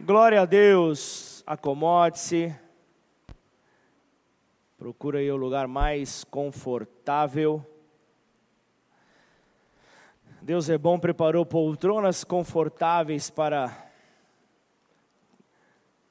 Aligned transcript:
Glória 0.00 0.42
a 0.42 0.44
Deus. 0.44 1.42
Acomode-se. 1.44 2.54
Procura 4.78 5.18
aí 5.18 5.28
o 5.28 5.34
lugar 5.34 5.66
mais 5.66 6.22
confortável. 6.22 7.66
Deus 10.40 10.70
é 10.70 10.78
bom, 10.78 11.00
preparou 11.00 11.44
poltronas 11.44 12.22
confortáveis 12.22 13.28
para 13.28 13.90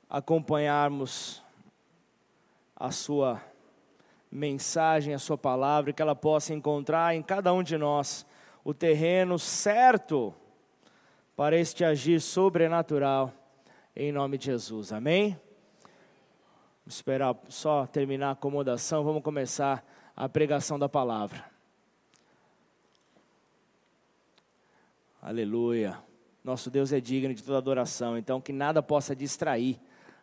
acompanharmos 0.10 1.42
a 2.76 2.92
sua 2.92 3.42
mensagem, 4.30 5.14
a 5.14 5.20
sua 5.20 5.38
palavra, 5.38 5.94
que 5.94 6.02
ela 6.02 6.14
possa 6.14 6.54
encontrar 6.54 7.16
em 7.16 7.24
cada 7.24 7.54
um 7.54 7.64
de 7.64 7.78
nós 7.78 8.26
o 8.66 8.74
terreno 8.74 9.40
certo 9.40 10.36
para 11.38 11.56
este 11.56 11.86
agir 11.86 12.20
sobrenatural 12.20 13.34
em 14.00 14.12
nome 14.12 14.38
de 14.38 14.46
Jesus. 14.46 14.94
Amém? 14.94 15.40
Vamos 16.86 16.96
esperar 16.96 17.36
só 17.50 17.88
terminar 17.88 18.30
a 18.30 18.32
acomodação, 18.32 19.04
vamos 19.04 19.24
começar 19.24 19.84
a 20.16 20.30
pregação 20.30 20.78
da 20.78 20.88
palavra. 20.88 21.44
Aleluia. 25.20 25.98
Nosso 26.44 26.70
Deus 26.70 26.94
é 26.94 27.02
digno 27.02 27.34
de 27.34 27.44
toda 27.44 27.58
adoração, 27.58 28.18
então 28.18 28.40
que 28.40 28.54
nada 28.54 28.84
possa 28.84 29.16
distrair 29.16 29.80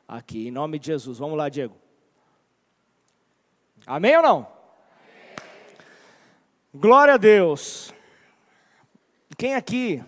aqui, 0.07 0.47
em 0.47 0.51
nome 0.53 0.79
de 0.79 0.87
Jesus. 0.87 1.19
Vamos 1.19 1.37
lá, 1.37 1.49
Diego. 1.49 1.75
Amém 3.85 4.17
ou 4.17 4.23
não? 4.23 4.37
Amém. 4.37 4.47
Glória 6.73 7.15
a 7.15 7.19
Deus. 7.19 7.93
Quem 9.37 9.55
aqui 9.55 10.03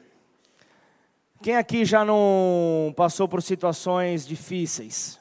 quem 1.46 1.56
aqui 1.56 1.84
já 1.84 2.04
não 2.04 2.92
passou 2.96 3.28
por 3.28 3.40
situações 3.40 4.26
difíceis? 4.26 5.16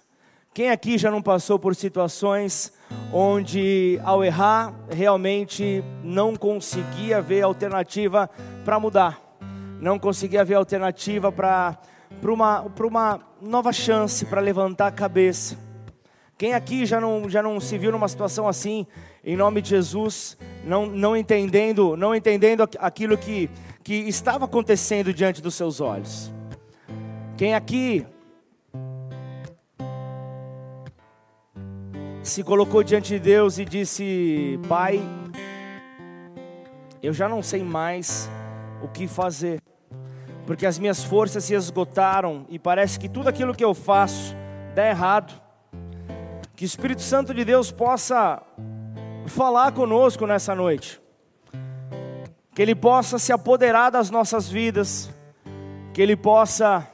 Quem 0.56 0.72
aqui 0.72 0.98
já 0.98 1.12
não 1.12 1.22
passou 1.22 1.60
por 1.60 1.76
situações 1.76 2.74
onde, 3.14 4.00
ao 4.04 4.24
errar, 4.24 4.74
realmente 4.90 5.84
não 6.04 6.36
conseguia 6.36 7.22
ver 7.22 7.44
alternativa 7.44 8.28
para 8.64 8.80
mudar? 8.80 9.22
Não 9.80 10.00
conseguia 10.00 10.44
ver 10.44 10.56
alternativa 10.56 11.32
para 11.32 11.78
uma, 12.24 12.66
uma 12.80 13.22
nova 13.40 13.72
chance, 13.72 14.26
para 14.26 14.42
levantar 14.42 14.88
a 14.88 14.92
cabeça? 14.92 15.56
Quem 16.40 16.56
aqui 16.56 16.88
já 16.88 17.00
não, 17.00 17.30
já 17.30 17.44
não 17.44 17.60
se 17.60 17.78
viu 17.78 17.92
numa 17.92 18.08
situação 18.08 18.48
assim, 18.48 18.88
em 19.24 19.38
nome 19.38 19.62
de 19.62 19.70
Jesus, 19.70 20.40
não, 20.64 20.88
não 20.88 21.16
entendendo, 21.16 21.96
não 21.96 22.16
entendendo 22.16 22.68
aquilo 22.80 23.16
que 23.16 23.48
que 23.86 23.94
estava 23.94 24.46
acontecendo 24.46 25.14
diante 25.14 25.44
dos 25.44 25.54
seus 25.54 25.80
olhos. 25.80 26.34
Quem 27.38 27.54
aqui 27.54 28.04
se 32.24 32.44
colocou 32.44 32.82
diante 32.82 33.10
de 33.10 33.20
Deus 33.20 33.60
e 33.60 33.64
disse: 33.64 34.60
Pai, 34.68 35.00
eu 37.04 37.14
já 37.14 37.30
não 37.30 37.44
sei 37.44 37.64
mais 37.64 38.28
o 38.82 38.88
que 38.88 39.08
fazer, 39.08 39.62
porque 40.48 40.66
as 40.66 40.80
minhas 40.80 41.04
forças 41.04 41.44
se 41.44 41.54
esgotaram 41.54 42.48
e 42.50 42.58
parece 42.58 43.00
que 43.00 43.08
tudo 43.08 43.30
aquilo 43.30 43.54
que 43.54 43.64
eu 43.64 43.76
faço 43.76 44.36
dá 44.74 44.88
errado. 44.88 45.40
Que 46.56 46.64
o 46.64 46.66
Espírito 46.66 47.04
Santo 47.04 47.36
de 47.36 47.46
Deus 47.46 47.70
possa 47.70 48.42
falar 49.28 49.74
conosco 49.74 50.26
nessa 50.26 50.56
noite 50.56 51.05
que 52.56 52.62
Ele 52.62 52.74
possa 52.74 53.20
se 53.20 53.34
apoderar 53.34 53.92
das 53.92 54.10
nossas 54.10 54.50
vidas, 54.50 55.14
que 55.94 56.02
Ele 56.02 56.16
possa 56.16 56.88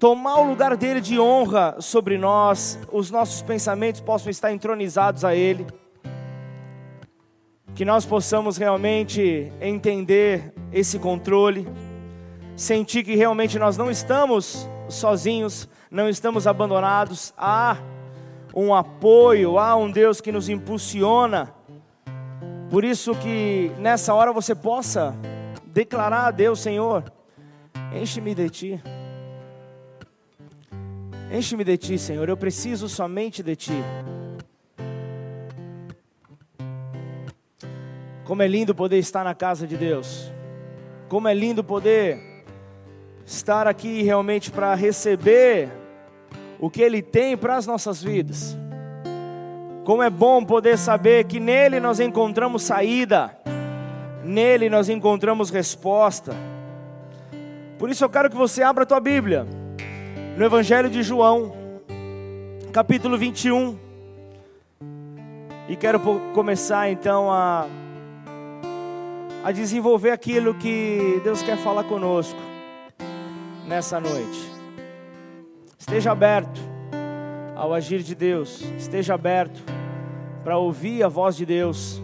tomar 0.00 0.38
o 0.38 0.48
lugar 0.48 0.74
dele 0.74 1.02
de 1.02 1.20
honra 1.20 1.76
sobre 1.80 2.16
nós, 2.16 2.78
os 2.90 3.10
nossos 3.10 3.42
pensamentos 3.42 4.00
possam 4.00 4.30
estar 4.30 4.50
entronizados 4.50 5.22
a 5.22 5.34
Ele, 5.34 5.66
que 7.74 7.84
nós 7.84 8.06
possamos 8.06 8.56
realmente 8.56 9.52
entender 9.60 10.54
esse 10.72 10.98
controle, 10.98 11.68
sentir 12.56 13.04
que 13.04 13.14
realmente 13.14 13.58
nós 13.58 13.76
não 13.76 13.90
estamos 13.90 14.66
sozinhos, 14.88 15.68
não 15.90 16.08
estamos 16.08 16.46
abandonados, 16.46 17.34
há 17.36 17.76
um 18.54 18.74
apoio, 18.74 19.58
há 19.58 19.76
um 19.76 19.90
Deus 19.90 20.22
que 20.22 20.32
nos 20.32 20.48
impulsiona 20.48 21.53
por 22.74 22.82
isso 22.82 23.14
que 23.14 23.70
nessa 23.78 24.12
hora 24.14 24.32
você 24.32 24.52
possa 24.52 25.14
declarar 25.64 26.26
a 26.26 26.30
Deus, 26.32 26.58
Senhor, 26.58 27.04
enche-me 27.94 28.34
de 28.34 28.50
ti. 28.50 28.82
Enche-me 31.32 31.62
de 31.62 31.76
ti, 31.78 31.96
Senhor. 31.96 32.28
Eu 32.28 32.36
preciso 32.36 32.88
somente 32.88 33.44
de 33.44 33.54
ti. 33.54 33.80
Como 38.24 38.42
é 38.42 38.48
lindo 38.48 38.74
poder 38.74 38.98
estar 38.98 39.22
na 39.22 39.36
casa 39.36 39.68
de 39.68 39.76
Deus. 39.76 40.32
Como 41.08 41.28
é 41.28 41.32
lindo 41.32 41.62
poder 41.62 42.42
estar 43.24 43.68
aqui 43.68 44.02
realmente 44.02 44.50
para 44.50 44.74
receber 44.74 45.70
o 46.58 46.68
que 46.68 46.82
Ele 46.82 47.02
tem 47.02 47.36
para 47.36 47.54
as 47.54 47.68
nossas 47.68 48.02
vidas. 48.02 48.63
Como 49.84 50.02
é 50.02 50.08
bom 50.08 50.42
poder 50.42 50.78
saber 50.78 51.24
que 51.24 51.38
nele 51.38 51.78
nós 51.78 52.00
encontramos 52.00 52.62
saída, 52.62 53.36
nele 54.24 54.70
nós 54.70 54.88
encontramos 54.88 55.50
resposta. 55.50 56.34
Por 57.78 57.90
isso 57.90 58.02
eu 58.02 58.08
quero 58.08 58.30
que 58.30 58.36
você 58.36 58.62
abra 58.62 58.84
a 58.84 58.86
tua 58.86 58.98
Bíblia, 58.98 59.46
no 60.38 60.44
Evangelho 60.44 60.88
de 60.88 61.02
João, 61.02 61.52
capítulo 62.72 63.18
21. 63.18 63.78
E 65.68 65.76
quero 65.76 66.00
começar 66.32 66.90
então 66.90 67.30
a, 67.30 67.66
a 69.44 69.52
desenvolver 69.52 70.12
aquilo 70.12 70.54
que 70.54 71.20
Deus 71.22 71.42
quer 71.42 71.58
falar 71.58 71.84
conosco 71.84 72.40
nessa 73.66 74.00
noite. 74.00 74.50
Esteja 75.78 76.12
aberto 76.12 76.58
ao 77.54 77.74
agir 77.74 78.02
de 78.02 78.14
Deus. 78.14 78.62
Esteja 78.78 79.12
aberto 79.12 79.73
para 80.44 80.58
ouvir 80.58 81.02
a 81.02 81.08
voz 81.08 81.34
de 81.34 81.46
Deus. 81.46 82.02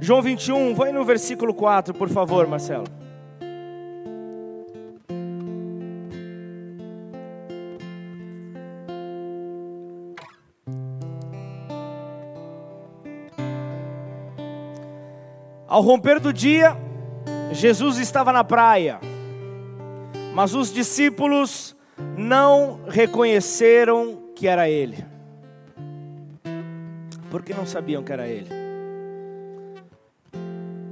João 0.00 0.22
21, 0.22 0.74
vai 0.74 0.90
no 0.90 1.04
versículo 1.04 1.52
4, 1.52 1.92
por 1.94 2.08
favor, 2.08 2.46
Marcelo. 2.48 2.86
Ao 15.68 15.80
romper 15.80 16.18
do 16.18 16.32
dia, 16.32 16.76
Jesus 17.52 17.98
estava 17.98 18.32
na 18.32 18.42
praia. 18.42 18.98
Mas 20.34 20.54
os 20.54 20.72
discípulos 20.72 21.76
não 22.16 22.80
reconheceram 22.88 24.18
que 24.34 24.46
era 24.46 24.68
ele. 24.68 25.04
Porque 27.30 27.54
não 27.54 27.66
sabiam 27.66 28.02
que 28.02 28.12
era 28.12 28.26
ele. 28.26 28.50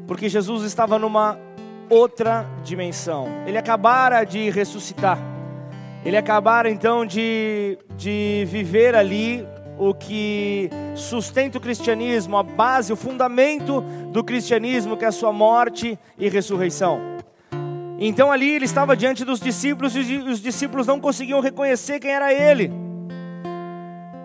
Porque 0.07 0.29
Jesus 0.29 0.65
estava 0.65 0.99
numa 0.99 1.39
outra 1.89 2.47
dimensão. 2.65 3.29
Ele 3.47 3.59
acabara 3.59 4.25
de 4.25 4.51
ressuscitar. 4.51 5.19
Ele 6.05 6.17
acabara 6.17 6.71
então 6.71 7.05
de, 7.05 7.79
de 7.97 8.45
viver 8.49 8.95
ali 8.95 9.47
o 9.79 9.95
que 9.95 10.71
sustenta 10.95 11.59
o 11.59 11.61
cristianismo, 11.61 12.37
a 12.37 12.43
base, 12.43 12.93
o 12.93 12.97
fundamento 12.97 13.81
do 14.13 14.23
cristianismo, 14.23 14.97
que 14.97 15.05
é 15.05 15.09
a 15.09 15.13
sua 15.13 15.33
morte 15.33 15.99
e 16.19 16.29
ressurreição. 16.29 17.01
Então 18.03 18.33
ali 18.33 18.51
ele 18.51 18.65
estava 18.65 18.97
diante 18.97 19.27
dos 19.27 19.39
discípulos 19.39 19.95
e 19.95 20.01
os 20.17 20.41
discípulos 20.41 20.87
não 20.87 20.99
conseguiam 20.99 21.39
reconhecer 21.41 22.01
quem 22.01 22.11
era 22.11 22.33
ele. 22.33 22.73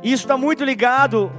Isso 0.01 0.23
está 0.23 0.37
muito 0.37 0.63
ligado 0.63 1.29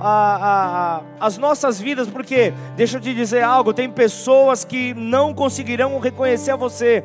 às 1.18 1.38
nossas 1.38 1.80
vidas, 1.80 2.08
porque, 2.08 2.52
deixa 2.76 2.98
eu 2.98 3.00
te 3.00 3.14
dizer 3.14 3.42
algo: 3.42 3.72
tem 3.72 3.88
pessoas 3.88 4.64
que 4.64 4.92
não 4.92 5.32
conseguirão 5.32 5.98
reconhecer 5.98 6.50
a 6.50 6.56
você, 6.56 7.02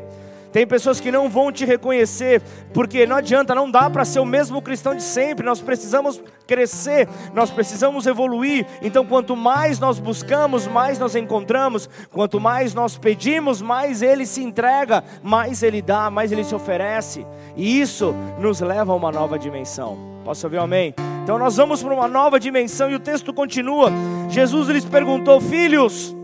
tem 0.51 0.67
pessoas 0.67 0.99
que 0.99 1.11
não 1.11 1.29
vão 1.29 1.51
te 1.51 1.65
reconhecer, 1.65 2.41
porque 2.73 3.05
não 3.05 3.15
adianta, 3.15 3.55
não 3.55 3.69
dá 3.69 3.89
para 3.89 4.03
ser 4.03 4.19
o 4.19 4.25
mesmo 4.25 4.61
cristão 4.61 4.93
de 4.93 5.03
sempre. 5.03 5.45
Nós 5.45 5.61
precisamos 5.61 6.21
crescer, 6.45 7.07
nós 7.33 7.49
precisamos 7.49 8.05
evoluir. 8.05 8.65
Então, 8.81 9.05
quanto 9.05 9.35
mais 9.35 9.79
nós 9.79 9.99
buscamos, 9.99 10.67
mais 10.67 10.99
nós 10.99 11.15
encontramos. 11.15 11.89
Quanto 12.11 12.39
mais 12.39 12.73
nós 12.73 12.97
pedimos, 12.97 13.61
mais 13.61 14.01
Ele 14.01 14.25
se 14.25 14.43
entrega, 14.43 15.03
mais 15.23 15.63
Ele 15.63 15.81
dá, 15.81 16.09
mais 16.09 16.31
Ele 16.31 16.43
se 16.43 16.53
oferece. 16.53 17.25
E 17.55 17.79
isso 17.79 18.13
nos 18.39 18.59
leva 18.59 18.91
a 18.91 18.95
uma 18.95 19.11
nova 19.11 19.39
dimensão. 19.39 19.97
Posso 20.25 20.45
ouvir 20.45 20.59
um 20.59 20.63
amém? 20.63 20.93
Então, 21.23 21.37
nós 21.37 21.55
vamos 21.55 21.81
para 21.81 21.93
uma 21.93 22.07
nova 22.07 22.39
dimensão 22.39 22.89
e 22.91 22.95
o 22.95 22.99
texto 22.99 23.33
continua. 23.33 23.89
Jesus 24.29 24.67
lhes 24.67 24.85
perguntou: 24.85 25.39
Filhos, 25.39 26.15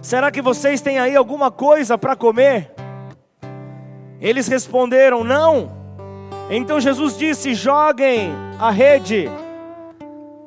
Será 0.00 0.30
que 0.30 0.40
vocês 0.40 0.80
têm 0.80 0.98
aí 0.98 1.14
alguma 1.14 1.50
coisa 1.50 1.98
para 1.98 2.16
comer? 2.16 2.77
Eles 4.20 4.48
responderam: 4.48 5.22
Não. 5.22 5.70
Então 6.50 6.80
Jesus 6.80 7.16
disse: 7.16 7.54
Joguem 7.54 8.32
a 8.58 8.70
rede 8.70 9.28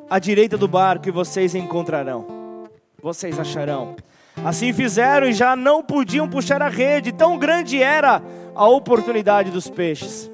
à 0.09 0.19
direita 0.19 0.57
do 0.57 0.68
barco 0.68 1.07
e 1.07 1.12
vocês 1.12 1.56
encontrarão, 1.56 2.68
vocês 3.01 3.39
acharão. 3.39 3.95
Assim 4.44 4.73
fizeram 4.73 5.27
e 5.27 5.33
já 5.33 5.56
não 5.56 5.83
podiam 5.83 6.27
puxar 6.27 6.62
a 6.62 6.69
rede, 6.69 7.12
tão 7.12 7.38
grande 7.38 7.81
era 7.81 8.21
a 8.56 8.68
oportunidade 8.68 9.51
dos 9.51 9.69
peixes. 9.69 10.31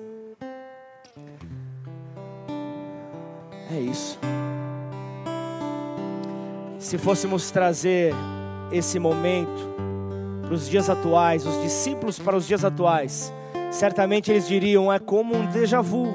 É 3.69 3.79
isso. 3.79 4.17
Se 6.79 6.97
fôssemos 6.97 7.51
trazer 7.51 8.13
esse 8.71 8.97
momento 8.97 9.76
para 10.47 10.55
os 10.55 10.69
dias 10.69 10.89
atuais, 10.89 11.45
os 11.45 11.61
discípulos 11.61 12.17
para 12.17 12.35
os 12.35 12.47
dias 12.47 12.63
atuais, 12.63 13.33
certamente 13.69 14.31
eles 14.31 14.47
diriam: 14.47 14.91
é 14.91 14.97
como 14.97 15.35
um 15.35 15.45
déjà 15.47 15.81
vu. 15.81 16.07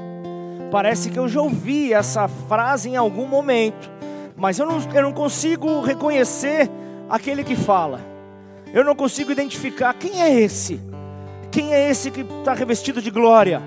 Parece 0.70 1.10
que 1.10 1.18
eu 1.18 1.28
já 1.28 1.42
ouvi 1.42 1.92
essa 1.92 2.26
frase 2.26 2.88
em 2.88 2.96
algum 2.96 3.26
momento, 3.26 3.90
mas 4.34 4.58
eu 4.58 4.64
não, 4.64 4.78
eu 4.94 5.02
não 5.02 5.12
consigo 5.12 5.82
reconhecer 5.82 6.70
aquele 7.10 7.44
que 7.44 7.54
fala. 7.54 8.00
Eu 8.72 8.82
não 8.82 8.96
consigo 8.96 9.30
identificar 9.30 9.92
quem 9.92 10.22
é 10.22 10.40
esse. 10.40 10.80
Quem 11.50 11.74
é 11.74 11.90
esse 11.90 12.10
que 12.10 12.22
está 12.22 12.54
revestido 12.54 13.02
de 13.02 13.10
glória? 13.10 13.60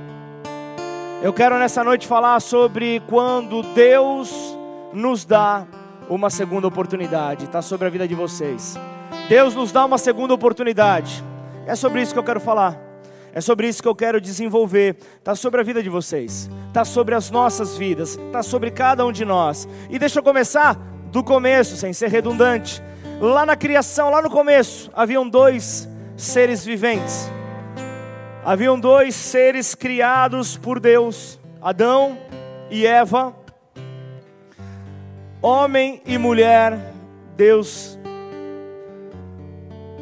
Eu 1.21 1.31
quero 1.31 1.59
nessa 1.59 1.83
noite 1.83 2.07
falar 2.07 2.39
sobre 2.39 3.03
quando 3.07 3.61
Deus 3.75 4.57
nos 4.91 5.23
dá 5.25 5.67
uma 6.09 6.31
segunda 6.31 6.67
oportunidade. 6.67 7.45
Está 7.45 7.61
sobre 7.61 7.85
a 7.85 7.89
vida 7.91 8.07
de 8.07 8.15
vocês. 8.15 8.75
Deus 9.27 9.55
nos 9.55 9.71
dá 9.71 9.83
uma 9.83 9.97
segunda 9.97 10.33
oportunidade. 10.33 11.23
É 11.65 11.75
sobre 11.75 12.01
isso 12.01 12.13
que 12.13 12.19
eu 12.19 12.23
quero 12.23 12.39
falar. 12.39 12.79
É 13.33 13.41
sobre 13.41 13.67
isso 13.67 13.81
que 13.81 13.87
eu 13.87 13.95
quero 13.95 14.21
desenvolver. 14.21 14.97
Está 15.17 15.35
sobre 15.35 15.59
a 15.59 15.63
vida 15.63 15.81
de 15.81 15.89
vocês. 15.89 16.49
Está 16.67 16.85
sobre 16.85 17.15
as 17.15 17.31
nossas 17.31 17.75
vidas. 17.75 18.17
Está 18.17 18.43
sobre 18.43 18.69
cada 18.69 19.03
um 19.03 19.11
de 19.11 19.25
nós. 19.25 19.67
E 19.89 19.97
deixa 19.97 20.19
eu 20.19 20.23
começar 20.23 20.75
do 21.11 21.23
começo, 21.23 21.75
sem 21.75 21.91
ser 21.91 22.09
redundante. 22.09 22.83
Lá 23.19 23.45
na 23.45 23.55
criação, 23.55 24.11
lá 24.11 24.21
no 24.21 24.29
começo, 24.29 24.91
haviam 24.93 25.27
dois 25.27 25.89
seres 26.15 26.63
viventes. 26.63 27.31
Haviam 28.45 28.79
dois 28.79 29.15
seres 29.15 29.73
criados 29.73 30.55
por 30.55 30.79
Deus, 30.79 31.39
Adão 31.59 32.15
e 32.69 32.85
Eva. 32.85 33.35
Homem 35.41 35.99
e 36.05 36.15
mulher, 36.17 36.93
Deus 37.35 37.94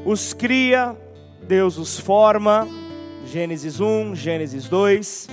os 0.05 0.33
cria, 0.33 0.95
Deus 1.41 1.77
os 1.77 1.99
forma. 1.99 2.67
Gênesis 3.25 3.79
1, 3.79 4.15
Gênesis 4.15 4.67
2. 4.67 5.29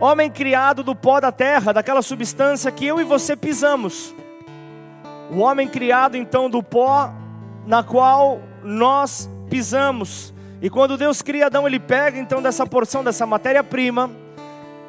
Homem 0.00 0.30
criado 0.30 0.82
do 0.82 0.94
pó 0.94 1.20
da 1.20 1.30
terra, 1.30 1.72
daquela 1.72 2.00
substância 2.00 2.72
que 2.72 2.86
eu 2.86 3.00
e 3.00 3.04
você 3.04 3.36
pisamos. 3.36 4.14
O 5.30 5.40
homem 5.40 5.68
criado 5.68 6.16
então 6.16 6.48
do 6.48 6.62
pó 6.62 7.12
na 7.66 7.82
qual 7.82 8.40
nós 8.64 9.28
pisamos. 9.50 10.32
E 10.62 10.70
quando 10.70 10.96
Deus 10.96 11.20
cria 11.20 11.46
Adão, 11.46 11.66
ele 11.66 11.78
pega 11.78 12.18
então 12.18 12.40
dessa 12.40 12.66
porção, 12.66 13.04
dessa 13.04 13.26
matéria-prima, 13.26 14.10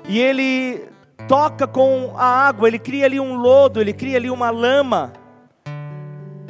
e 0.08 0.20
ele 0.20 0.86
toca 1.28 1.68
com 1.68 2.14
a 2.18 2.26
água, 2.26 2.68
ele 2.68 2.80
cria 2.80 3.06
ali 3.06 3.20
um 3.20 3.36
lodo, 3.36 3.80
ele 3.80 3.94
cria 3.94 4.18
ali 4.18 4.30
uma 4.30 4.50
lama, 4.50 5.14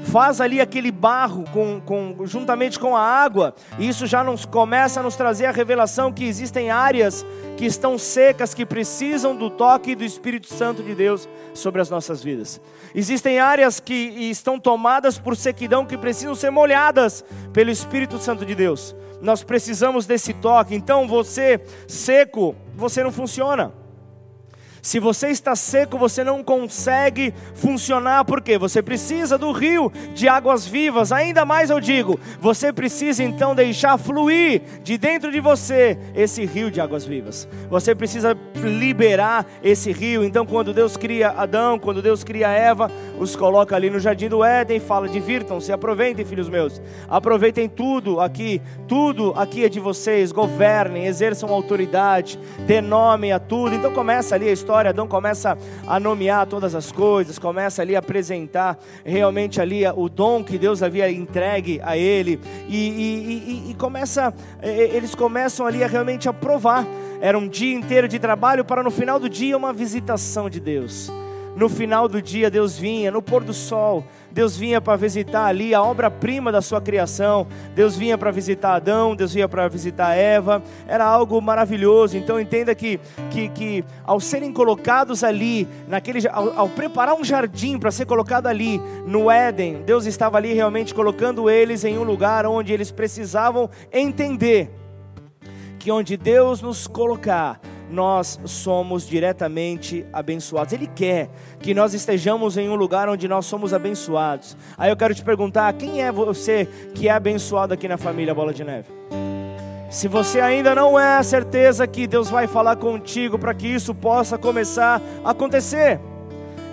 faz 0.03 0.41
ali 0.41 0.59
aquele 0.59 0.91
barro 0.91 1.43
com, 1.51 1.81
com, 1.81 2.25
juntamente 2.25 2.79
com 2.79 2.95
a 2.95 3.01
água, 3.01 3.53
e 3.77 3.87
isso 3.87 4.05
já 4.05 4.23
nos 4.23 4.45
começa 4.45 4.99
a 4.99 5.03
nos 5.03 5.15
trazer 5.15 5.45
a 5.45 5.51
revelação 5.51 6.11
que 6.11 6.25
existem 6.25 6.69
áreas 6.71 7.25
que 7.57 7.65
estão 7.65 7.97
secas, 7.97 8.53
que 8.53 8.65
precisam 8.65 9.35
do 9.35 9.49
toque 9.49 9.95
do 9.95 10.03
Espírito 10.03 10.47
Santo 10.47 10.81
de 10.81 10.95
Deus 10.95 11.29
sobre 11.53 11.81
as 11.81 11.89
nossas 11.89 12.23
vidas. 12.23 12.59
Existem 12.95 13.39
áreas 13.39 13.79
que 13.79 13.93
estão 13.93 14.59
tomadas 14.59 15.17
por 15.17 15.35
sequidão 15.35 15.85
que 15.85 15.97
precisam 15.97 16.35
ser 16.35 16.49
molhadas 16.49 17.23
pelo 17.53 17.69
Espírito 17.69 18.17
Santo 18.17 18.45
de 18.45 18.55
Deus. 18.55 18.95
Nós 19.21 19.43
precisamos 19.43 20.07
desse 20.07 20.33
toque. 20.33 20.73
Então, 20.73 21.07
você 21.07 21.61
seco, 21.87 22.55
você 22.75 23.03
não 23.03 23.11
funciona. 23.11 23.71
Se 24.81 24.99
você 24.99 25.27
está 25.27 25.55
seco, 25.55 25.97
você 25.97 26.23
não 26.23 26.43
consegue 26.43 27.33
funcionar, 27.53 28.25
porque 28.25 28.57
você 28.57 28.81
precisa 28.81 29.37
do 29.37 29.51
rio 29.51 29.91
de 30.15 30.27
águas 30.27 30.65
vivas. 30.65 31.11
Ainda 31.11 31.45
mais 31.45 31.69
eu 31.69 31.79
digo, 31.79 32.19
você 32.39 32.73
precisa 32.73 33.23
então 33.23 33.53
deixar 33.53 33.99
fluir 33.99 34.61
de 34.83 34.97
dentro 34.97 35.31
de 35.31 35.39
você 35.39 35.97
esse 36.15 36.45
rio 36.45 36.71
de 36.71 36.81
águas 36.81 37.05
vivas. 37.05 37.47
Você 37.69 37.93
precisa 37.93 38.35
liberar 38.55 39.45
esse 39.63 39.91
rio. 39.91 40.23
Então, 40.23 40.47
quando 40.47 40.73
Deus 40.73 40.97
cria 40.97 41.29
Adão, 41.29 41.77
quando 41.77 42.01
Deus 42.01 42.23
cria 42.23 42.49
Eva, 42.49 42.89
os 43.19 43.35
coloca 43.35 43.75
ali 43.75 43.89
no 43.89 43.99
jardim 43.99 44.29
do 44.29 44.43
Éden, 44.43 44.79
fala: 44.79 45.07
divirtam-se, 45.07 45.71
aproveitem, 45.71 46.25
filhos 46.25 46.49
meus, 46.49 46.81
aproveitem 47.07 47.69
tudo 47.69 48.19
aqui, 48.19 48.59
tudo 48.87 49.31
aqui 49.35 49.63
é 49.63 49.69
de 49.69 49.79
vocês, 49.79 50.31
governem, 50.31 51.05
exerçam 51.05 51.49
autoridade, 51.49 52.39
dê 52.65 52.81
nome 52.81 53.31
a 53.31 53.37
tudo. 53.37 53.75
Então, 53.75 53.93
começa 53.93 54.33
ali 54.33 54.49
a 54.49 54.51
história 54.51 54.70
história, 54.71 54.91
Adão 54.91 55.05
começa 55.05 55.57
a 55.85 55.99
nomear 55.99 56.47
todas 56.47 56.73
as 56.73 56.93
coisas, 56.93 57.37
começa 57.37 57.81
ali 57.81 57.93
a 57.93 57.99
apresentar 57.99 58.79
realmente 59.03 59.59
ali 59.59 59.85
o 59.85 60.07
dom 60.07 60.41
que 60.45 60.57
Deus 60.57 60.81
havia 60.81 61.11
entregue 61.11 61.81
a 61.83 61.97
ele, 61.97 62.39
e, 62.69 62.77
e, 63.67 63.71
e, 63.71 63.73
começa, 63.73 64.33
eles 64.63 65.13
começam 65.13 65.67
ali 65.67 65.83
a 65.83 65.87
realmente 65.87 66.29
a 66.29 66.33
provar. 66.33 66.87
Era 67.19 67.37
um 67.37 67.49
dia 67.49 67.75
inteiro 67.75 68.07
de 68.07 68.17
trabalho 68.17 68.63
para 68.63 68.81
no 68.81 68.89
final 68.89 69.19
do 69.19 69.27
dia 69.27 69.57
uma 69.57 69.73
visitação 69.73 70.49
de 70.49 70.61
Deus. 70.61 71.11
No 71.53 71.67
final 71.67 72.07
do 72.07 72.21
dia, 72.21 72.49
Deus 72.49 72.77
vinha, 72.77 73.11
no 73.11 73.21
pôr 73.21 73.43
do 73.43 73.53
sol, 73.53 74.05
Deus 74.31 74.55
vinha 74.55 74.79
para 74.79 74.95
visitar 74.95 75.45
ali 75.45 75.73
a 75.73 75.81
obra-prima 75.81 76.51
da 76.51 76.61
sua 76.61 76.81
criação, 76.81 77.47
Deus 77.75 77.95
vinha 77.95 78.17
para 78.17 78.31
visitar 78.31 78.75
Adão, 78.75 79.15
Deus 79.15 79.33
vinha 79.33 79.47
para 79.47 79.67
visitar 79.67 80.15
Eva, 80.15 80.61
era 80.87 81.05
algo 81.05 81.41
maravilhoso. 81.41 82.17
Então 82.17 82.39
entenda 82.39 82.73
que, 82.73 82.99
que, 83.29 83.49
que 83.49 83.85
ao 84.03 84.19
serem 84.19 84.51
colocados 84.51 85.23
ali, 85.23 85.67
naquele, 85.87 86.27
ao, 86.27 86.59
ao 86.59 86.69
preparar 86.69 87.15
um 87.15 87.23
jardim 87.23 87.77
para 87.77 87.91
ser 87.91 88.05
colocado 88.05 88.47
ali 88.47 88.79
no 89.05 89.29
Éden, 89.29 89.83
Deus 89.83 90.05
estava 90.05 90.37
ali 90.37 90.53
realmente 90.53 90.93
colocando 90.93 91.49
eles 91.49 91.83
em 91.83 91.97
um 91.97 92.03
lugar 92.03 92.45
onde 92.45 92.71
eles 92.71 92.91
precisavam 92.91 93.69
entender 93.91 94.69
que 95.81 95.91
onde 95.91 96.15
Deus 96.15 96.61
nos 96.61 96.85
colocar, 96.85 97.59
nós 97.91 98.39
somos 98.45 99.07
diretamente 99.07 100.05
abençoados. 100.11 100.73
Ele 100.73 100.87
quer 100.87 101.29
que 101.59 101.73
nós 101.73 101.93
estejamos 101.93 102.57
em 102.57 102.69
um 102.69 102.75
lugar 102.75 103.09
onde 103.09 103.27
nós 103.27 103.45
somos 103.45 103.73
abençoados. 103.73 104.55
Aí 104.77 104.89
eu 104.89 104.97
quero 104.97 105.13
te 105.13 105.23
perguntar: 105.23 105.71
quem 105.73 106.01
é 106.01 106.11
você 106.11 106.67
que 106.95 107.07
é 107.07 107.11
abençoado 107.11 107.73
aqui 107.73 107.87
na 107.87 107.97
família 107.97 108.33
Bola 108.33 108.53
de 108.53 108.63
Neve? 108.63 108.87
Se 109.89 110.07
você 110.07 110.39
ainda 110.39 110.73
não 110.73 110.97
é 110.97 111.17
a 111.17 111.23
certeza 111.23 111.85
que 111.85 112.07
Deus 112.07 112.29
vai 112.29 112.47
falar 112.47 112.77
contigo 112.77 113.37
para 113.37 113.53
que 113.53 113.67
isso 113.67 113.93
possa 113.93 114.37
começar 114.37 115.01
a 115.23 115.31
acontecer. 115.31 115.99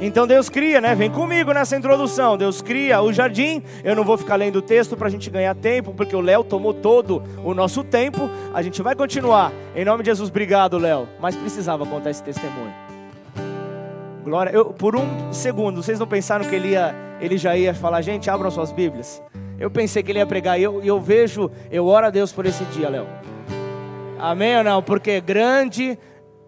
Então 0.00 0.28
Deus 0.28 0.48
cria, 0.48 0.80
né? 0.80 0.94
Vem 0.94 1.10
comigo 1.10 1.52
nessa 1.52 1.76
introdução. 1.76 2.36
Deus 2.36 2.62
cria 2.62 3.02
o 3.02 3.12
jardim. 3.12 3.62
Eu 3.82 3.96
não 3.96 4.04
vou 4.04 4.16
ficar 4.16 4.36
lendo 4.36 4.56
o 4.56 4.62
texto 4.62 4.96
para 4.96 5.08
a 5.08 5.10
gente 5.10 5.28
ganhar 5.28 5.54
tempo, 5.56 5.92
porque 5.92 6.14
o 6.14 6.20
Léo 6.20 6.44
tomou 6.44 6.72
todo 6.72 7.22
o 7.44 7.52
nosso 7.52 7.82
tempo. 7.82 8.30
A 8.54 8.62
gente 8.62 8.80
vai 8.80 8.94
continuar. 8.94 9.52
Em 9.74 9.84
nome 9.84 10.04
de 10.04 10.10
Jesus, 10.10 10.30
obrigado, 10.30 10.78
Léo. 10.78 11.08
Mas 11.20 11.34
precisava 11.34 11.84
contar 11.84 12.10
esse 12.10 12.22
testemunho. 12.22 12.72
Glória. 14.22 14.50
Eu, 14.50 14.66
por 14.66 14.94
um 14.94 15.32
segundo, 15.32 15.82
vocês 15.82 15.98
não 15.98 16.06
pensaram 16.06 16.44
que 16.44 16.54
ele, 16.54 16.68
ia, 16.68 16.94
ele 17.20 17.36
já 17.36 17.56
ia 17.56 17.74
falar, 17.74 18.00
gente, 18.00 18.30
abram 18.30 18.50
suas 18.52 18.70
Bíblias. 18.70 19.20
Eu 19.58 19.68
pensei 19.68 20.02
que 20.02 20.12
ele 20.12 20.20
ia 20.20 20.26
pregar. 20.26 20.60
E 20.60 20.62
eu, 20.62 20.80
eu 20.84 21.00
vejo, 21.00 21.50
eu 21.72 21.86
oro 21.86 22.06
a 22.06 22.10
Deus 22.10 22.32
por 22.32 22.46
esse 22.46 22.62
dia, 22.66 22.88
Léo. 22.88 23.06
Amém 24.18 24.58
ou 24.58 24.64
não? 24.64 24.82
Porque 24.82 25.20
grande 25.20 25.98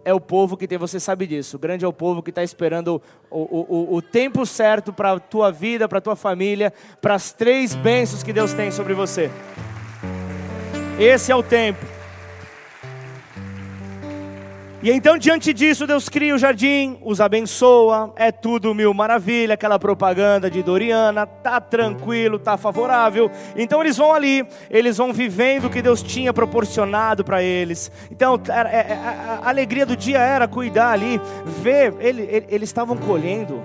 é 0.05 0.15
o 0.15 0.21
povo 0.21 0.57
que 0.57 0.67
tem, 0.67 0.79
você 0.79 0.99
sabe 0.99 1.27
disso. 1.27 1.57
O 1.57 1.61
grande 1.61 1.85
é 1.85 1.89
o 1.89 1.93
povo 1.93 2.23
que 2.23 2.31
está 2.31 2.43
esperando 2.43 3.03
o, 3.31 3.41
o, 3.41 3.97
o, 3.97 4.03
tempo 4.03 4.47
certo 4.47 4.93
para 4.93 5.13
a 5.13 5.21
tua 5.21 5.51
vida, 5.51 5.89
para 5.89 5.99
a 5.99 6.03
tua 6.03 6.17
família, 6.17 6.73
para 7.01 7.15
as 7.15 7.33
três 7.33 7.75
bênçãos 7.75 8.23
que 8.23 8.33
Deus 8.33 8.53
tem 8.53 8.71
sobre 8.71 8.95
você. 8.95 9.31
Esse 10.99 11.33
é 11.33 11.37
o 11.37 11.43
tempo. 11.43 12.00
E 14.83 14.91
então, 14.91 15.19
diante 15.19 15.53
disso, 15.53 15.87
Deus 15.87 16.09
cria 16.09 16.35
o 16.35 16.39
jardim, 16.39 16.97
os 17.03 17.21
abençoa, 17.21 18.15
é 18.17 18.33
tudo 18.33 18.75
mil 18.75 18.95
maravilha, 18.95 19.53
aquela 19.53 19.79
propaganda 19.79 20.51
de 20.51 20.63
Doriana, 20.63 21.27
tá 21.27 21.61
tranquilo, 21.61 22.39
tá 22.39 22.57
favorável. 22.57 23.31
Então, 23.55 23.83
eles 23.83 23.99
vão 23.99 24.15
ali, 24.15 24.43
eles 24.71 24.97
vão 24.97 25.13
vivendo 25.13 25.67
o 25.67 25.71
que 25.71 25.83
Deus 25.83 26.03
tinha 26.03 26.33
proporcionado 26.33 27.23
para 27.23 27.43
eles. 27.43 27.93
Então, 28.11 28.41
a, 28.49 28.71
é, 28.71 28.77
é, 28.77 29.41
a, 29.43 29.51
alegria 29.51 29.85
do 29.85 29.95
dia 29.95 30.19
era 30.19 30.49
cuidar 30.49 30.93
ali, 30.93 31.21
ver, 31.45 31.93
ele, 32.01 32.23
ele, 32.23 32.47
eles 32.49 32.71
estavam 32.71 32.97
colhendo 32.97 33.63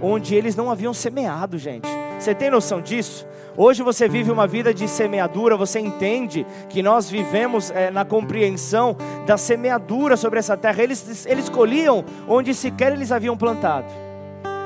onde 0.00 0.34
eles 0.34 0.56
não 0.56 0.70
haviam 0.70 0.94
semeado, 0.94 1.58
gente. 1.58 1.88
Você 2.18 2.34
tem 2.34 2.50
noção 2.50 2.80
disso? 2.80 3.26
Hoje 3.56 3.82
você 3.82 4.08
vive 4.08 4.32
uma 4.32 4.46
vida 4.46 4.74
de 4.74 4.88
semeadura, 4.88 5.56
você 5.56 5.78
entende 5.78 6.44
que 6.68 6.82
nós 6.82 7.08
vivemos 7.08 7.70
é, 7.70 7.90
na 7.90 8.04
compreensão 8.04 8.96
da 9.26 9.36
semeadura 9.36 10.16
sobre 10.16 10.40
essa 10.40 10.56
terra. 10.56 10.82
Eles, 10.82 11.24
eles 11.24 11.48
colhiam 11.48 12.04
onde 12.28 12.52
sequer 12.52 12.92
eles 12.92 13.12
haviam 13.12 13.36
plantado. 13.36 13.86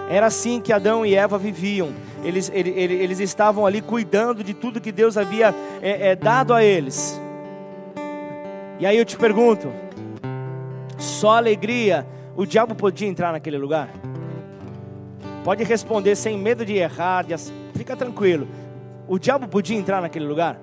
Era 0.09 0.27
assim 0.27 0.59
que 0.59 0.73
Adão 0.73 1.05
e 1.05 1.15
Eva 1.15 1.37
viviam. 1.37 1.93
Eles, 2.25 2.51
eles, 2.55 2.75
eles 2.77 3.21
estavam 3.21 3.67
ali 3.67 3.83
cuidando 3.83 4.43
de 4.43 4.55
tudo 4.55 4.81
que 4.81 4.91
Deus 4.91 5.19
havia 5.19 5.55
é, 5.83 6.11
é, 6.11 6.17
dado 6.17 6.55
a 6.55 6.65
eles. 6.65 7.21
E 8.81 8.87
aí 8.87 8.97
eu 8.97 9.05
te 9.05 9.19
pergunto: 9.19 9.71
só 10.97 11.37
alegria, 11.37 12.07
o 12.35 12.47
diabo 12.47 12.75
podia 12.75 13.07
entrar 13.07 13.33
naquele 13.33 13.59
lugar? 13.59 13.91
Pode 15.49 15.65
responder 15.65 16.15
sem 16.15 16.37
medo 16.37 16.63
de 16.63 16.77
errar, 16.77 17.25
de... 17.25 17.35
fica 17.75 17.97
tranquilo. 17.97 18.47
O 19.07 19.19
diabo 19.19 19.49
podia 19.49 19.79
entrar 19.79 20.03
naquele 20.03 20.27
lugar? 20.27 20.61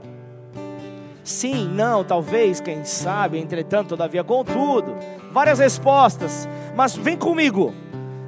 Sim, 1.23 1.67
não, 1.69 2.03
talvez, 2.03 2.61
quem 2.61 2.85
sabe, 2.85 3.39
entretanto, 3.39 3.89
todavia, 3.89 4.23
contudo, 4.23 4.95
várias 5.31 5.57
respostas. 5.57 6.47
Mas 6.75 6.95
vem 6.95 7.17
comigo. 7.17 7.73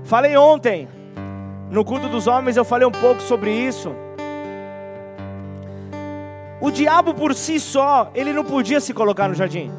Falei 0.03 0.35
ontem, 0.35 0.87
no 1.69 1.85
culto 1.85 2.09
dos 2.09 2.25
homens 2.25 2.57
eu 2.57 2.65
falei 2.65 2.87
um 2.87 2.91
pouco 2.91 3.21
sobre 3.21 3.51
isso. 3.51 3.93
O 6.59 6.71
diabo 6.71 7.13
por 7.13 7.35
si 7.35 7.59
só, 7.59 8.09
ele 8.15 8.33
não 8.33 8.43
podia 8.43 8.79
se 8.79 8.95
colocar 8.95 9.27
no 9.27 9.35
jardim. 9.35 9.71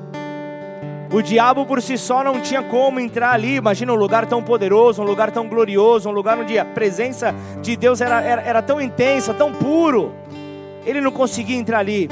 O 1.10 1.22
diabo 1.22 1.64
por 1.64 1.80
si 1.80 1.96
só 1.96 2.22
não 2.22 2.38
tinha 2.40 2.62
como 2.62 3.00
entrar 3.00 3.32
ali. 3.32 3.56
Imagina 3.56 3.92
um 3.92 3.96
lugar 3.96 4.26
tão 4.26 4.42
poderoso, 4.42 5.00
um 5.00 5.06
lugar 5.06 5.30
tão 5.30 5.48
glorioso, 5.48 6.08
um 6.08 6.12
lugar 6.12 6.38
onde 6.38 6.58
a 6.58 6.64
presença 6.66 7.34
de 7.62 7.76
Deus 7.76 8.00
era, 8.02 8.20
era, 8.20 8.42
era 8.42 8.62
tão 8.62 8.78
intensa, 8.80 9.32
tão 9.32 9.52
puro. 9.52 10.12
Ele 10.84 11.00
não 11.00 11.10
conseguia 11.10 11.56
entrar 11.56 11.78
ali. 11.78 12.08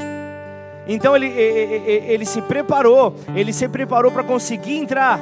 Então 0.87 1.15
ele, 1.15 1.27
ele, 1.27 2.05
ele 2.07 2.25
se 2.25 2.41
preparou, 2.41 3.13
ele 3.35 3.53
se 3.53 3.67
preparou 3.67 4.11
para 4.11 4.23
conseguir 4.23 4.77
entrar. 4.77 5.19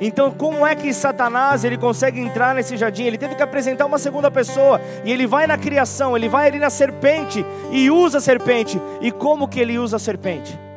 Então, 0.00 0.30
como 0.30 0.64
é 0.64 0.76
que 0.76 0.92
Satanás 0.92 1.64
ele 1.64 1.76
consegue 1.76 2.20
entrar 2.20 2.54
nesse 2.54 2.76
jardim? 2.76 3.02
Ele 3.02 3.18
teve 3.18 3.34
que 3.34 3.42
apresentar 3.42 3.84
uma 3.84 3.98
segunda 3.98 4.30
pessoa 4.30 4.80
e 5.04 5.10
ele 5.10 5.26
vai 5.26 5.44
na 5.44 5.58
criação, 5.58 6.16
ele 6.16 6.28
vai 6.28 6.46
ali 6.46 6.58
na 6.60 6.70
serpente 6.70 7.44
e 7.72 7.90
usa 7.90 8.18
a 8.18 8.20
serpente. 8.20 8.80
E 9.00 9.10
como 9.10 9.48
que 9.48 9.58
ele 9.58 9.76
usa 9.76 9.96
a 9.96 9.98
serpente? 9.98 10.67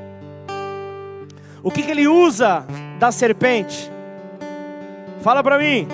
O 1.63 1.70
que, 1.70 1.84
que 1.84 1.91
ele 1.91 2.08
usa 2.08 2.65
da 3.00 3.12
serpente? 3.12 3.91
Fala 5.22 5.44
para 5.44 5.60
mim. 5.60 5.88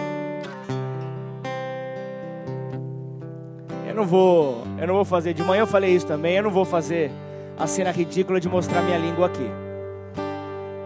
Eu 3.87 3.95
não 3.95 4.05
vou, 4.05 4.63
eu 4.79 4.87
não 4.87 4.95
vou 4.95 5.05
fazer. 5.05 5.33
De 5.33 5.43
manhã 5.43 5.61
eu 5.61 5.67
falei 5.67 5.93
isso 5.93 6.05
também. 6.05 6.35
Eu 6.35 6.43
não 6.43 6.51
vou 6.51 6.63
fazer 6.63 7.11
a 7.57 7.67
cena 7.67 7.91
ridícula 7.91 8.39
de 8.39 8.47
mostrar 8.47 8.81
minha 8.81 8.97
língua 8.97 9.25
aqui. 9.25 9.49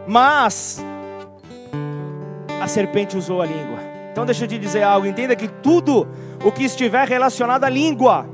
Mas 0.07 0.83
a 2.59 2.67
serpente 2.67 3.15
usou 3.15 3.41
a 3.41 3.45
língua. 3.45 3.79
Então 4.11 4.25
deixa 4.25 4.43
eu 4.43 4.47
te 4.47 4.57
dizer 4.57 4.83
algo, 4.83 5.07
entenda 5.07 5.35
que 5.35 5.47
tudo 5.47 6.07
o 6.43 6.51
que 6.51 6.63
estiver 6.63 7.07
relacionado 7.07 7.63
à 7.63 7.69
língua, 7.69 8.27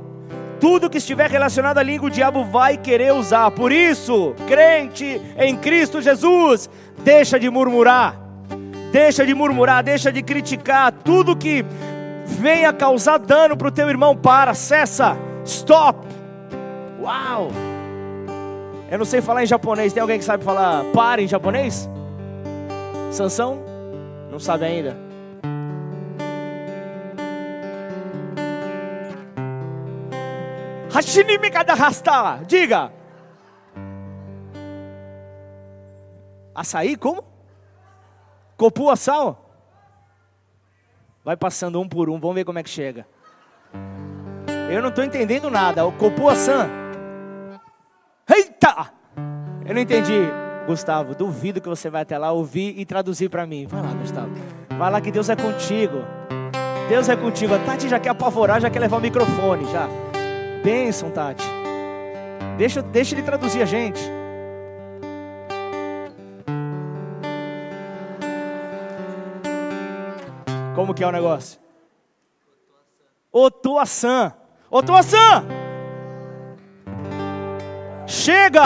tudo 0.59 0.89
que 0.89 0.97
estiver 0.97 1.29
relacionado 1.29 1.77
à 1.77 1.83
língua, 1.83 2.07
o 2.07 2.11
diabo 2.11 2.43
vai 2.43 2.77
querer 2.77 3.13
usar. 3.13 3.51
Por 3.51 3.71
isso, 3.71 4.35
crente 4.47 5.21
em 5.37 5.55
Cristo 5.55 6.01
Jesus, 6.01 6.69
deixa 6.99 7.39
de 7.39 7.49
murmurar. 7.49 8.19
Deixa 8.91 9.25
de 9.25 9.33
murmurar, 9.33 9.83
deixa 9.83 10.11
de 10.11 10.21
criticar 10.23 10.91
tudo 10.91 11.35
que 11.35 11.65
venha 12.25 12.73
causar 12.73 13.17
dano 13.17 13.55
para 13.55 13.67
o 13.67 13.71
teu 13.71 13.89
irmão. 13.89 14.15
Para, 14.15 14.53
cessa, 14.53 15.17
stop. 15.45 16.07
Uau! 17.01 17.51
Eu 18.89 18.97
não 18.97 19.05
sei 19.05 19.21
falar 19.21 19.43
em 19.43 19.47
japonês. 19.47 19.93
Tem 19.93 20.01
alguém 20.01 20.17
que 20.17 20.25
sabe 20.25 20.43
falar 20.43 20.83
para 20.93 21.21
em 21.21 21.27
japonês? 21.27 21.89
Sansão? 23.11 23.59
Não 24.31 24.39
sabe 24.39 24.65
ainda? 24.65 25.06
Hashini 30.97 31.37
Kadahasta. 31.51 32.41
Diga. 32.47 32.91
Açaí, 36.55 36.95
como? 36.95 37.23
Copu 38.57 38.95
sal? 38.95 39.45
Vai 41.23 41.37
passando 41.37 41.79
um 41.79 41.87
por 41.87 42.09
um, 42.09 42.19
vamos 42.19 42.35
ver 42.35 42.45
como 42.45 42.57
é 42.57 42.63
que 42.63 42.69
chega. 42.69 43.05
Eu 44.71 44.81
não 44.81 44.89
estou 44.89 45.03
entendendo 45.03 45.51
nada. 45.51 45.85
O 45.85 45.91
Copu 45.91 46.35
San. 46.35 46.67
Eita! 48.27 48.91
Eu 49.67 49.75
não 49.75 49.81
entendi. 49.81 50.27
Gustavo, 50.65 51.13
duvido 51.13 51.61
que 51.61 51.69
você 51.69 51.91
vai 51.91 52.01
até 52.01 52.17
lá 52.17 52.31
ouvir 52.31 52.73
e 52.75 52.85
traduzir 52.85 53.29
para 53.29 53.45
mim. 53.45 53.67
Vai 53.67 53.83
lá, 53.83 53.93
Gustavo. 53.93 54.31
Vai 54.75 54.91
lá 54.91 54.99
que 54.99 55.11
Deus 55.11 55.29
é 55.29 55.35
contigo. 55.35 55.99
Deus 56.89 57.07
é 57.07 57.15
contigo. 57.15 57.53
A 57.53 57.59
Tati 57.59 57.87
já 57.87 57.99
quer 57.99 58.09
apavorar, 58.09 58.59
já 58.59 58.69
quer 58.69 58.79
levar 58.79 58.97
o 58.97 59.01
microfone, 59.01 59.71
já. 59.71 60.06
Bênção, 60.67 61.09
Tati. 61.09 61.45
Deixa, 62.57 62.81
deixa 62.81 63.15
ele 63.15 63.23
traduzir 63.23 63.61
a 63.61 63.65
gente. 63.65 64.01
Como 70.75 70.93
que 70.93 71.05
é 71.05 71.07
o 71.07 71.11
negócio? 71.11 71.57
Otuaçã. 73.31 74.33
Otuaçã! 74.69 75.45
Chega! 78.05 78.65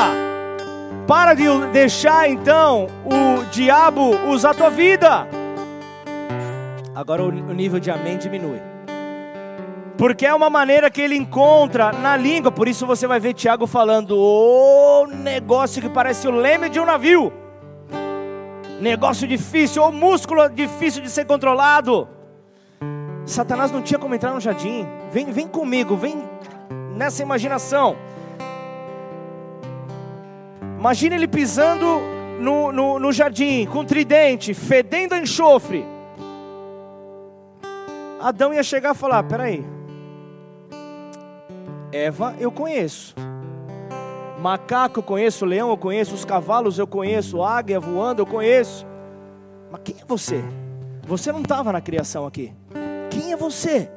Para 1.08 1.36
de 1.36 1.43
deixar 1.72 2.27
então 2.27 2.88
o 3.05 3.46
diabo 3.51 4.10
usar 4.27 4.50
a 4.50 4.55
tua 4.55 4.72
vida. 4.72 5.27
Agora 6.96 7.22
o 7.22 7.31
nível 7.53 7.79
de 7.79 7.91
amém 7.91 8.17
diminui. 8.17 8.71
Porque 10.01 10.25
é 10.25 10.34
uma 10.34 10.50
maneira 10.50 10.89
que 10.89 11.00
ele 11.00 11.15
encontra 11.15 11.91
na 11.91 12.17
língua. 12.17 12.51
Por 12.51 12.67
isso 12.67 12.88
você 12.88 13.05
vai 13.05 13.20
ver 13.20 13.36
Tiago 13.36 13.67
falando: 13.67 14.17
o 14.17 15.05
negócio 15.05 15.79
que 15.79 15.88
parece 15.88 16.27
o 16.27 16.31
leme 16.31 16.70
de 16.70 16.79
um 16.79 16.86
navio. 16.88 17.31
Negócio 18.81 19.27
difícil, 19.27 19.84
ou 19.84 19.91
músculo 19.91 20.50
difícil 20.50 21.03
de 21.03 21.10
ser 21.12 21.25
controlado. 21.25 22.10
Satanás 23.27 23.70
não 23.70 23.79
tinha 23.79 24.00
como 24.00 24.15
entrar 24.15 24.34
no 24.34 24.39
jardim. 24.39 24.88
Vem, 25.12 25.31
vem 25.31 25.48
comigo, 25.48 25.96
vem 25.96 26.15
nessa 26.96 27.22
imaginação. 27.22 27.96
Imagina 30.79 31.13
ele 31.13 31.27
pisando 31.27 32.01
no, 32.39 32.72
no, 32.72 32.98
no 32.98 33.12
jardim, 33.12 33.67
com 33.67 33.86
tridente, 33.86 34.55
fedendo 34.55 35.13
a 35.13 35.20
enxofre. 35.20 35.86
Adão 38.20 38.51
ia 38.51 38.63
chegar 38.63 38.96
e 38.96 38.98
falar: 38.98 39.22
peraí, 39.22 39.63
Eva 41.91 42.36
eu 42.39 42.51
conheço, 42.51 43.13
macaco 44.39 45.00
eu 45.00 45.03
conheço, 45.03 45.45
leão 45.45 45.69
eu 45.69 45.77
conheço, 45.77 46.15
os 46.15 46.24
cavalos 46.24 46.79
eu 46.79 46.88
conheço, 46.88 47.43
águia 47.43 47.79
voando 47.79 48.21
eu 48.21 48.25
conheço. 48.25 48.86
Mas 49.69 49.81
quem 49.83 49.95
é 50.01 50.05
você? 50.07 50.43
Você 51.05 51.31
não 51.31 51.41
estava 51.41 51.74
na 51.74 51.81
criação 51.81 52.25
aqui. 52.25 52.53
Quem 53.10 53.33
é 53.33 53.36
você? 53.36 53.89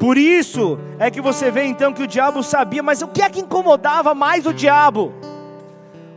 Por 0.00 0.18
isso 0.18 0.78
é 0.98 1.10
que 1.12 1.20
você 1.20 1.48
vê 1.48 1.64
então 1.64 1.92
que 1.92 2.02
o 2.02 2.08
diabo 2.08 2.42
sabia, 2.42 2.82
mas 2.82 3.02
o 3.02 3.08
que 3.08 3.22
é 3.22 3.30
que 3.30 3.40
incomodava 3.40 4.14
mais 4.16 4.44
o 4.46 4.52
diabo? 4.52 5.12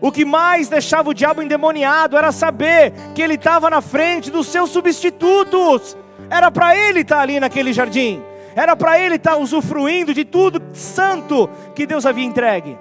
O 0.02 0.12
que 0.12 0.26
mais 0.26 0.68
deixava 0.68 1.12
o 1.12 1.14
diabo 1.14 1.42
endemoniado 1.42 2.18
era 2.18 2.32
saber 2.32 2.94
que 3.14 3.22
ele 3.22 3.36
estava 3.36 3.70
na 3.70 3.82
frente 3.82 4.32
dos 4.32 4.48
seus 4.48 4.72
substitutos. 4.72 5.96
Era 6.30 6.50
para 6.50 6.76
ele 6.76 7.02
estar 7.02 7.18
tá 7.18 7.22
ali 7.22 7.40
naquele 7.40 7.72
jardim. 7.72 8.22
Era 8.56 8.76
para 8.76 8.98
ele 9.00 9.16
estar 9.16 9.32
tá 9.32 9.38
usufruindo 9.38 10.14
de 10.14 10.24
tudo 10.24 10.62
santo 10.74 11.50
que 11.76 11.86
Deus 11.86 12.06
havia 12.06 12.24
entregue. 12.24 12.78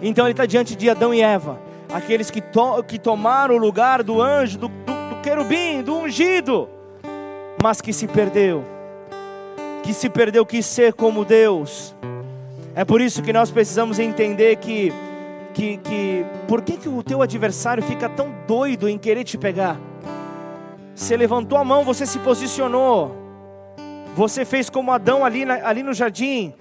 Então 0.00 0.24
ele 0.24 0.32
está 0.32 0.46
diante 0.46 0.76
de 0.76 0.88
Adão 0.88 1.12
e 1.12 1.20
Eva, 1.20 1.58
aqueles 1.92 2.30
que, 2.30 2.40
to 2.40 2.82
que 2.84 2.98
tomaram 2.98 3.56
o 3.56 3.58
lugar 3.58 4.02
do 4.02 4.20
anjo, 4.22 4.58
do, 4.58 4.68
do, 4.68 4.74
do 5.10 5.22
querubim, 5.22 5.82
do 5.82 5.96
ungido, 5.96 6.68
mas 7.62 7.80
que 7.80 7.92
se 7.92 8.06
perdeu, 8.06 8.64
que 9.82 9.92
se 9.92 10.08
perdeu, 10.08 10.46
quis 10.46 10.66
ser 10.66 10.92
como 10.92 11.24
Deus. 11.24 11.94
É 12.74 12.84
por 12.84 13.00
isso 13.00 13.22
que 13.22 13.32
nós 13.32 13.50
precisamos 13.50 13.98
entender 13.98 14.56
que 14.56 14.92
que, 15.52 15.76
que 15.76 16.26
por 16.48 16.62
que, 16.62 16.76
que 16.76 16.88
o 16.88 17.02
teu 17.02 17.22
adversário 17.22 17.82
fica 17.82 18.08
tão 18.08 18.34
doido 18.46 18.88
em 18.88 18.98
querer 18.98 19.24
te 19.24 19.38
pegar? 19.38 19.78
Você 20.94 21.16
levantou 21.16 21.58
a 21.58 21.64
mão, 21.64 21.84
você 21.84 22.06
se 22.06 22.18
posicionou, 22.18 23.21
você 24.14 24.44
fez 24.44 24.68
como 24.68 24.92
Adão 24.92 25.24
ali, 25.24 25.44
ali 25.44 25.82
no 25.82 25.94
jardim. 25.94 26.52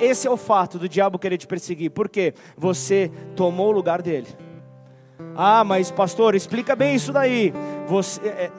Esse 0.00 0.26
é 0.26 0.30
o 0.30 0.36
fato 0.36 0.78
do 0.78 0.88
diabo 0.88 1.18
querer 1.18 1.36
te 1.36 1.46
perseguir, 1.46 1.90
porque 1.90 2.34
você 2.56 3.10
tomou 3.36 3.68
o 3.68 3.72
lugar 3.72 4.00
dele. 4.00 4.28
Ah, 5.36 5.64
mas 5.64 5.90
pastor, 5.90 6.34
explica 6.34 6.74
bem 6.74 6.94
isso 6.94 7.12
daí. 7.12 7.52
Você, 7.86 8.20
é, 8.26 8.50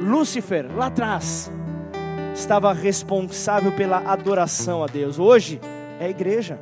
Lúcifer, 0.00 0.66
lá 0.74 0.86
atrás, 0.86 1.50
estava 2.34 2.72
responsável 2.72 3.72
pela 3.72 3.98
adoração 3.98 4.82
a 4.82 4.86
Deus. 4.86 5.18
Hoje 5.18 5.60
é 6.00 6.06
a 6.06 6.10
igreja. 6.10 6.60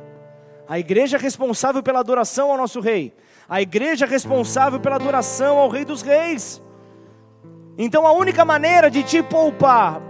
A 0.67 0.77
igreja 0.77 1.17
é 1.17 1.19
responsável 1.19 1.81
pela 1.81 1.99
adoração 1.99 2.51
ao 2.51 2.57
nosso 2.57 2.79
rei. 2.79 3.13
A 3.47 3.61
igreja 3.61 4.05
é 4.05 4.07
responsável 4.07 4.79
pela 4.79 4.97
adoração 4.97 5.57
ao 5.57 5.69
rei 5.69 5.85
dos 5.85 6.01
reis. 6.01 6.61
Então 7.77 8.05
a 8.05 8.11
única 8.11 8.43
maneira 8.43 8.91
de 8.91 9.01
te 9.03 9.23
poupar 9.23 10.06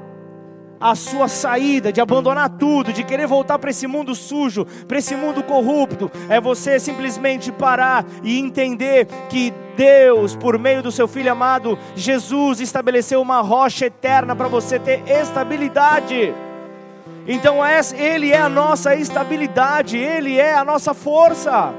a 0.80 0.96
sua 0.96 1.28
saída, 1.28 1.92
de 1.92 2.00
abandonar 2.00 2.50
tudo, 2.50 2.94
de 2.94 3.04
querer 3.04 3.28
voltar 3.28 3.58
para 3.60 3.70
esse 3.70 3.88
mundo 3.88 4.14
sujo, 4.14 4.66
para 4.88 4.98
esse 4.98 5.16
mundo 5.16 5.44
corrupto, 5.44 6.12
é 6.30 6.40
você 6.40 6.80
simplesmente 6.80 7.52
parar 7.52 8.06
e 8.24 8.40
entender 8.40 9.08
que 9.30 9.54
Deus, 9.76 10.36
por 10.36 10.58
meio 10.58 10.82
do 10.82 10.92
seu 10.92 11.08
filho 11.08 11.32
amado 11.32 11.78
Jesus, 11.96 12.60
estabeleceu 12.60 13.22
uma 13.22 13.42
rocha 13.42 13.86
eterna 13.86 14.36
para 14.36 14.48
você 14.48 14.80
ter 14.80 15.04
estabilidade. 15.08 16.34
Então 17.28 17.58
Ele 17.96 18.32
é 18.32 18.40
a 18.40 18.50
nossa 18.50 18.96
estabilidade, 18.96 19.98
Ele 19.98 20.38
é 20.40 20.54
a 20.54 20.64
nossa 20.64 20.94
força. 20.94 21.74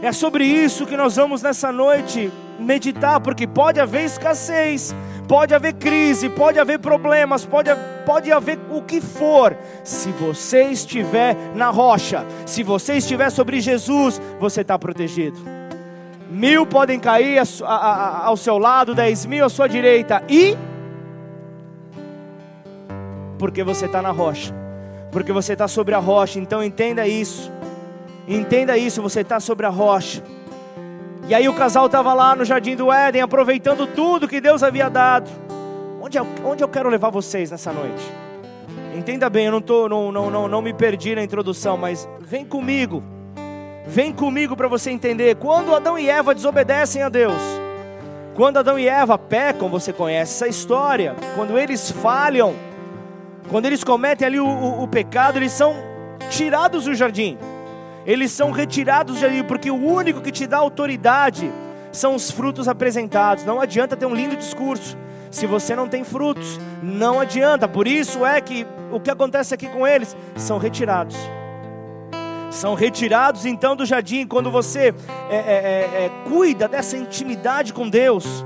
É 0.00 0.12
sobre 0.12 0.44
isso 0.44 0.86
que 0.86 0.96
nós 0.96 1.16
vamos 1.16 1.42
nessa 1.42 1.72
noite 1.72 2.32
meditar, 2.58 3.20
porque 3.20 3.46
pode 3.46 3.80
haver 3.80 4.04
escassez, 4.04 4.94
pode 5.28 5.54
haver 5.54 5.74
crise, 5.74 6.30
pode 6.30 6.58
haver 6.58 6.78
problemas, 6.78 7.44
pode, 7.44 7.68
pode 8.06 8.32
haver 8.32 8.58
o 8.70 8.80
que 8.82 9.00
for. 9.00 9.54
Se 9.84 10.10
você 10.10 10.62
estiver 10.64 11.36
na 11.54 11.68
rocha, 11.68 12.24
se 12.46 12.62
você 12.62 12.94
estiver 12.94 13.30
sobre 13.30 13.60
Jesus, 13.60 14.20
você 14.40 14.62
está 14.62 14.78
protegido. 14.78 15.38
Mil 16.30 16.66
podem 16.66 16.98
cair 16.98 17.40
ao 17.62 18.36
seu 18.36 18.58
lado, 18.58 18.94
dez 18.94 19.26
mil 19.26 19.44
à 19.44 19.48
sua 19.48 19.68
direita, 19.68 20.22
e 20.28 20.56
porque 23.38 23.62
você 23.62 23.86
está 23.86 24.02
na 24.02 24.10
rocha, 24.10 24.52
porque 25.12 25.32
você 25.32 25.52
está 25.52 25.68
sobre 25.68 25.94
a 25.94 25.98
rocha, 25.98 26.38
então 26.38 26.62
entenda 26.62 27.06
isso, 27.06 27.52
entenda 28.26 28.76
isso, 28.76 29.00
você 29.00 29.20
está 29.20 29.38
sobre 29.40 29.64
a 29.64 29.70
rocha. 29.70 30.22
E 31.28 31.34
aí 31.34 31.46
o 31.46 31.52
casal 31.52 31.84
estava 31.84 32.14
lá 32.14 32.34
no 32.34 32.42
jardim 32.42 32.74
do 32.74 32.90
Éden, 32.90 33.20
aproveitando 33.20 33.86
tudo 33.86 34.26
que 34.26 34.40
Deus 34.40 34.62
havia 34.62 34.88
dado. 34.88 35.30
Onde 36.00 36.16
eu, 36.16 36.26
onde 36.42 36.64
eu 36.64 36.68
quero 36.68 36.88
levar 36.88 37.10
vocês 37.10 37.50
nessa 37.50 37.70
noite? 37.70 38.02
Entenda 38.96 39.28
bem, 39.28 39.44
eu 39.44 39.52
não, 39.52 39.60
tô, 39.60 39.90
não, 39.90 40.10
não, 40.10 40.30
não, 40.30 40.48
não 40.48 40.62
me 40.62 40.72
perdi 40.72 41.14
na 41.14 41.22
introdução, 41.22 41.76
mas 41.76 42.08
vem 42.18 42.46
comigo. 42.46 43.02
Vem 43.86 44.10
comigo 44.10 44.56
para 44.56 44.68
você 44.68 44.90
entender. 44.90 45.36
Quando 45.36 45.74
Adão 45.74 45.98
e 45.98 46.08
Eva 46.08 46.34
desobedecem 46.34 47.02
a 47.02 47.10
Deus, 47.10 47.42
quando 48.34 48.56
Adão 48.56 48.78
e 48.78 48.88
Eva 48.88 49.18
pecam, 49.18 49.68
você 49.68 49.92
conhece 49.92 50.32
essa 50.32 50.48
história. 50.48 51.14
Quando 51.36 51.58
eles 51.58 51.90
falham, 51.90 52.54
quando 53.50 53.66
eles 53.66 53.84
cometem 53.84 54.26
ali 54.26 54.40
o, 54.40 54.46
o, 54.46 54.84
o 54.84 54.88
pecado, 54.88 55.36
eles 55.36 55.52
são 55.52 55.74
tirados 56.30 56.86
do 56.86 56.94
jardim 56.94 57.36
eles 58.08 58.32
são 58.32 58.50
retirados 58.50 59.18
de 59.18 59.26
ali, 59.26 59.42
porque 59.42 59.70
o 59.70 59.76
único 59.76 60.22
que 60.22 60.32
te 60.32 60.46
dá 60.46 60.56
autoridade 60.56 61.52
são 61.92 62.14
os 62.14 62.30
frutos 62.30 62.66
apresentados. 62.66 63.44
Não 63.44 63.60
adianta 63.60 63.94
ter 63.98 64.06
um 64.06 64.14
lindo 64.14 64.34
discurso. 64.34 64.96
Se 65.30 65.46
você 65.46 65.76
não 65.76 65.86
tem 65.86 66.02
frutos, 66.04 66.58
não 66.82 67.20
adianta. 67.20 67.68
Por 67.68 67.86
isso 67.86 68.24
é 68.24 68.40
que 68.40 68.66
o 68.90 68.98
que 68.98 69.10
acontece 69.10 69.52
aqui 69.52 69.68
com 69.68 69.86
eles 69.86 70.16
são 70.36 70.56
retirados. 70.56 71.18
São 72.50 72.72
retirados 72.72 73.44
então 73.44 73.76
do 73.76 73.84
jardim 73.84 74.26
quando 74.26 74.50
você 74.50 74.94
é, 75.28 75.36
é, 75.36 75.36
é, 75.36 76.04
é 76.06 76.10
cuida 76.26 76.66
dessa 76.66 76.96
intimidade 76.96 77.74
com 77.74 77.90
Deus. 77.90 78.42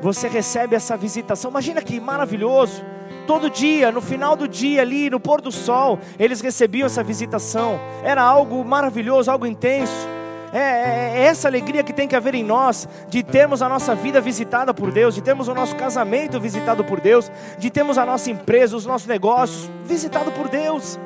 Você 0.00 0.28
recebe 0.28 0.74
essa 0.74 0.96
visitação. 0.96 1.50
Imagina 1.50 1.82
que 1.82 2.00
maravilhoso 2.00 2.82
Todo 3.26 3.50
dia, 3.50 3.90
no 3.90 4.00
final 4.00 4.36
do 4.36 4.46
dia 4.46 4.82
ali, 4.82 5.10
no 5.10 5.18
pôr 5.18 5.40
do 5.40 5.50
sol, 5.50 5.98
eles 6.18 6.40
recebiam 6.40 6.86
essa 6.86 7.02
visitação. 7.02 7.80
Era 8.04 8.22
algo 8.22 8.64
maravilhoso, 8.64 9.30
algo 9.30 9.46
intenso. 9.46 10.16
É, 10.52 10.58
é, 10.58 11.12
é, 11.16 11.22
essa 11.24 11.48
alegria 11.48 11.82
que 11.82 11.92
tem 11.92 12.06
que 12.06 12.14
haver 12.14 12.34
em 12.34 12.44
nós, 12.44 12.88
de 13.08 13.22
termos 13.22 13.62
a 13.62 13.68
nossa 13.68 13.94
vida 13.94 14.20
visitada 14.20 14.72
por 14.72 14.92
Deus, 14.92 15.14
de 15.14 15.20
termos 15.20 15.48
o 15.48 15.54
nosso 15.54 15.74
casamento 15.74 16.40
visitado 16.40 16.84
por 16.84 17.00
Deus, 17.00 17.30
de 17.58 17.68
termos 17.68 17.98
a 17.98 18.06
nossa 18.06 18.30
empresa, 18.30 18.76
os 18.76 18.86
nossos 18.86 19.08
negócios 19.08 19.68
visitado 19.84 20.30
por 20.32 20.48
Deus. 20.48 20.98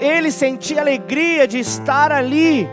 Ele 0.00 0.32
sentia 0.32 0.80
alegria 0.80 1.46
de 1.46 1.58
estar 1.58 2.10
ali, 2.10 2.66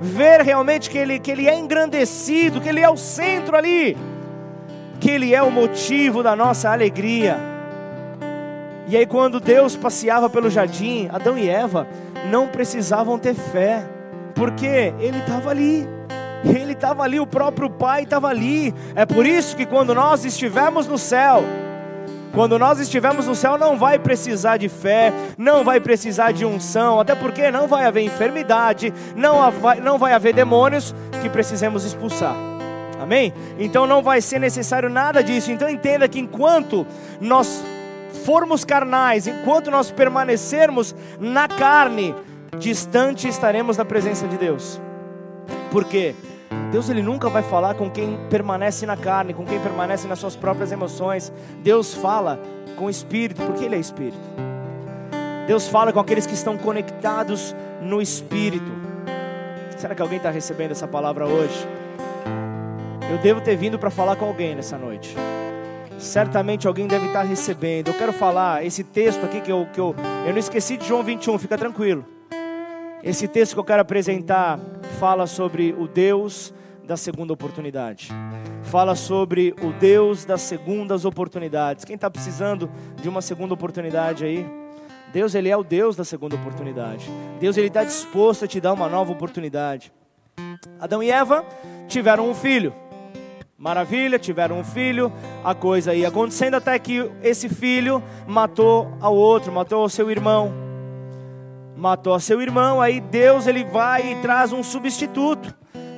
ver 0.00 0.40
realmente 0.40 0.88
que 0.88 0.96
ele, 0.96 1.18
que 1.18 1.30
ele 1.30 1.46
é 1.46 1.56
engrandecido, 1.56 2.60
que 2.60 2.68
ele 2.68 2.80
é 2.80 2.88
o 2.88 2.96
centro 2.96 3.56
ali, 3.56 3.96
que 4.98 5.10
ele 5.10 5.34
é 5.34 5.42
o 5.42 5.50
motivo 5.50 6.22
da 6.22 6.34
nossa 6.34 6.70
alegria. 6.70 7.51
E 8.92 8.96
aí, 8.98 9.06
quando 9.06 9.40
Deus 9.40 9.74
passeava 9.74 10.28
pelo 10.28 10.50
jardim, 10.50 11.08
Adão 11.10 11.38
e 11.38 11.48
Eva 11.48 11.88
não 12.30 12.46
precisavam 12.46 13.18
ter 13.18 13.32
fé, 13.32 13.88
porque 14.34 14.92
Ele 15.00 15.16
estava 15.16 15.48
ali. 15.48 15.88
Ele 16.44 16.74
estava 16.74 17.02
ali, 17.02 17.18
o 17.18 17.26
próprio 17.26 17.70
Pai 17.70 18.02
estava 18.02 18.28
ali. 18.28 18.74
É 18.94 19.06
por 19.06 19.24
isso 19.24 19.56
que 19.56 19.64
quando 19.64 19.94
nós 19.94 20.26
estivermos 20.26 20.86
no 20.86 20.98
céu, 20.98 21.42
quando 22.34 22.58
nós 22.58 22.80
estivermos 22.80 23.26
no 23.26 23.34
céu, 23.34 23.56
não 23.56 23.78
vai 23.78 23.98
precisar 23.98 24.58
de 24.58 24.68
fé, 24.68 25.10
não 25.38 25.64
vai 25.64 25.80
precisar 25.80 26.30
de 26.32 26.44
unção, 26.44 27.00
até 27.00 27.14
porque 27.14 27.50
não 27.50 27.66
vai 27.66 27.86
haver 27.86 28.02
enfermidade, 28.02 28.92
não 29.16 29.50
vai, 29.52 29.80
não 29.80 29.96
vai 29.96 30.12
haver 30.12 30.34
demônios 30.34 30.94
que 31.22 31.30
precisemos 31.30 31.86
expulsar. 31.86 32.36
Amém? 33.00 33.32
Então 33.58 33.86
não 33.86 34.02
vai 34.02 34.20
ser 34.20 34.38
necessário 34.38 34.90
nada 34.90 35.24
disso. 35.24 35.50
Então 35.50 35.66
entenda 35.66 36.06
que 36.06 36.20
enquanto 36.20 36.86
nós 37.22 37.64
formos 38.24 38.64
carnais, 38.64 39.26
enquanto 39.26 39.70
nós 39.70 39.90
permanecermos 39.90 40.94
na 41.20 41.48
carne, 41.48 42.14
distante 42.58 43.28
estaremos 43.28 43.76
da 43.76 43.84
presença 43.84 44.26
de 44.26 44.36
Deus. 44.36 44.80
Por 45.70 45.84
quê? 45.84 46.14
Deus 46.70 46.88
ele 46.88 47.02
nunca 47.02 47.28
vai 47.28 47.42
falar 47.42 47.74
com 47.74 47.90
quem 47.90 48.18
permanece 48.28 48.86
na 48.86 48.96
carne, 48.96 49.34
com 49.34 49.44
quem 49.44 49.60
permanece 49.60 50.06
nas 50.06 50.18
suas 50.18 50.36
próprias 50.36 50.70
emoções. 50.72 51.32
Deus 51.62 51.94
fala 51.94 52.38
com 52.76 52.86
o 52.86 52.90
espírito, 52.90 53.42
porque 53.42 53.64
ele 53.64 53.76
é 53.76 53.78
espírito. 53.78 54.18
Deus 55.46 55.68
fala 55.68 55.92
com 55.92 56.00
aqueles 56.00 56.26
que 56.26 56.34
estão 56.34 56.56
conectados 56.56 57.54
no 57.80 58.00
espírito. 58.00 58.70
Será 59.76 59.94
que 59.94 60.02
alguém 60.02 60.18
está 60.18 60.30
recebendo 60.30 60.70
essa 60.70 60.86
palavra 60.86 61.26
hoje? 61.26 61.66
Eu 63.10 63.18
devo 63.18 63.40
ter 63.40 63.56
vindo 63.56 63.78
para 63.78 63.90
falar 63.90 64.16
com 64.16 64.24
alguém 64.24 64.54
nessa 64.54 64.78
noite 64.78 65.16
certamente 66.02 66.66
alguém 66.66 66.86
deve 66.86 67.06
estar 67.06 67.22
recebendo. 67.22 67.88
Eu 67.88 67.94
quero 67.94 68.12
falar 68.12 68.64
esse 68.64 68.82
texto 68.82 69.24
aqui 69.24 69.40
que 69.40 69.52
eu, 69.52 69.66
que 69.72 69.80
eu, 69.80 69.94
eu 70.26 70.32
não 70.32 70.38
esqueci 70.38 70.76
de 70.76 70.86
João 70.86 71.02
21, 71.02 71.38
fica 71.38 71.56
tranquilo. 71.56 72.04
Esse 73.02 73.26
texto 73.26 73.54
que 73.54 73.60
eu 73.60 73.64
quero 73.64 73.82
apresentar 73.82 74.58
fala 74.98 75.26
sobre 75.26 75.72
o 75.78 75.86
Deus 75.86 76.52
da 76.84 76.96
segunda 76.96 77.32
oportunidade. 77.32 78.08
Fala 78.64 78.94
sobre 78.94 79.54
o 79.62 79.72
Deus 79.72 80.24
das 80.24 80.40
segundas 80.42 81.04
oportunidades. 81.04 81.84
Quem 81.84 81.94
está 81.94 82.10
precisando 82.10 82.70
de 83.00 83.08
uma 83.08 83.22
segunda 83.22 83.54
oportunidade 83.54 84.24
aí? 84.24 84.46
Deus, 85.12 85.34
Ele 85.34 85.48
é 85.48 85.56
o 85.56 85.62
Deus 85.62 85.94
da 85.94 86.04
segunda 86.04 86.36
oportunidade. 86.36 87.08
Deus, 87.38 87.56
Ele 87.56 87.68
está 87.68 87.84
disposto 87.84 88.44
a 88.44 88.48
te 88.48 88.60
dar 88.60 88.72
uma 88.72 88.88
nova 88.88 89.12
oportunidade. 89.12 89.92
Adão 90.80 91.02
e 91.02 91.10
Eva 91.10 91.44
tiveram 91.86 92.28
um 92.28 92.34
filho. 92.34 92.72
Maravilha, 93.62 94.18
tiveram 94.18 94.58
um 94.58 94.64
filho, 94.64 95.12
a 95.44 95.54
coisa 95.54 95.94
ia 95.94 96.08
acontecendo 96.08 96.56
até 96.56 96.76
que 96.80 97.08
esse 97.22 97.48
filho 97.48 98.02
matou 98.26 98.92
ao 99.00 99.14
outro, 99.14 99.52
matou 99.52 99.84
o 99.84 99.88
seu 99.88 100.10
irmão. 100.10 100.52
Matou 101.76 102.12
a 102.12 102.18
seu 102.18 102.42
irmão, 102.42 102.80
aí 102.80 103.00
Deus 103.00 103.46
ele 103.46 103.62
vai 103.62 104.10
e 104.10 104.16
traz 104.16 104.52
um 104.52 104.64
substituto. 104.64 105.54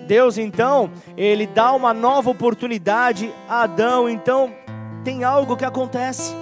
Deus 0.06 0.36
então, 0.36 0.90
ele 1.16 1.46
dá 1.46 1.72
uma 1.72 1.94
nova 1.94 2.28
oportunidade 2.28 3.32
a 3.48 3.62
Adão. 3.62 4.10
Então, 4.10 4.52
tem 5.02 5.24
algo 5.24 5.56
que 5.56 5.64
acontece. 5.64 6.34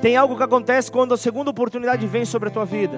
Tem 0.00 0.16
algo 0.16 0.36
que 0.36 0.42
acontece 0.44 0.88
quando 0.88 1.14
a 1.14 1.16
segunda 1.16 1.50
oportunidade 1.50 2.06
vem 2.06 2.24
sobre 2.24 2.48
a 2.48 2.52
tua 2.52 2.64
vida. 2.64 2.96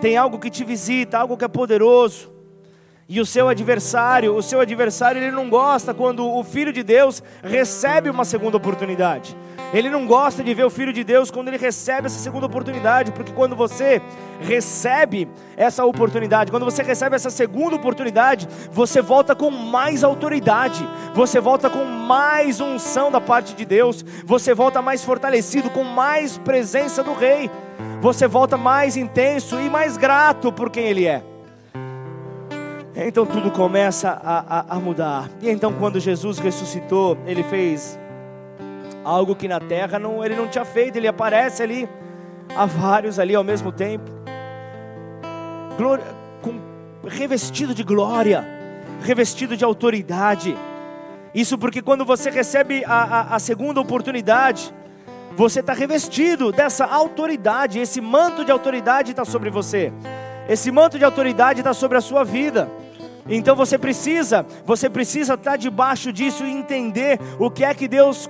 Tem 0.00 0.16
algo 0.16 0.38
que 0.38 0.48
te 0.48 0.62
visita, 0.62 1.18
algo 1.18 1.36
que 1.36 1.44
é 1.44 1.48
poderoso. 1.48 2.30
E 3.12 3.20
o 3.20 3.26
seu 3.26 3.48
adversário, 3.48 4.36
o 4.36 4.40
seu 4.40 4.60
adversário, 4.60 5.20
ele 5.20 5.32
não 5.32 5.50
gosta 5.50 5.92
quando 5.92 6.24
o 6.24 6.44
filho 6.44 6.72
de 6.72 6.84
Deus 6.84 7.20
recebe 7.42 8.08
uma 8.08 8.24
segunda 8.24 8.56
oportunidade. 8.56 9.36
Ele 9.74 9.90
não 9.90 10.06
gosta 10.06 10.44
de 10.44 10.54
ver 10.54 10.62
o 10.62 10.70
filho 10.70 10.92
de 10.92 11.02
Deus 11.02 11.28
quando 11.28 11.48
ele 11.48 11.56
recebe 11.56 12.06
essa 12.06 12.20
segunda 12.20 12.46
oportunidade, 12.46 13.10
porque 13.10 13.32
quando 13.32 13.56
você 13.56 14.00
recebe 14.40 15.26
essa 15.56 15.84
oportunidade, 15.84 16.52
quando 16.52 16.64
você 16.64 16.84
recebe 16.84 17.16
essa 17.16 17.30
segunda 17.30 17.74
oportunidade, 17.74 18.46
você 18.70 19.02
volta 19.02 19.34
com 19.34 19.50
mais 19.50 20.04
autoridade, 20.04 20.88
você 21.12 21.40
volta 21.40 21.68
com 21.68 21.84
mais 21.84 22.60
unção 22.60 23.10
da 23.10 23.20
parte 23.20 23.56
de 23.56 23.64
Deus, 23.64 24.04
você 24.24 24.54
volta 24.54 24.80
mais 24.80 25.02
fortalecido, 25.02 25.68
com 25.68 25.82
mais 25.82 26.38
presença 26.38 27.02
do 27.02 27.12
Rei, 27.12 27.50
você 28.00 28.28
volta 28.28 28.56
mais 28.56 28.96
intenso 28.96 29.60
e 29.60 29.68
mais 29.68 29.96
grato 29.96 30.52
por 30.52 30.70
quem 30.70 30.86
Ele 30.86 31.06
é. 31.08 31.29
Então 33.06 33.24
tudo 33.24 33.50
começa 33.50 34.10
a, 34.10 34.58
a, 34.58 34.76
a, 34.76 34.80
mudar. 34.80 35.30
E 35.40 35.48
então, 35.48 35.72
quando 35.72 35.98
Jesus 35.98 36.38
ressuscitou, 36.38 37.16
ele 37.26 37.42
fez 37.42 37.98
Algo 39.04 39.34
que 39.34 39.48
na 39.48 39.58
terra 39.58 39.98
não, 39.98 40.24
ele 40.24 40.36
não 40.36 40.46
tinha 40.46 40.64
feito, 40.64 40.96
ele 40.96 41.08
aparece 41.08 41.62
ali, 41.62 41.88
há 42.54 42.66
vários 42.66 43.18
ali 43.18 43.34
ao 43.34 43.42
mesmo 43.42 43.72
tempo. 43.72 44.10
Glória, 45.76 46.04
com, 46.42 46.60
revestido 47.06 47.74
de 47.74 47.82
glória, 47.82 48.46
revestido 49.02 49.56
de 49.56 49.64
autoridade. 49.64 50.56
Isso 51.34 51.56
porque 51.56 51.80
quando 51.80 52.04
você 52.04 52.28
recebe 52.28 52.84
a, 52.84 52.92
a, 52.92 53.36
a 53.36 53.38
segunda 53.38 53.80
oportunidade, 53.80 54.72
você 55.34 55.60
está 55.60 55.72
revestido 55.72 56.52
dessa 56.52 56.84
autoridade, 56.84 57.78
esse 57.78 58.02
manto 58.02 58.44
de 58.44 58.52
autoridade 58.52 59.12
está 59.12 59.24
sobre 59.24 59.48
você, 59.48 59.90
esse 60.46 60.70
manto 60.70 60.98
de 60.98 61.04
autoridade 61.04 61.60
está 61.60 61.72
sobre 61.72 61.96
a 61.96 62.02
sua 62.02 62.22
vida. 62.22 62.68
Então 63.30 63.54
você 63.54 63.78
precisa, 63.78 64.44
você 64.66 64.90
precisa 64.90 65.34
estar 65.34 65.56
debaixo 65.56 66.12
disso 66.12 66.44
e 66.44 66.50
entender 66.50 67.18
o 67.38 67.50
que 67.50 67.64
é 67.64 67.72
que 67.72 67.86
Deus 67.86 68.28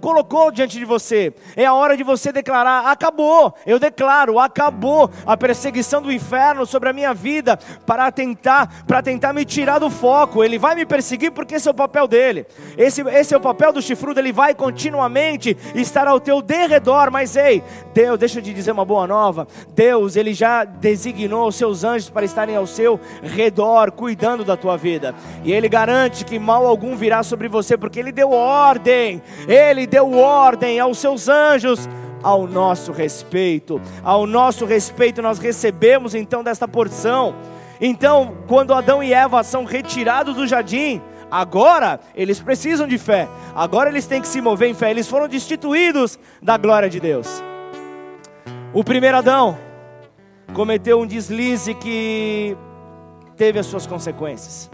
colocou 0.00 0.50
diante 0.50 0.78
de 0.78 0.84
você. 0.84 1.32
É 1.56 1.64
a 1.64 1.74
hora 1.74 1.96
de 1.96 2.02
você 2.02 2.32
declarar: 2.32 2.86
acabou. 2.86 3.54
Eu 3.66 3.78
declaro, 3.78 4.38
acabou 4.38 5.10
a 5.26 5.36
perseguição 5.36 6.00
do 6.00 6.12
inferno 6.12 6.66
sobre 6.66 6.88
a 6.88 6.92
minha 6.92 7.12
vida 7.12 7.58
para 7.86 8.10
tentar, 8.10 8.84
para 8.86 9.02
tentar 9.02 9.32
me 9.32 9.44
tirar 9.44 9.78
do 9.78 9.90
foco. 9.90 10.42
Ele 10.42 10.58
vai 10.58 10.74
me 10.74 10.86
perseguir 10.86 11.32
porque 11.32 11.56
esse 11.56 11.68
é 11.68 11.70
o 11.70 11.74
papel 11.74 12.06
dele. 12.06 12.46
Esse, 12.76 13.02
esse 13.02 13.34
é 13.34 13.36
o 13.36 13.40
papel 13.40 13.72
do 13.72 13.82
chifrudo. 13.82 14.20
Ele 14.20 14.32
vai 14.32 14.54
continuamente 14.54 15.56
estar 15.74 16.06
ao 16.06 16.20
teu 16.20 16.40
derredor. 16.40 17.10
Mas 17.10 17.36
ei, 17.36 17.62
Deus, 17.92 18.18
deixa 18.18 18.38
eu 18.38 18.42
te 18.42 18.54
dizer 18.54 18.72
uma 18.72 18.84
boa 18.84 19.06
nova. 19.06 19.46
Deus, 19.74 20.16
ele 20.16 20.32
já 20.32 20.64
designou 20.64 21.48
os 21.48 21.56
seus 21.56 21.84
anjos 21.84 22.08
para 22.08 22.24
estarem 22.24 22.56
ao 22.56 22.66
seu 22.66 23.00
redor, 23.22 23.90
cuidando 23.92 24.44
da 24.44 24.56
tua 24.56 24.76
vida. 24.76 25.14
E 25.44 25.52
ele 25.52 25.68
garante 25.68 26.24
que 26.24 26.38
mal 26.38 26.66
algum 26.66 26.96
virá 26.96 27.22
sobre 27.22 27.48
você, 27.48 27.76
porque 27.76 27.98
ele 27.98 28.12
deu 28.12 28.30
ordem. 28.30 29.22
Ele 29.48 29.86
deu 29.88 30.16
ordem 30.18 30.78
aos 30.78 30.98
seus 30.98 31.28
anjos 31.28 31.88
ao 32.22 32.46
nosso 32.46 32.92
respeito. 32.92 33.80
Ao 34.02 34.26
nosso 34.26 34.64
respeito, 34.64 35.22
nós 35.22 35.38
recebemos 35.38 36.14
então 36.14 36.42
desta 36.42 36.68
porção. 36.68 37.34
Então, 37.80 38.36
quando 38.46 38.74
Adão 38.74 39.02
e 39.02 39.12
Eva 39.12 39.42
são 39.42 39.64
retirados 39.64 40.34
do 40.34 40.46
jardim, 40.46 41.00
agora 41.30 42.00
eles 42.14 42.40
precisam 42.40 42.88
de 42.88 42.98
fé, 42.98 43.28
agora 43.54 43.88
eles 43.88 44.06
têm 44.06 44.20
que 44.20 44.26
se 44.26 44.40
mover 44.40 44.68
em 44.68 44.74
fé, 44.74 44.90
eles 44.90 45.06
foram 45.06 45.28
destituídos 45.28 46.18
da 46.42 46.56
glória 46.56 46.90
de 46.90 46.98
Deus. 46.98 47.42
O 48.72 48.82
primeiro 48.82 49.16
Adão 49.16 49.56
cometeu 50.54 51.00
um 51.00 51.06
deslize 51.06 51.72
que 51.74 52.56
teve 53.36 53.58
as 53.60 53.66
suas 53.66 53.86
consequências. 53.86 54.68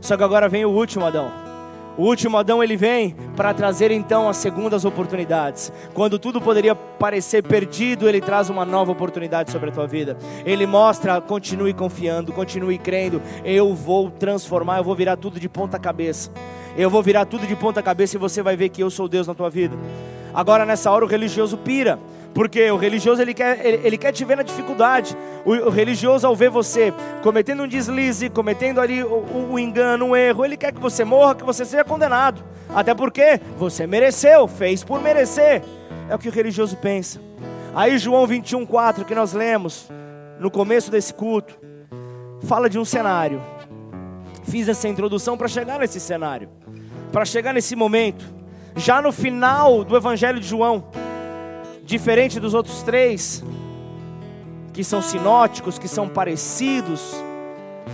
Só 0.00 0.16
que 0.16 0.24
agora 0.24 0.48
vem 0.48 0.64
o 0.64 0.70
último 0.70 1.04
Adão 1.04 1.41
o 1.96 2.04
último 2.04 2.38
Adão 2.38 2.62
ele 2.62 2.76
vem 2.76 3.14
para 3.36 3.52
trazer 3.52 3.90
então 3.90 4.28
as 4.28 4.38
segundas 4.38 4.84
oportunidades. 4.84 5.72
Quando 5.92 6.18
tudo 6.18 6.40
poderia 6.40 6.74
parecer 6.74 7.42
perdido, 7.42 8.08
ele 8.08 8.20
traz 8.20 8.48
uma 8.48 8.64
nova 8.64 8.92
oportunidade 8.92 9.50
sobre 9.50 9.70
a 9.70 9.72
tua 9.72 9.86
vida. 9.86 10.16
Ele 10.44 10.66
mostra, 10.66 11.20
continue 11.20 11.74
confiando, 11.74 12.32
continue 12.32 12.78
crendo. 12.78 13.20
Eu 13.44 13.74
vou 13.74 14.10
transformar, 14.10 14.78
eu 14.78 14.84
vou 14.84 14.94
virar 14.94 15.16
tudo 15.16 15.38
de 15.38 15.48
ponta 15.48 15.78
cabeça. 15.78 16.30
Eu 16.76 16.88
vou 16.88 17.02
virar 17.02 17.26
tudo 17.26 17.46
de 17.46 17.54
ponta 17.54 17.82
cabeça 17.82 18.16
e 18.16 18.18
você 18.18 18.42
vai 18.42 18.56
ver 18.56 18.70
que 18.70 18.82
eu 18.82 18.90
sou 18.90 19.06
Deus 19.06 19.26
na 19.26 19.34
tua 19.34 19.50
vida. 19.50 19.76
Agora 20.32 20.64
nessa 20.64 20.90
hora 20.90 21.04
o 21.04 21.08
religioso 21.08 21.58
pira. 21.58 21.98
Porque 22.34 22.70
o 22.70 22.76
religioso 22.76 23.20
ele 23.20 23.34
quer, 23.34 23.64
ele, 23.64 23.80
ele, 23.86 23.98
quer 23.98 24.12
te 24.12 24.24
ver 24.24 24.36
na 24.36 24.42
dificuldade. 24.42 25.16
O, 25.44 25.50
o, 25.50 25.70
religioso, 25.70 26.26
ao 26.26 26.34
ver 26.34 26.48
você 26.50 26.92
cometendo 27.22 27.62
um 27.62 27.68
deslize, 27.68 28.30
cometendo 28.30 28.80
ali 28.80 29.02
o, 29.02 29.50
o, 29.50 29.58
engano, 29.58 30.06
um 30.06 30.16
erro, 30.16 30.44
ele 30.44 30.56
quer 30.56 30.72
que 30.72 30.80
você 30.80 31.04
morra, 31.04 31.34
que 31.34 31.44
você 31.44 31.64
seja 31.64 31.84
condenado. 31.84 32.42
Até 32.74 32.94
porque 32.94 33.38
você 33.58 33.86
mereceu, 33.86 34.48
fez 34.48 34.82
por 34.82 35.00
merecer. 35.02 35.62
É 36.08 36.14
o 36.14 36.18
que 36.18 36.28
o 36.28 36.32
religioso 36.32 36.76
pensa. 36.76 37.20
Aí 37.74 37.98
João 37.98 38.26
21,4 38.26 39.04
que 39.04 39.14
nós 39.14 39.32
lemos 39.32 39.88
no 40.38 40.50
começo 40.50 40.90
desse 40.90 41.12
culto, 41.12 41.58
fala 42.44 42.68
de 42.68 42.78
um 42.78 42.84
cenário. 42.84 43.42
Fiz 44.44 44.68
essa 44.68 44.88
introdução 44.88 45.36
para 45.36 45.48
chegar 45.48 45.78
nesse 45.78 46.00
cenário, 46.00 46.48
para 47.12 47.24
chegar 47.24 47.52
nesse 47.52 47.76
momento. 47.76 48.24
Já 48.74 49.02
no 49.02 49.12
final 49.12 49.84
do 49.84 49.96
Evangelho 49.96 50.40
de 50.40 50.46
João, 50.46 50.84
diferente 51.92 52.40
dos 52.40 52.54
outros 52.54 52.82
três, 52.82 53.44
que 54.72 54.82
são 54.82 55.02
sinóticos, 55.02 55.78
que 55.78 55.86
são 55.86 56.08
parecidos, 56.08 57.22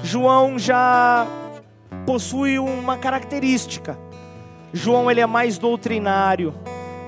João 0.04 0.56
já 0.56 1.26
possui 2.06 2.60
uma 2.60 2.96
característica. 2.96 3.98
João 4.72 5.10
ele 5.10 5.20
é 5.20 5.26
mais 5.26 5.58
doutrinário. 5.58 6.54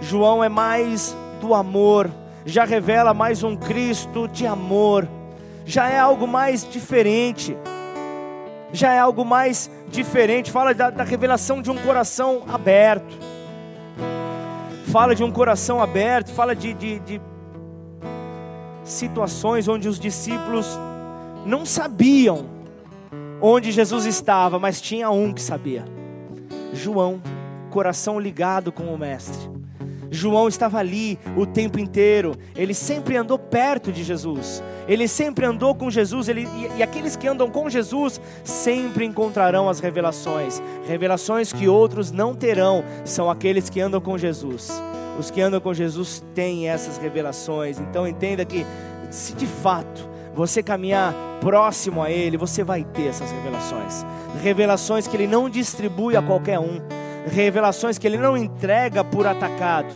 João 0.01 0.43
é 0.43 0.49
mais 0.49 1.17
do 1.41 1.55
amor, 1.55 2.11
já 2.45 2.65
revela 2.65 3.15
mais 3.15 3.45
um 3.45 3.55
Cristo 3.55 4.27
de 4.27 4.45
amor. 4.45 5.07
Já 5.65 5.89
é 5.89 5.97
algo 6.01 6.27
mais 6.27 6.69
diferente. 6.69 7.57
Já 8.73 8.93
é 8.95 8.99
algo 8.99 9.25
mais 9.25 9.71
diferente. 9.89 10.51
Fala 10.51 10.75
da, 10.75 10.91
da 10.91 11.05
revelação 11.05 11.63
de 11.63 11.71
um 11.71 11.77
coração 11.77 12.43
aberto 12.49 13.30
fala 14.91 15.15
de 15.15 15.23
um 15.23 15.31
coração 15.31 15.81
aberto, 15.81 16.33
fala 16.33 16.55
de, 16.55 16.75
de, 16.75 16.99
de 17.01 17.21
situações 18.83 19.69
onde 19.69 19.89
os 19.89 20.01
discípulos 20.01 20.67
não 21.47 21.65
sabiam 21.65 22.47
onde 23.41 23.71
Jesus 23.71 24.05
estava, 24.05 24.59
mas 24.59 24.81
tinha 24.81 25.09
um 25.11 25.33
que 25.33 25.41
sabia: 25.41 25.85
João, 26.73 27.23
coração 27.71 28.19
ligado 28.19 28.73
com 28.73 28.93
o 28.93 28.99
Mestre. 28.99 29.60
João 30.11 30.49
estava 30.49 30.79
ali 30.79 31.19
o 31.37 31.47
tempo 31.47 31.79
inteiro, 31.79 32.35
ele 32.57 32.75
sempre 32.75 33.17
andou 33.17 33.39
perto 33.39 33.93
de 33.93 34.03
Jesus, 34.03 34.63
ele 34.89 35.07
sempre 35.07 35.47
andou 35.47 35.73
com 35.75 35.89
Jesus, 35.89 36.29
ele, 36.29 36.49
e, 36.57 36.79
e 36.79 36.83
aqueles 36.83 37.15
que 37.15 37.29
andam 37.29 37.49
com 37.49 37.71
Jesus 37.71 38.21
sempre 38.43 39.05
encontrarão 39.05 39.69
as 39.69 39.79
revelações, 39.79 40.61
revelações 40.87 41.53
que 41.53 41.69
outros 41.69 42.11
não 42.11 42.35
terão, 42.35 42.83
são 43.05 43.31
aqueles 43.31 43.71
que 43.71 43.81
andam 43.81 44.01
com 44.01 44.19
Jesus. 44.19 44.71
Os 45.19 45.31
que 45.31 45.41
andam 45.41 45.61
com 45.61 45.75
Jesus 45.75 46.25
têm 46.35 46.69
essas 46.69 46.97
revelações, 46.97 47.79
então 47.79 48.09
entenda 48.09 48.45
que, 48.45 48.67
se 49.11 49.35
de 49.35 49.47
fato 49.47 50.09
você 50.35 50.63
caminhar 50.63 51.15
próximo 51.41 52.03
a 52.03 52.11
Ele, 52.11 52.37
você 52.37 52.65
vai 52.65 52.85
ter 52.85 53.09
essas 53.09 53.31
revelações, 53.31 54.07
revelações 54.43 55.07
que 55.07 55.17
Ele 55.17 55.27
não 55.27 55.51
distribui 55.51 56.17
a 56.17 56.23
qualquer 56.23 56.59
um 56.59 56.81
revelações 57.27 57.99
que 57.99 58.07
Ele 58.07 58.19
não 58.19 58.37
entrega 58.37 59.05
por 59.05 59.27
atacado. 59.27 59.93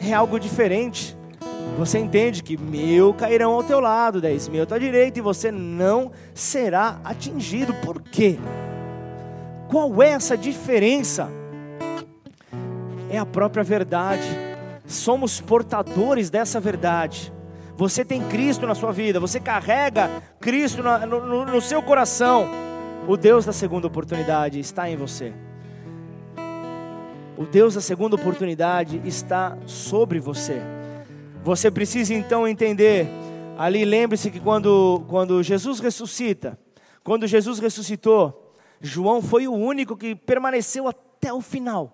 É 0.00 0.12
algo 0.12 0.38
diferente. 0.38 1.16
Você 1.76 1.98
entende 1.98 2.42
que 2.42 2.56
mil 2.56 3.14
cairão 3.14 3.52
ao 3.52 3.62
teu 3.62 3.78
lado, 3.78 4.20
dez 4.20 4.48
mil 4.48 4.62
à 4.62 4.66
tua 4.66 4.80
direita, 4.80 5.18
e 5.18 5.22
você 5.22 5.50
não 5.50 6.10
será 6.34 7.00
atingido. 7.04 7.72
Por 7.74 8.02
quê? 8.02 8.38
Qual 9.68 10.02
é 10.02 10.10
essa 10.10 10.36
diferença? 10.36 11.28
É 13.10 13.18
a 13.18 13.26
própria 13.26 13.62
verdade. 13.62 14.26
Somos 14.86 15.40
portadores 15.40 16.30
dessa 16.30 16.58
verdade. 16.58 17.32
Você 17.76 18.04
tem 18.04 18.22
Cristo 18.22 18.66
na 18.66 18.74
sua 18.74 18.90
vida, 18.90 19.20
você 19.20 19.38
carrega 19.38 20.10
Cristo 20.40 20.82
no, 20.82 21.20
no, 21.20 21.44
no 21.46 21.60
seu 21.60 21.80
coração. 21.80 22.48
O 23.06 23.16
Deus 23.16 23.44
da 23.44 23.52
segunda 23.52 23.86
oportunidade 23.86 24.58
está 24.58 24.90
em 24.90 24.96
você. 24.96 25.32
O 27.38 27.46
Deus 27.46 27.74
da 27.74 27.80
segunda 27.80 28.16
oportunidade 28.16 29.00
está 29.04 29.56
sobre 29.64 30.18
você. 30.18 30.60
Você 31.44 31.70
precisa 31.70 32.12
então 32.12 32.48
entender. 32.48 33.06
Ali 33.56 33.84
lembre-se 33.84 34.28
que 34.28 34.40
quando, 34.40 35.04
quando 35.06 35.40
Jesus 35.40 35.78
ressuscita, 35.78 36.58
quando 37.04 37.28
Jesus 37.28 37.60
ressuscitou, 37.60 38.52
João 38.80 39.22
foi 39.22 39.46
o 39.46 39.52
único 39.52 39.96
que 39.96 40.16
permaneceu 40.16 40.88
até 40.88 41.32
o 41.32 41.40
final. 41.40 41.92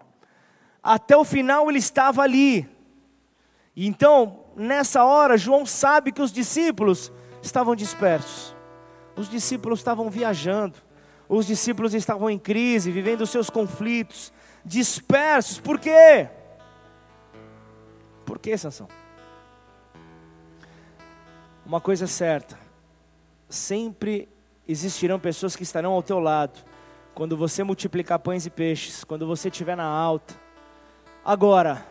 Até 0.82 1.14
o 1.14 1.24
final 1.24 1.68
ele 1.68 1.78
estava 1.78 2.22
ali. 2.22 2.66
Então, 3.76 4.46
nessa 4.56 5.04
hora, 5.04 5.36
João 5.36 5.66
sabe 5.66 6.10
que 6.10 6.22
os 6.22 6.32
discípulos 6.32 7.12
estavam 7.42 7.76
dispersos. 7.76 8.56
Os 9.14 9.28
discípulos 9.28 9.80
estavam 9.80 10.08
viajando. 10.08 10.78
Os 11.28 11.46
discípulos 11.46 11.92
estavam 11.92 12.30
em 12.30 12.38
crise, 12.38 12.90
vivendo 12.90 13.20
os 13.20 13.30
seus 13.30 13.50
conflitos 13.50 14.32
dispersos. 14.64 15.58
Por 15.58 15.78
quê? 15.78 16.28
Por 18.24 18.38
que, 18.38 18.56
Sansão? 18.56 18.88
Uma 21.66 21.80
coisa 21.80 22.04
é 22.04 22.08
certa: 22.08 22.58
sempre 23.48 24.28
existirão 24.66 25.18
pessoas 25.20 25.54
que 25.54 25.62
estarão 25.62 25.92
ao 25.92 26.02
teu 26.02 26.18
lado 26.18 26.60
quando 27.14 27.36
você 27.36 27.62
multiplicar 27.62 28.18
pães 28.18 28.46
e 28.46 28.50
peixes, 28.50 29.04
quando 29.04 29.26
você 29.26 29.48
estiver 29.48 29.76
na 29.76 29.84
alta. 29.84 30.34
Agora, 31.24 31.86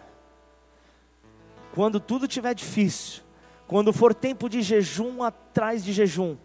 quando 1.74 2.00
tudo 2.00 2.26
estiver 2.26 2.54
difícil, 2.54 3.24
quando 3.68 3.94
for 3.94 4.14
tempo 4.14 4.50
de 4.50 4.62
jejum 4.62 5.24
atrás 5.24 5.84
de 5.84 5.94
jejum, 5.94 6.36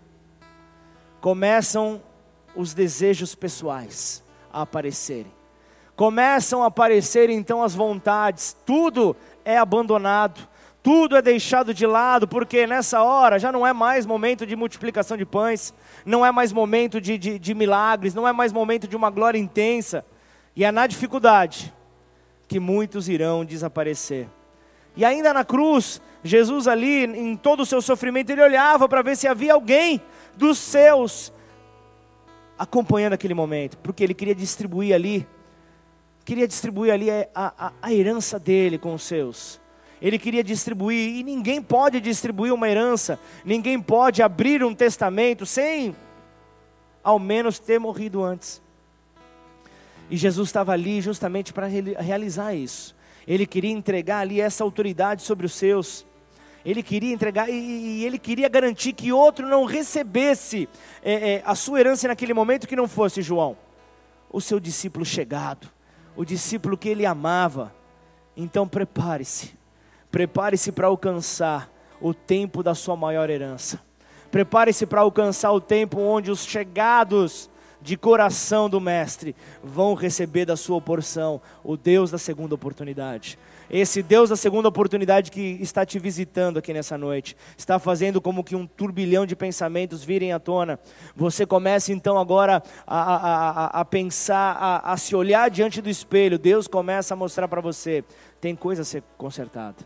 começam 1.21 2.01
os 2.55 2.73
desejos 2.73 3.35
pessoais 3.35 4.23
a 4.53 4.63
aparecerem 4.63 5.38
Começam 5.99 6.63
a 6.63 6.67
aparecer 6.67 7.29
então 7.29 7.61
as 7.61 7.75
vontades, 7.75 8.57
tudo 8.65 9.17
é 9.45 9.59
abandonado, 9.59 10.49
tudo 10.81 11.17
é 11.17 11.21
deixado 11.21 11.75
de 11.75 11.85
lado, 11.89 12.29
porque 12.29 12.69
nessa 12.69 13.03
hora 13.03 13.37
já 13.37 13.51
não 13.51 13.67
é 13.67 13.73
mais 13.73 14.07
momento 14.07 14.47
de 14.47 14.55
multiplicação 14.55 15.17
de 15.17 15.27
pães, 15.27 15.75
não 16.07 16.25
é 16.25 16.31
mais 16.31 16.53
momento 16.53 17.01
de, 17.01 17.19
de, 17.19 17.37
de 17.37 17.53
milagres, 17.53 18.15
não 18.15 18.29
é 18.29 18.33
mais 18.33 18.53
momento 18.53 18.87
de 18.87 18.95
uma 18.95 19.11
glória 19.11 19.41
intensa, 19.41 20.05
e 20.55 20.65
é 20.65 20.71
na 20.71 20.87
dificuldade 20.87 21.75
que 22.47 22.61
muitos 22.61 23.09
irão 23.09 23.45
desaparecer. 23.45 24.29
E 24.97 25.05
ainda 25.05 25.35
na 25.35 25.45
cruz, 25.45 26.01
Jesus 26.23 26.69
ali, 26.69 27.07
em 27.07 27.35
todo 27.35 27.65
o 27.65 27.67
seu 27.67 27.83
sofrimento, 27.83 28.31
ele 28.31 28.41
olhava 28.43 28.89
para 28.89 29.03
ver 29.03 29.17
se 29.17 29.27
havia 29.27 29.53
alguém 29.53 30.01
dos 30.37 30.59
seus 30.59 31.33
acompanhando 32.57 33.15
aquele 33.15 33.35
momento, 33.35 33.77
porque 33.79 34.05
ele 34.05 34.15
queria 34.15 34.35
distribuir 34.37 34.95
ali, 34.95 35.27
queria 36.29 36.47
distribuir 36.47 36.93
ali 36.93 37.11
a, 37.11 37.27
a, 37.35 37.73
a 37.81 37.91
herança 37.91 38.39
dele 38.39 38.77
com 38.77 38.93
os 38.93 39.03
seus. 39.03 39.59
Ele 40.01 40.19
queria 40.19 40.45
distribuir, 40.45 41.17
e 41.17 41.23
ninguém 41.25 41.63
pode 41.63 42.03
distribuir 42.03 42.53
uma 42.53 42.69
herança, 42.69 43.19
ninguém 43.47 43.81
pode 43.81 44.23
abrir 44.23 44.63
um 44.63 44.75
testamento 44.75 45.47
sem 45.47 45.97
ao 47.03 47.19
menos 47.19 47.59
ter 47.59 47.79
morrido 47.79 48.23
antes. 48.23 48.61
E 50.11 50.19
Jesus 50.19 50.51
estava 50.51 50.73
ali 50.73 51.01
justamente 51.01 51.51
para 51.51 51.67
realizar 51.67 52.55
isso. 52.55 52.95
Ele 53.27 53.47
queria 53.47 53.73
entregar 53.73 54.19
ali 54.19 54.39
essa 54.39 54.63
autoridade 54.63 55.23
sobre 55.23 55.47
os 55.47 55.55
seus. 55.55 56.07
Ele 56.63 56.83
queria 56.83 57.15
entregar 57.15 57.49
e, 57.49 57.55
e 57.55 58.05
ele 58.05 58.19
queria 58.19 58.51
garantir 58.51 58.93
que 58.93 59.15
outro 59.15 59.49
não 59.49 59.65
recebesse 59.65 60.69
é, 61.03 61.37
é, 61.37 61.43
a 61.47 61.55
sua 61.55 61.81
herança 61.81 62.07
naquele 62.07 62.35
momento 62.35 62.69
que 62.69 62.77
não 62.77 62.87
fosse 62.87 63.23
João, 63.23 63.57
o 64.31 64.43
seu 64.43 64.61
discípulo 64.61 65.07
chegado, 65.07 65.78
o 66.19 66.25
discípulo 66.25 66.77
que 66.77 66.89
ele 66.89 67.07
amava. 67.07 67.73
Então 68.37 68.67
prepare-se, 68.67 69.57
prepare-se 70.11 70.73
para 70.73 70.89
alcançar 70.89 71.71
o 72.01 72.13
tempo 72.13 72.61
da 72.61 72.75
sua 72.75 72.97
maior 72.97 73.31
herança. 73.31 73.81
Prepare-se 74.29 74.85
para 74.85 75.01
alcançar 75.01 75.53
o 75.53 75.61
tempo 75.61 76.01
onde 76.01 76.33
os 76.33 76.45
chegados 76.45 77.49
de 77.81 77.97
coração 77.97 78.69
do 78.69 78.81
Mestre 78.81 79.37
vão 79.63 79.95
receber 79.95 80.45
da 80.45 80.57
sua 80.57 80.81
porção 80.81 81.41
o 81.63 81.77
Deus 81.77 82.11
da 82.11 82.19
segunda 82.19 82.53
oportunidade. 82.53 83.39
Esse 83.71 84.03
Deus 84.03 84.31
da 84.31 84.37
segunda 84.37 84.69
oportunidade 84.69 85.31
que 85.31 85.59
está 85.61 85.85
te 85.85 85.99
visitando 85.99 86.59
aqui 86.59 86.73
nessa 86.73 86.97
noite, 86.97 87.37
está 87.57 87.79
fazendo 87.79 88.21
como 88.21 88.43
que 88.43 88.57
um 88.57 88.67
turbilhão 88.67 89.27
de 89.27 89.37
pensamentos 89.37 90.03
virem 90.03 90.33
à 90.33 90.39
tona. 90.39 90.81
Você 91.15 91.45
começa 91.45 91.93
então 91.93 92.19
agora 92.19 92.63
a, 92.87 92.99
a, 92.99 93.51
a, 93.51 93.81
a 93.81 93.85
pensar, 93.85 94.57
a, 94.59 94.93
a 94.93 94.97
se 94.97 95.15
olhar 95.15 95.51
diante 95.51 95.83
do 95.83 95.91
espelho. 95.91 96.39
Deus 96.39 96.67
começa 96.67 97.13
a 97.13 97.17
mostrar 97.17 97.47
para 97.47 97.61
você: 97.61 98.03
tem 98.41 98.57
coisa 98.57 98.83
a 98.83 98.85
ser 98.85 99.03
consertada 99.17 99.77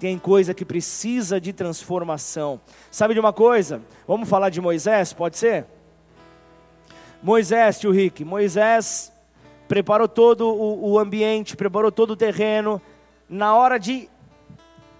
tem 0.00 0.18
coisa 0.18 0.54
que 0.54 0.64
precisa 0.64 1.38
de 1.38 1.52
transformação. 1.52 2.58
Sabe 2.90 3.12
de 3.12 3.20
uma 3.20 3.34
coisa? 3.34 3.82
Vamos 4.08 4.30
falar 4.30 4.48
de 4.48 4.58
Moisés, 4.58 5.12
pode 5.12 5.36
ser? 5.36 5.66
Moisés, 7.22 7.78
tio 7.78 7.90
Rick, 7.90 8.24
Moisés 8.24 9.12
preparou 9.68 10.08
todo 10.08 10.48
o, 10.48 10.92
o 10.92 10.98
ambiente, 10.98 11.54
preparou 11.54 11.92
todo 11.92 12.12
o 12.12 12.16
terreno. 12.16 12.80
Na 13.30 13.54
hora 13.54 13.78
de 13.78 14.08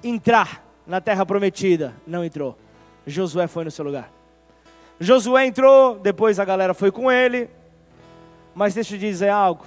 entrar 0.05 0.65
na 0.87 1.01
terra 1.01 1.27
prometida, 1.27 1.93
não 2.07 2.25
entrou. 2.25 2.57
Josué 3.05 3.49
foi 3.49 3.65
no 3.65 3.73
seu 3.73 3.85
lugar. 3.85 4.09
Josué 5.01 5.47
entrou, 5.47 5.99
depois 5.99 6.39
a 6.39 6.45
galera 6.45 6.73
foi 6.73 6.93
com 6.93 7.11
ele. 7.11 7.51
Mas 8.55 8.75
deixa 8.75 8.95
eu 8.95 9.01
dizer 9.01 9.31
algo. 9.31 9.65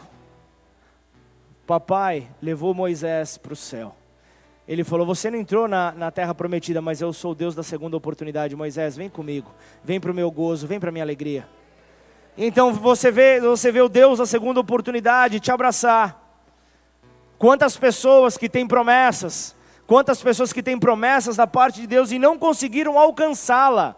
Papai 1.68 2.30
levou 2.42 2.74
Moisés 2.74 3.38
para 3.38 3.52
o 3.52 3.56
céu. 3.56 3.94
Ele 4.66 4.86
falou: 4.86 5.06
Você 5.06 5.30
não 5.30 5.38
entrou 5.38 5.68
na, 5.68 5.92
na 5.92 6.10
terra 6.10 6.34
prometida, 6.34 6.82
mas 6.82 7.02
eu 7.02 7.12
sou 7.12 7.34
o 7.34 7.36
Deus 7.36 7.54
da 7.54 7.64
segunda 7.64 7.98
oportunidade. 7.98 8.56
Moisés, 8.56 8.96
vem 8.96 9.10
comigo. 9.10 9.52
Vem 9.84 10.00
para 10.00 10.12
o 10.12 10.16
meu 10.16 10.32
gozo, 10.32 10.68
vem 10.68 10.80
para 10.80 10.88
a 10.88 10.92
minha 10.92 11.04
alegria. 11.04 11.46
Então 12.38 12.74
você 12.74 13.12
vê, 13.12 13.42
você 13.42 13.74
vê 13.74 13.82
o 13.82 13.90
Deus 13.90 14.22
a 14.22 14.26
segunda 14.26 14.62
oportunidade 14.62 15.42
te 15.42 15.52
abraçar. 15.52 16.23
Quantas 17.44 17.76
pessoas 17.76 18.38
que 18.38 18.48
têm 18.48 18.66
promessas, 18.66 19.54
quantas 19.86 20.24
pessoas 20.24 20.54
que 20.54 20.64
têm 20.64 20.80
promessas 20.80 21.36
da 21.36 21.46
parte 21.46 21.82
de 21.82 21.88
Deus 21.88 22.10
e 22.10 22.18
não 22.18 22.40
conseguiram 22.40 22.98
alcançá-la 22.98 23.98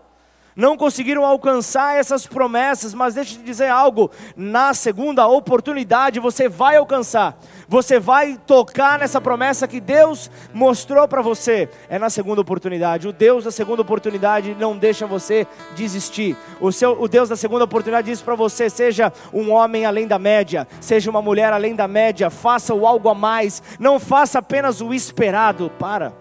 não 0.55 0.77
conseguiram 0.77 1.25
alcançar 1.25 1.97
essas 1.97 2.25
promessas, 2.25 2.93
mas 2.93 3.15
deixa 3.15 3.35
eu 3.35 3.39
te 3.39 3.43
dizer 3.43 3.67
algo: 3.67 4.09
na 4.37 4.73
segunda 4.73 5.27
oportunidade 5.27 6.19
você 6.19 6.47
vai 6.47 6.77
alcançar, 6.77 7.37
você 7.67 7.99
vai 7.99 8.37
tocar 8.45 8.99
nessa 8.99 9.19
promessa 9.19 9.67
que 9.67 9.79
Deus 9.79 10.29
mostrou 10.53 11.07
para 11.07 11.21
você. 11.21 11.69
É 11.89 11.97
na 11.97 12.09
segunda 12.09 12.41
oportunidade. 12.41 13.07
O 13.07 13.13
Deus 13.13 13.43
da 13.43 13.51
segunda 13.51 13.81
oportunidade 13.81 14.55
não 14.59 14.77
deixa 14.77 15.07
você 15.07 15.47
desistir. 15.75 16.35
O, 16.59 16.71
seu, 16.71 16.99
o 17.01 17.07
Deus 17.07 17.29
da 17.29 17.35
segunda 17.35 17.65
oportunidade 17.65 18.09
diz 18.09 18.21
para 18.21 18.35
você: 18.35 18.69
seja 18.69 19.11
um 19.33 19.51
homem 19.51 19.85
além 19.85 20.07
da 20.07 20.19
média, 20.19 20.67
seja 20.79 21.09
uma 21.09 21.21
mulher 21.21 21.53
além 21.53 21.75
da 21.75 21.87
média, 21.87 22.29
faça 22.29 22.73
o 22.73 22.85
algo 22.85 23.09
a 23.09 23.15
mais, 23.15 23.61
não 23.79 23.99
faça 23.99 24.39
apenas 24.39 24.81
o 24.81 24.93
esperado. 24.93 25.71
Para. 25.79 26.13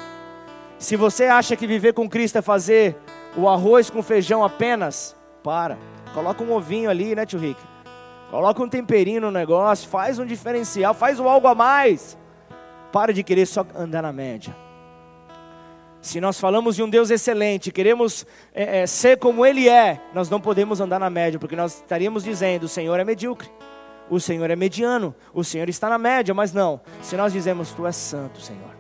Se 0.78 0.96
você 0.96 1.24
acha 1.24 1.57
que 1.57 1.66
viver 1.66 1.92
com 1.92 2.09
Cristo 2.09 2.38
é 2.38 2.42
fazer 2.42 2.96
o 3.37 3.48
arroz 3.48 3.90
com 3.90 4.02
feijão 4.02 4.44
apenas, 4.44 5.16
para. 5.42 5.78
Coloca 6.12 6.42
um 6.42 6.52
ovinho 6.52 6.88
ali, 6.88 7.14
né, 7.14 7.26
tio 7.26 7.38
Rick? 7.38 7.73
Coloca 8.35 8.61
um 8.61 8.68
temperinho 8.68 9.20
no 9.20 9.31
negócio, 9.31 9.88
faz 9.88 10.18
um 10.18 10.27
diferencial, 10.27 10.92
faz 10.92 11.20
um 11.20 11.29
algo 11.29 11.47
a 11.47 11.55
mais. 11.55 12.18
Para 12.92 13.12
de 13.12 13.23
querer 13.23 13.47
só 13.47 13.64
andar 13.77 14.03
na 14.03 14.12
média. 14.12 14.53
Se 16.03 16.20
nós 16.20 16.40
falamos 16.40 16.75
de 16.75 16.83
um 16.83 16.90
Deus 16.90 17.11
excelente, 17.11 17.70
queremos 17.70 18.27
é, 18.53 18.81
é, 18.81 18.87
ser 18.88 19.18
como 19.18 19.47
Ele 19.47 19.68
é, 19.68 20.01
nós 20.12 20.29
não 20.29 20.40
podemos 20.40 20.81
andar 20.81 20.99
na 20.99 21.09
média, 21.09 21.38
porque 21.38 21.55
nós 21.55 21.77
estaríamos 21.77 22.25
dizendo: 22.25 22.64
o 22.64 22.68
Senhor 22.68 22.99
é 22.99 23.05
medíocre, 23.05 23.49
o 24.11 24.18
Senhor 24.18 24.51
é 24.51 24.57
mediano, 24.57 25.14
o 25.33 25.44
Senhor 25.44 25.68
está 25.68 25.88
na 25.88 25.97
média, 25.97 26.35
mas 26.35 26.53
não. 26.53 26.81
Se 27.03 27.16
nós 27.16 27.33
dizemos: 27.33 27.70
Tu 27.70 27.87
és 27.87 27.94
santo, 27.94 28.40
Senhor, 28.40 28.75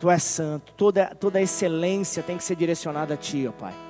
Tu 0.00 0.10
és 0.10 0.24
santo, 0.24 0.72
toda, 0.72 1.14
toda 1.14 1.38
a 1.38 1.42
excelência 1.42 2.20
tem 2.20 2.36
que 2.36 2.42
ser 2.42 2.56
direcionada 2.56 3.14
a 3.14 3.16
Ti, 3.16 3.46
ó 3.46 3.52
Pai. 3.52 3.85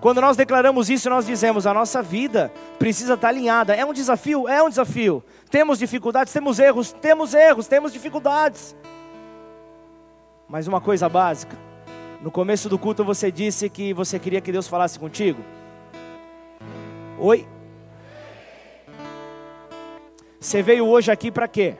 Quando 0.00 0.20
nós 0.20 0.36
declaramos 0.36 0.88
isso, 0.88 1.10
nós 1.10 1.26
dizemos: 1.26 1.66
a 1.66 1.74
nossa 1.74 2.02
vida 2.02 2.52
precisa 2.78 3.14
estar 3.14 3.28
alinhada. 3.28 3.74
É 3.74 3.84
um 3.84 3.92
desafio? 3.92 4.48
É 4.48 4.62
um 4.62 4.68
desafio. 4.68 5.22
Temos 5.50 5.78
dificuldades, 5.78 6.32
temos 6.32 6.58
erros, 6.58 6.92
temos 6.92 7.34
erros, 7.34 7.66
temos 7.66 7.92
dificuldades. 7.92 8.74
Mas 10.48 10.66
uma 10.66 10.80
coisa 10.80 11.08
básica: 11.08 11.56
no 12.20 12.30
começo 12.30 12.68
do 12.68 12.78
culto 12.78 13.04
você 13.04 13.30
disse 13.30 13.68
que 13.68 13.92
você 13.92 14.18
queria 14.18 14.40
que 14.40 14.52
Deus 14.52 14.66
falasse 14.66 14.98
contigo. 14.98 15.42
Oi? 17.18 17.46
Você 20.40 20.62
veio 20.62 20.86
hoje 20.86 21.12
aqui 21.12 21.30
para 21.30 21.46
quê? 21.46 21.76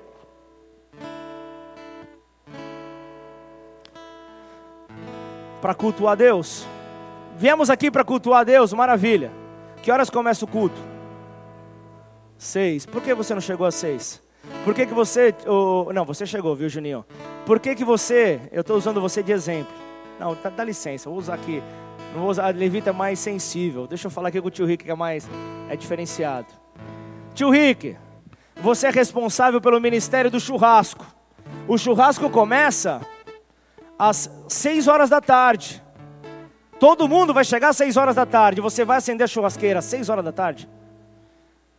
para 5.61 5.75
cultuar 5.75 6.17
Deus. 6.17 6.67
Viemos 7.41 7.71
aqui 7.71 7.91
para 7.91 8.05
cultuar 8.05 8.45
Deus, 8.45 8.71
maravilha. 8.75 9.33
Que 9.83 9.91
horas 9.91 10.11
começa 10.11 10.45
o 10.45 10.49
culto? 10.49 10.79
Seis. 12.37 12.85
Por 12.85 13.01
que 13.01 13.15
você 13.15 13.33
não 13.33 13.41
chegou 13.41 13.67
às 13.67 13.77
seis? 13.77 14.23
Por 14.63 14.75
que, 14.75 14.85
que 14.85 14.93
você. 14.93 15.35
Oh, 15.47 15.91
não, 15.91 16.05
você 16.05 16.27
chegou, 16.27 16.55
viu, 16.55 16.69
Juninho? 16.69 17.03
Por 17.47 17.59
que, 17.59 17.75
que 17.75 17.83
você. 17.83 18.43
Eu 18.53 18.61
estou 18.61 18.77
usando 18.77 19.01
você 19.01 19.23
de 19.23 19.33
exemplo. 19.33 19.73
Não, 20.19 20.37
dá, 20.43 20.51
dá, 20.51 20.63
licença, 20.63 21.09
vou 21.09 21.19
usar 21.19 21.33
aqui. 21.33 21.63
Não 22.13 22.21
vou 22.21 22.31
usar. 22.31 22.45
A 22.45 22.51
Levita 22.51 22.91
é 22.91 22.93
mais 22.93 23.19
sensível. 23.19 23.87
Deixa 23.87 24.09
eu 24.09 24.11
falar 24.11 24.29
aqui 24.29 24.39
com 24.39 24.49
o 24.49 24.51
tio 24.51 24.67
Rick, 24.67 24.85
que 24.85 24.91
é 24.91 24.95
mais. 24.95 25.27
É 25.71 25.77
diferenciado. 25.77 26.49
Tio 27.33 27.49
Rick, 27.49 27.97
você 28.61 28.89
é 28.89 28.91
responsável 28.91 29.63
pelo 29.63 29.81
ministério 29.81 30.31
do 30.31 30.39
churrasco. 30.39 31.07
O 31.67 31.79
churrasco 31.79 32.29
começa 32.29 33.01
às 33.99 34.31
6 34.47 34.89
horas 34.89 35.09
da 35.09 35.23
tarde. 35.23 35.83
Todo 36.81 37.07
mundo 37.07 37.35
vai 37.35 37.45
chegar 37.45 37.69
às 37.69 37.77
6 37.77 37.99
horas 37.99 38.17
da 38.17 38.25
tarde. 38.25 38.63
Você 38.63 38.87
vai 38.87 38.97
acender 38.97 39.27
a 39.27 39.29
churrasqueira 39.29 39.81
às 39.81 39.85
6 39.85 40.09
horas 40.09 40.25
da 40.25 40.33
tarde. 40.33 40.67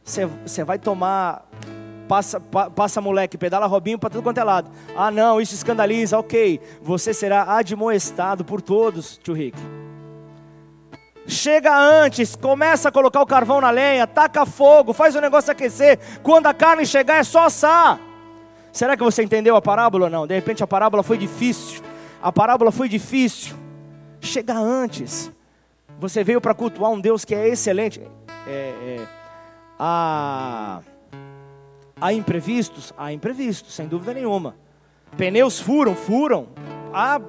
Você, 0.03 0.27
você 0.27 0.63
vai 0.63 0.77
tomar. 0.77 1.43
Passa, 2.07 2.39
pa, 2.39 2.69
passa 2.69 3.01
moleque, 3.01 3.37
pedala 3.37 3.65
Robinho 3.65 3.97
para 3.97 4.11
tudo 4.11 4.21
quanto 4.21 4.37
é 4.37 4.43
lado. 4.43 4.69
Ah, 4.95 5.09
não, 5.09 5.41
isso 5.41 5.55
escandaliza. 5.55 6.19
Ok. 6.19 6.61
Você 6.83 7.15
será 7.15 7.57
admoestado 7.57 8.45
por 8.45 8.61
todos, 8.61 9.17
tio 9.17 9.33
Rick. 9.33 9.57
Chega 11.25 11.75
antes, 11.75 12.35
começa 12.35 12.89
a 12.89 12.91
colocar 12.91 13.21
o 13.21 13.25
carvão 13.25 13.59
na 13.59 13.71
lenha, 13.71 14.05
taca 14.05 14.45
fogo, 14.45 14.93
faz 14.93 15.15
o 15.15 15.21
negócio 15.21 15.51
aquecer. 15.51 15.97
Quando 16.21 16.45
a 16.45 16.53
carne 16.53 16.85
chegar, 16.85 17.17
é 17.17 17.23
só 17.23 17.45
assar. 17.45 17.99
Será 18.71 18.95
que 18.95 19.03
você 19.03 19.23
entendeu 19.23 19.55
a 19.55 19.61
parábola 19.61 20.05
ou 20.05 20.11
não? 20.11 20.27
De 20.27 20.35
repente 20.35 20.63
a 20.63 20.67
parábola 20.67 21.01
foi 21.01 21.17
difícil. 21.17 21.81
A 22.21 22.31
parábola 22.31 22.71
foi 22.71 22.87
difícil. 22.87 23.60
Chega 24.21 24.57
antes. 24.57 25.31
Você 25.99 26.23
veio 26.23 26.39
para 26.39 26.53
cultuar 26.53 26.91
um 26.91 27.01
Deus 27.01 27.25
que 27.25 27.35
é 27.35 27.49
excelente. 27.49 28.01
É, 28.47 28.51
é, 28.51 29.07
a, 29.77 30.81
Há 32.01 32.13
imprevistos? 32.13 32.91
Há 32.97 33.13
imprevistos, 33.13 33.75
sem 33.75 33.87
dúvida 33.87 34.11
nenhuma. 34.13 34.55
Pneus 35.15 35.59
furam? 35.59 35.95
Furam. 35.95 36.47
Há... 36.91 37.21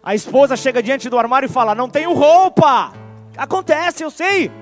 A 0.00 0.14
esposa 0.14 0.56
chega 0.56 0.80
diante 0.80 1.10
do 1.10 1.18
armário 1.18 1.46
e 1.46 1.48
fala: 1.48 1.74
Não 1.74 1.88
tenho 1.88 2.12
roupa. 2.12 2.92
Acontece, 3.36 4.04
eu 4.04 4.10
sei. 4.10 4.52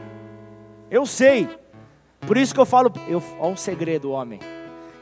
Eu 0.91 1.05
sei. 1.05 1.49
Por 2.27 2.37
isso 2.37 2.55
que 2.55 2.61
eu 2.61 2.67
falo, 2.67 2.91
eu, 3.07 3.23
ó 3.39 3.49
um 3.49 3.57
segredo, 3.57 4.11
homem. 4.11 4.41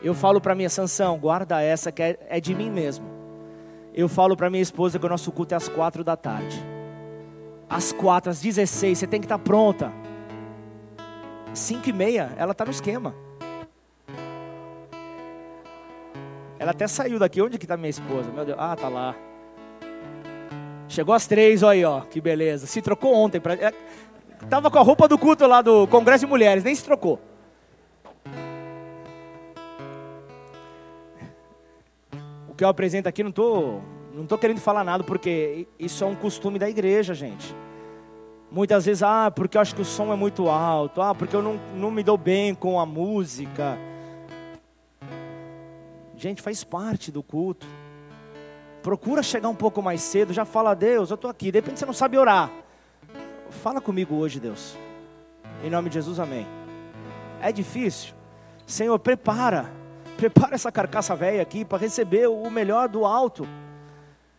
Eu 0.03 0.15
falo 0.15 0.41
para 0.41 0.55
minha 0.55 0.69
Sansão, 0.69 1.19
guarda 1.19 1.63
essa 1.63 1.91
que 1.91 2.03
é, 2.03 2.19
é 2.29 2.41
de 2.41 2.55
mim 2.55 2.71
mesmo. 2.71 3.16
Eu 3.97 4.11
falo 4.11 4.37
para 4.37 4.51
minha 4.51 4.63
esposa 4.63 4.99
que 4.99 5.07
o 5.07 5.09
nosso 5.09 5.33
culto 5.33 5.55
é 5.55 5.57
às 5.57 5.69
quatro 5.69 6.05
da 6.05 6.15
tarde. 6.15 6.63
Às 7.67 7.93
quatro, 7.93 8.31
às 8.31 8.43
16, 8.43 8.99
você 8.99 9.07
tem 9.07 9.19
que 9.19 9.25
estar 9.25 9.39
tá 9.39 9.43
pronta. 9.43 9.91
Cinco 11.55 11.89
e 11.89 11.93
meia, 11.95 12.31
ela 12.37 12.53
está 12.53 12.67
no 12.67 12.71
esquema. 12.71 13.15
Ela 16.59 16.73
até 16.73 16.87
saiu 16.87 17.19
daqui. 17.19 17.41
Onde 17.41 17.57
que 17.57 17.65
está 17.65 17.75
minha 17.75 17.89
esposa? 17.89 18.31
Meu 18.31 18.45
Deus. 18.45 18.59
Ah, 18.61 18.77
tá 18.77 18.89
lá. 18.89 19.15
Chegou 20.89 21.15
às 21.15 21.27
três, 21.27 21.63
olha 21.63 21.73
aí, 21.73 21.85
ó. 21.85 22.03
Que 22.03 22.21
beleza. 22.21 22.67
Se 22.67 22.83
trocou 22.83 23.15
ontem. 23.15 23.41
Pra... 23.41 23.55
É, 23.55 23.73
tava 24.51 24.71
com 24.71 24.79
a 24.79 24.83
roupa 24.83 25.09
do 25.09 25.17
culto 25.17 25.47
lá 25.47 25.63
do 25.63 25.87
Congresso 25.87 26.27
de 26.27 26.31
Mulheres, 26.31 26.63
nem 26.63 26.75
se 26.75 26.85
trocou. 26.85 27.19
Que 32.57 32.65
eu 32.65 32.69
apresento 32.69 33.09
aqui, 33.09 33.23
não 33.23 33.33
tô, 33.33 33.81
não 34.15 34.27
tô 34.27 34.39
querendo 34.39 34.61
falar 34.61 34.83
nada, 34.83 35.05
porque 35.05 35.69
isso 35.79 36.03
é 36.03 36.07
um 36.07 36.15
costume 36.15 36.59
da 36.59 36.69
igreja, 36.69 37.15
gente. 37.15 37.55
Muitas 38.51 38.87
vezes, 38.87 39.03
ah, 39.03 39.31
porque 39.31 39.57
eu 39.57 39.61
acho 39.61 39.75
que 39.75 39.83
o 39.83 39.85
som 39.85 40.13
é 40.13 40.17
muito 40.17 40.49
alto, 40.49 41.03
ah, 41.03 41.15
porque 41.15 41.37
eu 41.37 41.43
não, 41.43 41.61
não 41.75 41.91
me 41.91 42.03
dou 42.03 42.17
bem 42.17 42.55
com 42.55 42.81
a 42.81 42.87
música. 42.87 43.77
Gente, 46.17 46.41
faz 46.41 46.65
parte 46.65 47.13
do 47.13 47.23
culto. 47.23 47.67
Procura 48.83 49.23
chegar 49.23 49.49
um 49.49 49.55
pouco 49.55 49.83
mais 49.83 50.01
cedo, 50.01 50.33
já 50.33 50.45
fala, 50.45 50.73
Deus, 50.73 51.11
eu 51.11 51.17
estou 51.17 51.31
aqui. 51.31 51.51
De 51.51 51.59
repente 51.59 51.79
você 51.79 51.87
não 51.87 51.93
sabe 51.93 52.17
orar. 52.17 52.51
Fala 53.51 53.81
comigo 53.81 54.15
hoje, 54.15 54.41
Deus. 54.41 54.77
Em 55.63 55.69
nome 55.69 55.89
de 55.89 55.95
Jesus, 55.95 56.19
amém. 56.19 56.47
É 57.43 57.53
difícil. 57.53 58.15
Senhor, 58.67 58.99
prepara. 58.99 59.71
Prepara 60.17 60.55
essa 60.55 60.73
carcaça 60.73 61.15
velha 61.15 61.43
aqui 61.43 61.65
para 61.65 61.79
receber 61.79 62.27
o 62.27 62.51
melhor 62.51 62.89
do 62.89 63.05
alto. 63.05 63.47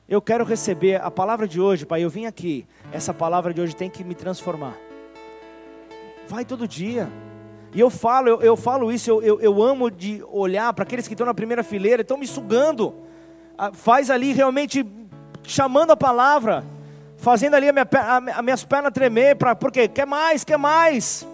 Eu 0.09 0.21
quero 0.21 0.43
receber 0.43 1.01
a 1.01 1.11
palavra 1.11 1.47
de 1.47 1.61
hoje, 1.61 1.85
Pai. 1.85 2.03
Eu 2.03 2.09
vim 2.09 2.25
aqui. 2.25 2.65
Essa 2.91 3.13
palavra 3.13 3.53
de 3.53 3.61
hoje 3.61 3.75
tem 3.75 3.89
que 3.89 4.03
me 4.03 4.15
transformar. 4.15 4.75
Vai 6.27 6.43
todo 6.43 6.67
dia. 6.67 7.07
E 7.73 7.79
eu 7.79 7.89
falo, 7.89 8.29
eu, 8.29 8.41
eu 8.41 8.57
falo 8.57 8.91
isso, 8.91 9.09
eu, 9.09 9.21
eu, 9.21 9.41
eu 9.41 9.61
amo 9.61 9.91
de 9.91 10.23
olhar 10.31 10.73
para 10.73 10.83
aqueles 10.83 11.07
que 11.07 11.13
estão 11.13 11.27
na 11.27 11.33
primeira 11.33 11.63
fileira, 11.63 12.01
estão 12.01 12.17
me 12.17 12.25
sugando. 12.25 12.95
Ah, 13.57 13.71
faz 13.71 14.09
ali 14.09 14.31
realmente 14.31 14.85
chamando 15.43 15.91
a 15.91 15.97
palavra, 15.97 16.63
fazendo 17.17 17.55
ali 17.55 17.69
a 17.69 17.73
minha, 17.73 18.41
minhas 18.41 18.63
pernas 18.63 18.93
tremer, 18.93 19.37
porque 19.59 19.87
quer 19.87 20.07
mais, 20.07 20.43
quer 20.43 20.57
mais. 20.57 21.27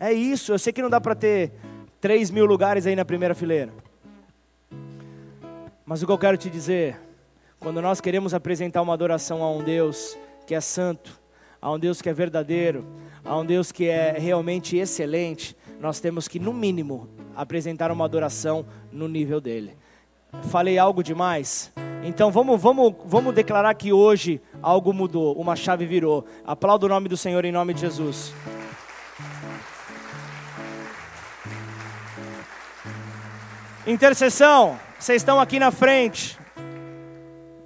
É 0.00 0.12
isso, 0.12 0.52
eu 0.52 0.58
sei 0.58 0.72
que 0.72 0.80
não 0.80 0.90
dá 0.90 1.00
para 1.00 1.14
ter 1.14 1.52
3 2.04 2.30
mil 2.30 2.44
lugares 2.44 2.86
aí 2.86 2.94
na 2.94 3.02
primeira 3.02 3.34
fileira. 3.34 3.72
Mas 5.86 6.02
o 6.02 6.06
que 6.06 6.12
eu 6.12 6.18
quero 6.18 6.36
te 6.36 6.50
dizer, 6.50 7.00
quando 7.58 7.80
nós 7.80 7.98
queremos 7.98 8.34
apresentar 8.34 8.82
uma 8.82 8.92
adoração 8.92 9.42
a 9.42 9.50
um 9.50 9.64
Deus 9.64 10.14
que 10.46 10.54
é 10.54 10.60
santo, 10.60 11.18
a 11.62 11.72
um 11.72 11.78
Deus 11.78 12.02
que 12.02 12.10
é 12.10 12.12
verdadeiro, 12.12 12.84
a 13.24 13.34
um 13.38 13.46
Deus 13.46 13.72
que 13.72 13.88
é 13.88 14.18
realmente 14.18 14.76
excelente, 14.76 15.56
nós 15.80 15.98
temos 15.98 16.28
que, 16.28 16.38
no 16.38 16.52
mínimo, 16.52 17.08
apresentar 17.34 17.90
uma 17.90 18.04
adoração 18.04 18.66
no 18.92 19.08
nível 19.08 19.40
dele. 19.40 19.74
Falei 20.50 20.76
algo 20.76 21.02
demais? 21.02 21.72
Então 22.02 22.30
vamos, 22.30 22.60
vamos, 22.60 22.96
vamos 23.06 23.34
declarar 23.34 23.72
que 23.72 23.94
hoje 23.94 24.42
algo 24.60 24.92
mudou, 24.92 25.40
uma 25.40 25.56
chave 25.56 25.86
virou. 25.86 26.26
Aplauda 26.44 26.84
o 26.84 26.88
nome 26.90 27.08
do 27.08 27.16
Senhor 27.16 27.46
em 27.46 27.52
nome 27.52 27.72
de 27.72 27.80
Jesus. 27.80 28.34
Intercessão, 33.86 34.78
vocês 34.98 35.22
estão 35.22 35.38
aqui 35.38 35.58
na 35.58 35.70
frente. 35.70 36.38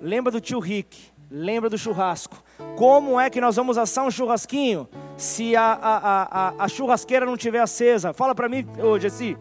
Lembra 0.00 0.33
do 0.33 0.40
tio 0.40 0.59
Rick, 0.59 0.98
lembra 1.31 1.70
do 1.70 1.78
churrasco. 1.78 2.42
Como 2.76 3.18
é 3.18 3.31
que 3.31 3.40
nós 3.40 3.57
vamos 3.57 3.78
assar 3.78 4.04
um 4.04 4.11
churrasquinho? 4.11 4.88
se 5.18 5.57
a, 5.57 5.72
a, 5.72 6.22
a, 6.48 6.64
a 6.64 6.68
churrasqueira 6.68 7.26
não 7.26 7.35
estiver 7.35 7.59
acesa. 7.59 8.12
Fala 8.12 8.35
para 8.35 8.48
mim, 8.48 8.64
ô 8.81 8.98
Jesse. 8.98 9.37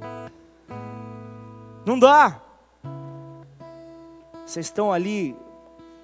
Não 1.86 2.00
dá. 2.00 2.42
Vocês 4.44 4.66
estão 4.66 4.92
ali 4.92 5.36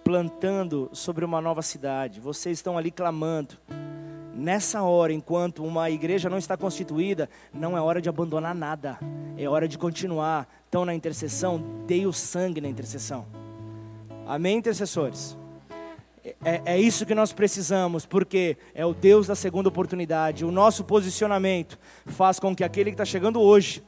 plantando 0.04 0.90
sobre 0.94 1.26
uma 1.26 1.42
nova 1.42 1.64
cidade. 1.64 2.20
Vocês 2.20 2.60
estão 2.60 2.78
ali 2.78 2.92
clamando. 2.92 3.56
Nessa 4.36 4.84
hora, 4.84 5.12
enquanto 5.12 5.64
uma 5.64 5.90
igreja 5.90 6.30
não 6.30 6.38
está 6.38 6.56
constituída, 6.56 7.30
não 7.52 7.76
é 7.76 7.82
hora 7.82 8.02
de 8.02 8.10
abandonar 8.10 8.54
nada. 8.54 9.00
É 9.36 9.48
hora 9.50 9.68
de 9.68 9.78
continuar. 9.78 10.48
Estão 10.74 10.86
na 10.86 10.96
intercessão, 10.96 11.64
dei 11.86 12.08
o 12.08 12.12
sangue 12.12 12.60
na 12.60 12.68
intercessão. 12.68 13.28
Amém, 14.26 14.58
intercessores? 14.58 15.38
É, 16.44 16.64
é, 16.66 16.80
isso 16.80 17.06
que 17.06 17.14
nós 17.14 17.32
precisamos, 17.32 18.08
porque 18.08 18.58
é 18.74 18.84
o 18.84 18.92
Deus 18.92 19.28
da 19.28 19.36
segunda 19.36 19.70
oportunidade. 19.70 20.44
O 20.44 20.50
nosso 20.50 20.84
posicionamento 20.84 21.78
faz 22.08 22.40
com 22.40 22.56
que 22.56 22.64
aquele 22.64 22.90
que 22.90 22.96
está 22.96 23.06
chegando 23.06 23.40
hoje 23.40 23.84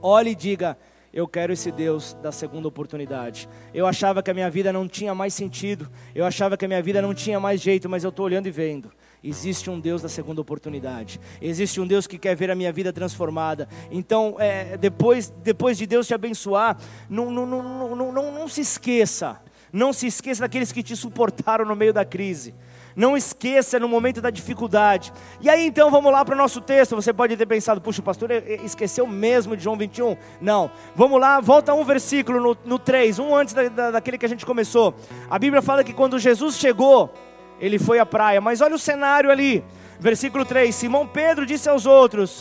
olhe 0.00 0.30
e 0.30 0.34
diga: 0.36 0.78
Eu 1.12 1.26
quero 1.26 1.52
esse 1.52 1.72
Deus 1.72 2.16
da 2.22 2.30
segunda 2.30 2.68
oportunidade. 2.68 3.48
Eu 3.74 3.84
achava 3.84 4.22
que 4.22 4.30
a 4.30 4.34
minha 4.34 4.48
vida 4.48 4.72
não 4.72 4.86
tinha 4.86 5.16
mais 5.16 5.34
sentido, 5.34 5.90
eu 6.14 6.24
achava 6.24 6.56
que 6.56 6.64
a 6.64 6.68
minha 6.68 6.80
vida 6.80 7.02
não 7.02 7.12
tinha 7.12 7.40
mais 7.40 7.60
jeito, 7.60 7.88
mas 7.88 8.04
eu 8.04 8.10
estou 8.10 8.24
olhando 8.24 8.46
e 8.46 8.52
vendo. 8.52 8.92
Existe 9.22 9.68
um 9.68 9.80
Deus 9.80 10.02
da 10.02 10.08
segunda 10.08 10.40
oportunidade. 10.40 11.20
Existe 11.40 11.80
um 11.80 11.86
Deus 11.86 12.06
que 12.06 12.18
quer 12.18 12.36
ver 12.36 12.50
a 12.50 12.54
minha 12.54 12.72
vida 12.72 12.92
transformada. 12.92 13.68
Então, 13.90 14.36
é, 14.38 14.76
depois, 14.76 15.32
depois 15.42 15.76
de 15.76 15.86
Deus 15.86 16.06
te 16.06 16.14
abençoar, 16.14 16.78
não, 17.08 17.30
não, 17.30 17.44
não, 17.44 17.96
não, 17.96 18.12
não, 18.12 18.32
não 18.32 18.48
se 18.48 18.60
esqueça 18.60 19.40
não 19.72 19.92
se 19.92 20.06
esqueça 20.06 20.40
daqueles 20.40 20.72
que 20.72 20.82
te 20.82 20.96
suportaram 20.96 21.64
no 21.64 21.76
meio 21.76 21.92
da 21.92 22.04
crise. 22.04 22.54
Não 22.96 23.16
esqueça 23.16 23.78
no 23.78 23.88
momento 23.88 24.20
da 24.20 24.30
dificuldade. 24.30 25.12
E 25.40 25.48
aí 25.48 25.66
então 25.66 25.90
vamos 25.90 26.10
lá 26.10 26.24
para 26.24 26.34
o 26.34 26.38
nosso 26.38 26.60
texto. 26.60 26.96
Você 26.96 27.12
pode 27.12 27.36
ter 27.36 27.46
pensado, 27.46 27.80
puxa, 27.80 28.00
o 28.00 28.04
pastor 28.04 28.30
esqueceu 28.64 29.06
mesmo 29.06 29.56
de 29.56 29.62
João 29.62 29.76
21. 29.76 30.16
Não. 30.40 30.70
Vamos 30.96 31.20
lá, 31.20 31.40
volta 31.40 31.72
um 31.74 31.84
versículo 31.84 32.40
no, 32.40 32.56
no 32.64 32.78
3, 32.78 33.18
um 33.18 33.36
antes 33.36 33.54
da, 33.54 33.68
da, 33.68 33.90
daquele 33.92 34.18
que 34.18 34.26
a 34.26 34.28
gente 34.28 34.44
começou. 34.44 34.94
A 35.30 35.38
Bíblia 35.38 35.62
fala 35.62 35.84
que 35.84 35.92
quando 35.92 36.18
Jesus 36.18 36.56
chegou, 36.56 37.12
ele 37.60 37.78
foi 37.78 37.98
à 37.98 38.06
praia. 38.06 38.40
Mas 38.40 38.60
olha 38.60 38.74
o 38.74 38.78
cenário 38.78 39.30
ali. 39.30 39.64
Versículo 40.00 40.44
3: 40.44 40.74
Simão 40.74 41.06
Pedro 41.06 41.44
disse 41.46 41.68
aos 41.68 41.86
outros: 41.86 42.40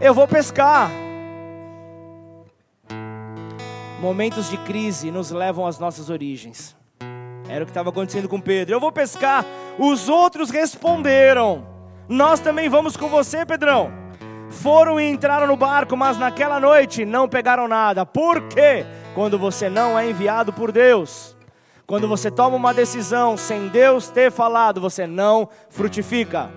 Eu 0.00 0.14
vou 0.14 0.28
pescar. 0.28 0.90
Momentos 4.00 4.50
de 4.50 4.56
crise 4.58 5.10
nos 5.10 5.30
levam 5.30 5.66
às 5.66 5.78
nossas 5.78 6.10
origens. 6.10 6.76
Era 7.48 7.62
o 7.62 7.66
que 7.66 7.70
estava 7.70 7.90
acontecendo 7.90 8.28
com 8.28 8.40
Pedro. 8.40 8.74
Eu 8.74 8.80
vou 8.80 8.90
pescar. 8.90 9.44
Os 9.78 10.08
outros 10.08 10.50
responderam: 10.50 11.66
Nós 12.08 12.40
também 12.40 12.68
vamos 12.68 12.96
com 12.96 13.08
você, 13.08 13.46
Pedrão. 13.46 13.92
Foram 14.50 15.00
e 15.00 15.08
entraram 15.08 15.46
no 15.46 15.56
barco, 15.56 15.96
mas 15.96 16.18
naquela 16.18 16.60
noite 16.60 17.04
não 17.04 17.28
pegaram 17.28 17.66
nada. 17.66 18.04
Por 18.04 18.48
quê? 18.48 18.84
Quando 19.14 19.38
você 19.38 19.68
não 19.70 19.98
é 19.98 20.08
enviado 20.08 20.52
por 20.52 20.70
Deus, 20.70 21.34
quando 21.86 22.08
você 22.08 22.30
toma 22.30 22.56
uma 22.56 22.72
decisão 22.72 23.36
sem 23.36 23.68
Deus 23.68 24.08
ter 24.08 24.30
falado, 24.30 24.80
você 24.80 25.06
não 25.06 25.48
frutifica. 25.68 26.50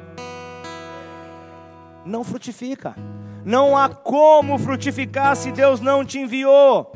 Não 2.06 2.24
frutifica. 2.24 2.96
Não 3.44 3.78
há 3.78 3.90
como 3.90 4.58
frutificar 4.58 5.36
se 5.36 5.52
Deus 5.52 5.80
não 5.82 6.06
te 6.06 6.19
enviou. 6.19 6.92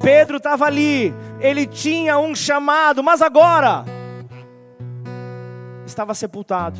Pedro 0.00 0.36
estava 0.36 0.64
ali, 0.64 1.12
ele 1.40 1.66
tinha 1.66 2.18
um 2.18 2.34
chamado, 2.34 3.02
mas 3.02 3.20
agora 3.20 3.84
estava 5.84 6.14
sepultado. 6.14 6.78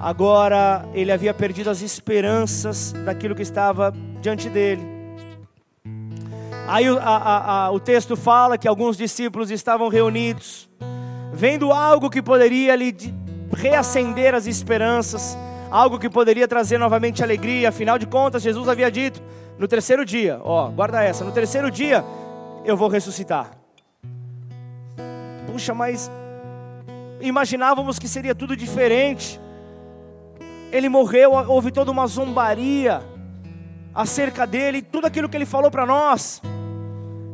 Agora 0.00 0.88
ele 0.94 1.12
havia 1.12 1.34
perdido 1.34 1.70
as 1.70 1.82
esperanças 1.82 2.92
daquilo 3.04 3.34
que 3.34 3.42
estava 3.42 3.92
diante 4.20 4.48
dele. 4.48 4.93
Aí 6.66 6.86
a, 6.88 6.92
a, 7.02 7.64
a, 7.66 7.70
o 7.72 7.78
texto 7.78 8.16
fala 8.16 8.56
que 8.56 8.66
alguns 8.66 8.96
discípulos 8.96 9.50
estavam 9.50 9.88
reunidos, 9.88 10.68
vendo 11.32 11.70
algo 11.70 12.08
que 12.08 12.22
poderia 12.22 12.74
lhe 12.74 12.96
reacender 13.52 14.34
as 14.34 14.46
esperanças, 14.46 15.36
algo 15.70 15.98
que 15.98 16.08
poderia 16.08 16.48
trazer 16.48 16.78
novamente 16.78 17.22
alegria. 17.22 17.68
Afinal 17.68 17.98
de 17.98 18.06
contas, 18.06 18.42
Jesus 18.42 18.66
havia 18.66 18.90
dito: 18.90 19.22
no 19.58 19.68
terceiro 19.68 20.06
dia, 20.06 20.40
ó, 20.42 20.68
guarda 20.68 21.02
essa, 21.02 21.22
no 21.22 21.32
terceiro 21.32 21.70
dia 21.70 22.02
eu 22.64 22.76
vou 22.78 22.88
ressuscitar. 22.88 23.50
Puxa, 25.46 25.74
mas 25.74 26.10
imaginávamos 27.20 27.98
que 27.98 28.08
seria 28.08 28.34
tudo 28.34 28.56
diferente. 28.56 29.38
ele 30.72 30.88
morreu, 30.88 31.32
houve 31.32 31.70
toda 31.70 31.90
uma 31.90 32.06
zombaria 32.06 33.02
acerca 33.94 34.46
dele, 34.46 34.80
tudo 34.80 35.06
aquilo 35.06 35.28
que 35.28 35.36
ele 35.36 35.46
falou 35.46 35.70
para 35.70 35.84
nós. 35.84 36.42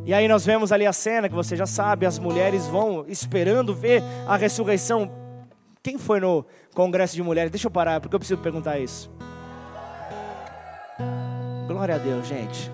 E 0.05 0.15
aí 0.15 0.27
nós 0.27 0.45
vemos 0.45 0.73
ali 0.73 0.87
a 0.87 0.93
cena 0.93 1.29
que 1.29 1.35
você 1.35 1.57
já 1.57 1.67
sabe, 1.67 2.07
as 2.07 2.19
mulheres 2.19 2.67
vão 2.67 3.05
esperando 3.07 3.75
ver 3.75 4.03
a 4.27 4.37
ressurreição. 4.37 5.11
Quem 5.83 5.99
foi 5.99 6.21
no 6.21 6.45
congresso 6.75 7.15
de 7.15 7.23
mulheres? 7.23 7.51
Deixa 7.51 7.67
eu 7.67 7.71
parar, 7.71 8.01
porque 8.01 8.15
eu 8.15 8.21
preciso 8.21 8.41
perguntar 8.41 8.79
isso. 8.79 9.11
Glória 11.67 11.95
a 11.95 11.99
Deus, 11.99 12.27
gente. 12.27 12.71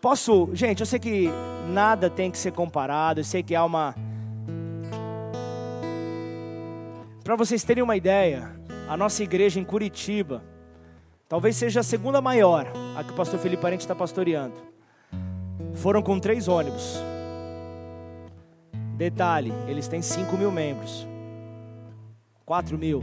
Posso, 0.00 0.50
gente, 0.52 0.80
eu 0.80 0.86
sei 0.86 0.98
que 0.98 1.30
nada 1.68 2.10
tem 2.10 2.30
que 2.30 2.38
ser 2.38 2.52
comparado, 2.52 3.20
eu 3.20 3.24
sei 3.24 3.42
que 3.42 3.54
há 3.54 3.64
uma 3.64 3.94
Para 7.22 7.36
vocês 7.36 7.62
terem 7.62 7.84
uma 7.84 7.96
ideia, 7.96 8.50
a 8.88 8.96
nossa 8.96 9.22
igreja 9.22 9.60
em 9.60 9.64
Curitiba 9.64 10.42
talvez 11.28 11.54
seja 11.54 11.80
a 11.80 11.84
segunda 11.84 12.20
maior, 12.20 12.66
a 12.96 13.04
que 13.04 13.12
o 13.12 13.14
pastor 13.14 13.38
Felipe 13.38 13.62
Parente 13.62 13.82
está 13.82 13.94
pastoreando. 13.94 14.71
Foram 15.82 16.00
com 16.00 16.20
três 16.20 16.46
ônibus. 16.46 17.02
Detalhe, 18.96 19.52
eles 19.66 19.88
têm 19.88 20.00
5 20.00 20.36
mil 20.36 20.52
membros. 20.52 21.04
4 22.46 22.78
mil. 22.78 23.02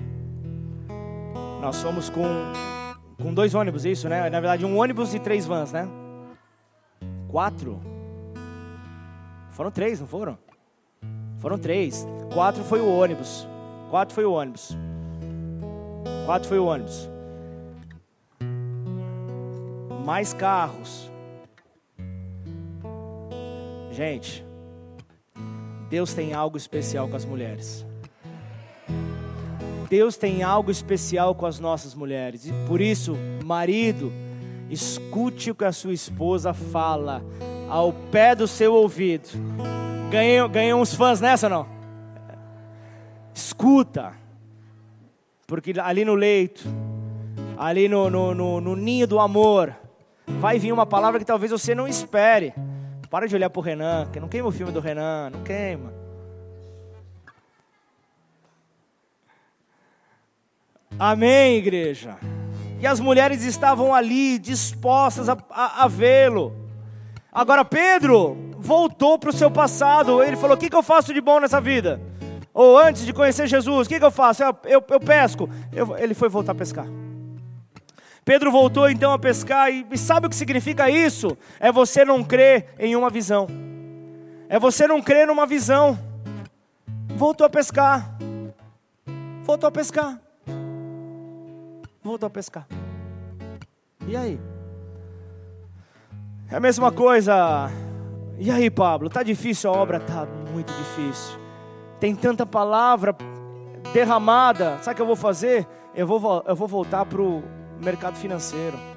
Nós 1.60 1.82
fomos 1.82 2.10
com, 2.10 2.24
com 3.22 3.34
dois 3.34 3.54
ônibus, 3.54 3.84
isso, 3.84 4.08
né? 4.08 4.30
Na 4.30 4.40
verdade, 4.40 4.66
um 4.66 4.80
ônibus 4.80 5.14
e 5.14 5.20
três 5.20 5.46
vans, 5.46 5.74
né? 5.74 5.90
Quatro. 7.28 7.82
Foram 9.52 9.72
três, 9.72 10.00
não 10.00 10.08
foram? 10.08 10.38
Foram 11.40 11.58
três. 11.58 12.08
Quatro 12.34 12.64
foi 12.64 12.80
o 12.80 12.88
ônibus. 12.88 13.46
Quatro 13.90 14.16
foi 14.16 14.24
o 14.24 14.32
ônibus. 14.32 14.78
Quatro 16.26 16.48
foi 16.48 16.60
o 16.60 16.66
ônibus. 16.66 17.10
Mais 20.06 20.34
carros. 20.34 21.09
Gente, 24.00 24.46
Deus 25.90 26.14
tem 26.14 26.34
algo 26.34 26.56
especial 26.56 27.10
com 27.10 27.18
as 27.18 27.26
mulheres. 27.26 27.86
Deus 29.90 30.16
tem 30.16 30.42
algo 30.42 30.72
especial 30.72 31.36
com 31.36 31.46
as 31.46 31.60
nossas 31.60 31.94
mulheres. 31.94 32.46
E 32.46 32.54
por 32.66 32.80
isso, 32.80 33.18
marido, 33.44 34.10
escute 34.70 35.52
o 35.52 35.56
que 35.56 35.66
a 35.66 35.74
sua 35.74 35.92
esposa 35.92 36.54
fala 36.54 37.22
ao 37.68 37.92
pé 37.92 38.34
do 38.36 38.48
seu 38.48 38.74
ouvido. 38.74 39.28
Ganhei, 40.10 40.48
ganhei 40.48 40.74
uns 40.74 40.94
fãs 40.94 41.20
nessa, 41.20 41.50
não? 41.50 41.68
Escuta. 43.34 44.14
Porque 45.46 45.78
ali 45.78 46.06
no 46.06 46.16
leito, 46.16 46.64
ali 47.58 47.90
no, 47.90 48.10
no, 48.10 48.34
no, 48.34 48.62
no 48.62 48.76
ninho 48.78 49.06
do 49.06 49.20
amor, 49.20 49.76
vai 50.26 50.58
vir 50.58 50.72
uma 50.72 50.86
palavra 50.86 51.20
que 51.20 51.26
talvez 51.26 51.52
você 51.52 51.76
não 51.76 51.86
espere. 51.86 52.54
Para 53.10 53.28
de 53.28 53.36
olhar 53.36 53.50
para 53.50 53.60
o 53.60 53.64
Renan, 53.64 54.08
que 54.12 54.20
não 54.20 54.28
queima 54.28 54.48
o 54.48 54.52
filme 54.52 54.72
do 54.72 54.80
Renan, 54.80 55.32
não 55.32 55.44
queima. 55.44 55.92
Amém, 60.98 61.56
igreja. 61.56 62.18
E 62.80 62.86
as 62.86 63.00
mulheres 63.00 63.44
estavam 63.44 63.94
ali 63.96 64.38
dispostas 64.38 65.28
a, 65.28 65.38
a, 65.50 65.86
a 65.86 65.88
vê-lo. 65.88 66.56
Agora 67.32 67.66
Pedro 67.66 68.38
voltou 68.58 69.18
para 69.18 69.30
o 69.30 69.34
seu 69.34 69.50
passado. 69.50 70.22
Ele 70.22 70.38
falou: 70.38 70.56
O 70.56 70.60
que, 70.60 70.70
que 70.70 70.76
eu 70.76 70.84
faço 70.84 71.14
de 71.14 71.22
bom 71.22 71.40
nessa 71.40 71.60
vida? 71.60 72.00
Ou 72.54 72.78
antes 72.78 73.06
de 73.06 73.14
conhecer 73.14 73.48
Jesus, 73.48 73.88
o 73.88 73.90
que, 73.90 74.00
que 74.00 74.06
eu 74.06 74.12
faço? 74.12 74.44
Eu, 74.44 74.56
eu, 74.66 74.84
eu 74.90 75.00
pesco. 75.00 75.50
Eu, 75.72 75.98
ele 75.98 76.14
foi 76.14 76.30
voltar 76.30 76.52
a 76.52 76.56
pescar. 76.56 76.86
Pedro 78.30 78.52
voltou 78.52 78.88
então 78.88 79.12
a 79.12 79.18
pescar, 79.18 79.72
e, 79.72 79.84
e 79.90 79.98
sabe 79.98 80.28
o 80.28 80.30
que 80.30 80.36
significa 80.36 80.88
isso? 80.88 81.36
É 81.60 81.72
você 81.72 82.06
não 82.06 82.24
crer 82.24 82.76
em 82.78 82.96
uma 82.96 83.10
visão, 83.10 83.48
é 84.48 84.60
você 84.60 84.86
não 84.86 85.02
crer 85.02 85.26
numa 85.26 85.48
visão. 85.48 85.98
Voltou 87.16 87.48
a 87.48 87.50
pescar, 87.50 88.16
voltou 89.42 89.68
a 89.68 89.72
pescar, 89.72 90.20
voltou 92.04 92.28
a 92.28 92.30
pescar. 92.30 92.68
E 94.08 94.16
aí? 94.16 94.40
É 96.52 96.56
a 96.56 96.60
mesma 96.60 96.92
coisa. 96.92 97.72
E 98.38 98.52
aí, 98.52 98.70
Pablo? 98.70 99.10
Tá 99.10 99.24
difícil 99.24 99.72
a 99.72 99.74
obra? 99.74 100.00
Tá 100.00 100.28
muito 100.52 100.72
difícil 100.74 101.40
tem 102.00 102.16
tanta 102.16 102.46
palavra 102.46 103.16
derramada, 103.92 104.78
sabe 104.84 104.94
o 104.94 104.96
que 104.98 105.02
eu 105.02 105.08
vou 105.08 105.16
fazer? 105.16 105.68
Eu 105.96 106.06
vou, 106.06 106.44
eu 106.48 106.56
vou 106.56 106.68
voltar 106.68 107.06
para 107.06 107.22
o 107.80 107.84
mercado 107.84 108.16
financeiro. 108.16 108.78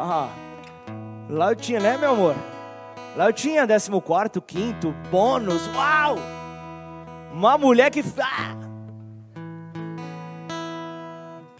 Ah, 0.00 0.28
lá 1.28 1.50
eu 1.50 1.56
tinha, 1.56 1.80
né, 1.80 1.96
meu 1.96 2.12
amor? 2.12 2.36
Lá 3.16 3.26
eu 3.26 3.32
tinha 3.32 3.66
14, 3.66 4.40
quinto, 4.46 4.94
bônus, 5.10 5.66
uau! 5.74 6.16
Uma 7.32 7.58
mulher 7.58 7.90
que. 7.90 8.04
Ah! 8.20 8.54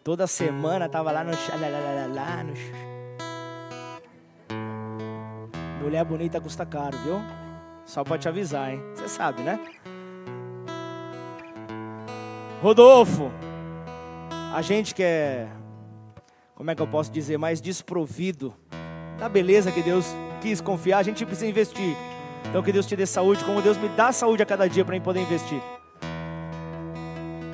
Toda 0.05 0.29
semana 0.29 0.89
tava 0.89 1.11
lá 1.11 1.25
no. 1.25 1.33
No 1.33 1.37
Mulher 5.83 6.05
bonita 6.05 6.41
custa 6.41 6.65
caro, 6.65 6.97
viu? 6.99 7.21
Só 7.85 8.05
pode 8.05 8.23
te 8.23 8.29
avisar, 8.29 8.71
hein? 8.71 8.81
Você 8.95 9.09
sabe, 9.09 9.43
né? 9.43 9.59
Rodolfo, 12.63 13.33
a 14.55 14.63
gente 14.63 14.95
que 14.95 15.03
é, 15.03 15.49
como 16.59 16.73
é 16.73 16.75
que 16.75 16.83
eu 16.83 16.89
posso 16.89 17.13
dizer, 17.13 17.39
mais 17.39 17.61
desprovido 17.61 18.53
da 19.17 19.29
beleza 19.29 19.71
que 19.71 19.81
Deus 19.81 20.05
quis 20.41 20.61
confiar, 20.61 20.99
a 20.99 21.03
gente 21.05 21.25
precisa 21.25 21.47
investir. 21.47 21.97
Então 22.49 22.65
que 22.65 22.73
Deus 22.73 22.85
te 22.85 22.97
dê 22.97 23.07
saúde, 23.07 23.45
como 23.45 23.63
Deus 23.63 23.77
me 23.77 23.89
dá 23.91 24.11
saúde 24.11 24.43
a 24.43 24.47
cada 24.47 24.69
dia 24.69 24.85
para 24.85 24.97
mim 24.97 25.01
poder 25.01 25.21
investir. 25.21 25.63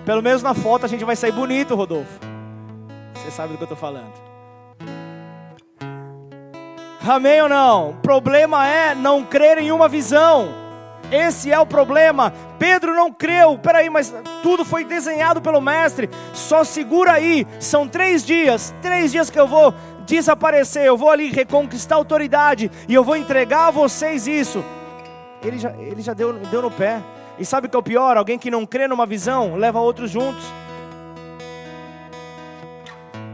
Pelo 0.06 0.22
menos 0.22 0.42
na 0.42 0.54
foto 0.54 0.86
a 0.86 0.88
gente 0.88 1.04
vai 1.04 1.16
sair 1.16 1.32
bonito, 1.32 1.74
Rodolfo. 1.74 2.18
Você 3.12 3.30
sabe 3.30 3.52
do 3.52 3.58
que 3.58 3.64
eu 3.64 3.66
estou 3.66 3.76
falando. 3.76 4.14
Amém 7.06 7.42
ou 7.42 7.48
não? 7.50 7.90
O 7.90 7.94
problema 7.96 8.66
é 8.66 8.94
não 8.94 9.22
crer 9.22 9.58
em 9.58 9.70
uma 9.70 9.86
visão. 9.86 10.63
Esse 11.14 11.52
é 11.52 11.58
o 11.60 11.64
problema. 11.64 12.32
Pedro 12.58 12.92
não 12.92 13.12
creu. 13.12 13.56
Peraí, 13.56 13.88
mas 13.88 14.12
tudo 14.42 14.64
foi 14.64 14.84
desenhado 14.84 15.40
pelo 15.40 15.60
mestre. 15.60 16.10
Só 16.32 16.64
segura 16.64 17.12
aí. 17.12 17.46
São 17.60 17.86
três 17.86 18.26
dias. 18.26 18.74
Três 18.82 19.12
dias 19.12 19.30
que 19.30 19.38
eu 19.38 19.46
vou 19.46 19.72
desaparecer. 20.04 20.84
Eu 20.84 20.96
vou 20.96 21.08
ali 21.08 21.30
reconquistar 21.30 21.94
a 21.94 21.98
autoridade. 21.98 22.68
E 22.88 22.94
eu 22.94 23.04
vou 23.04 23.16
entregar 23.16 23.68
a 23.68 23.70
vocês 23.70 24.26
isso. 24.26 24.64
Ele 25.40 25.56
já, 25.56 25.70
ele 25.78 26.02
já 26.02 26.14
deu, 26.14 26.32
deu 26.32 26.62
no 26.62 26.70
pé. 26.70 27.00
E 27.38 27.44
sabe 27.44 27.68
o 27.68 27.70
que 27.70 27.76
é 27.76 27.78
o 27.78 27.82
pior? 27.82 28.16
Alguém 28.16 28.36
que 28.36 28.50
não 28.50 28.66
crê 28.66 28.88
numa 28.88 29.06
visão 29.06 29.54
leva 29.54 29.78
outros 29.78 30.10
juntos. 30.10 30.44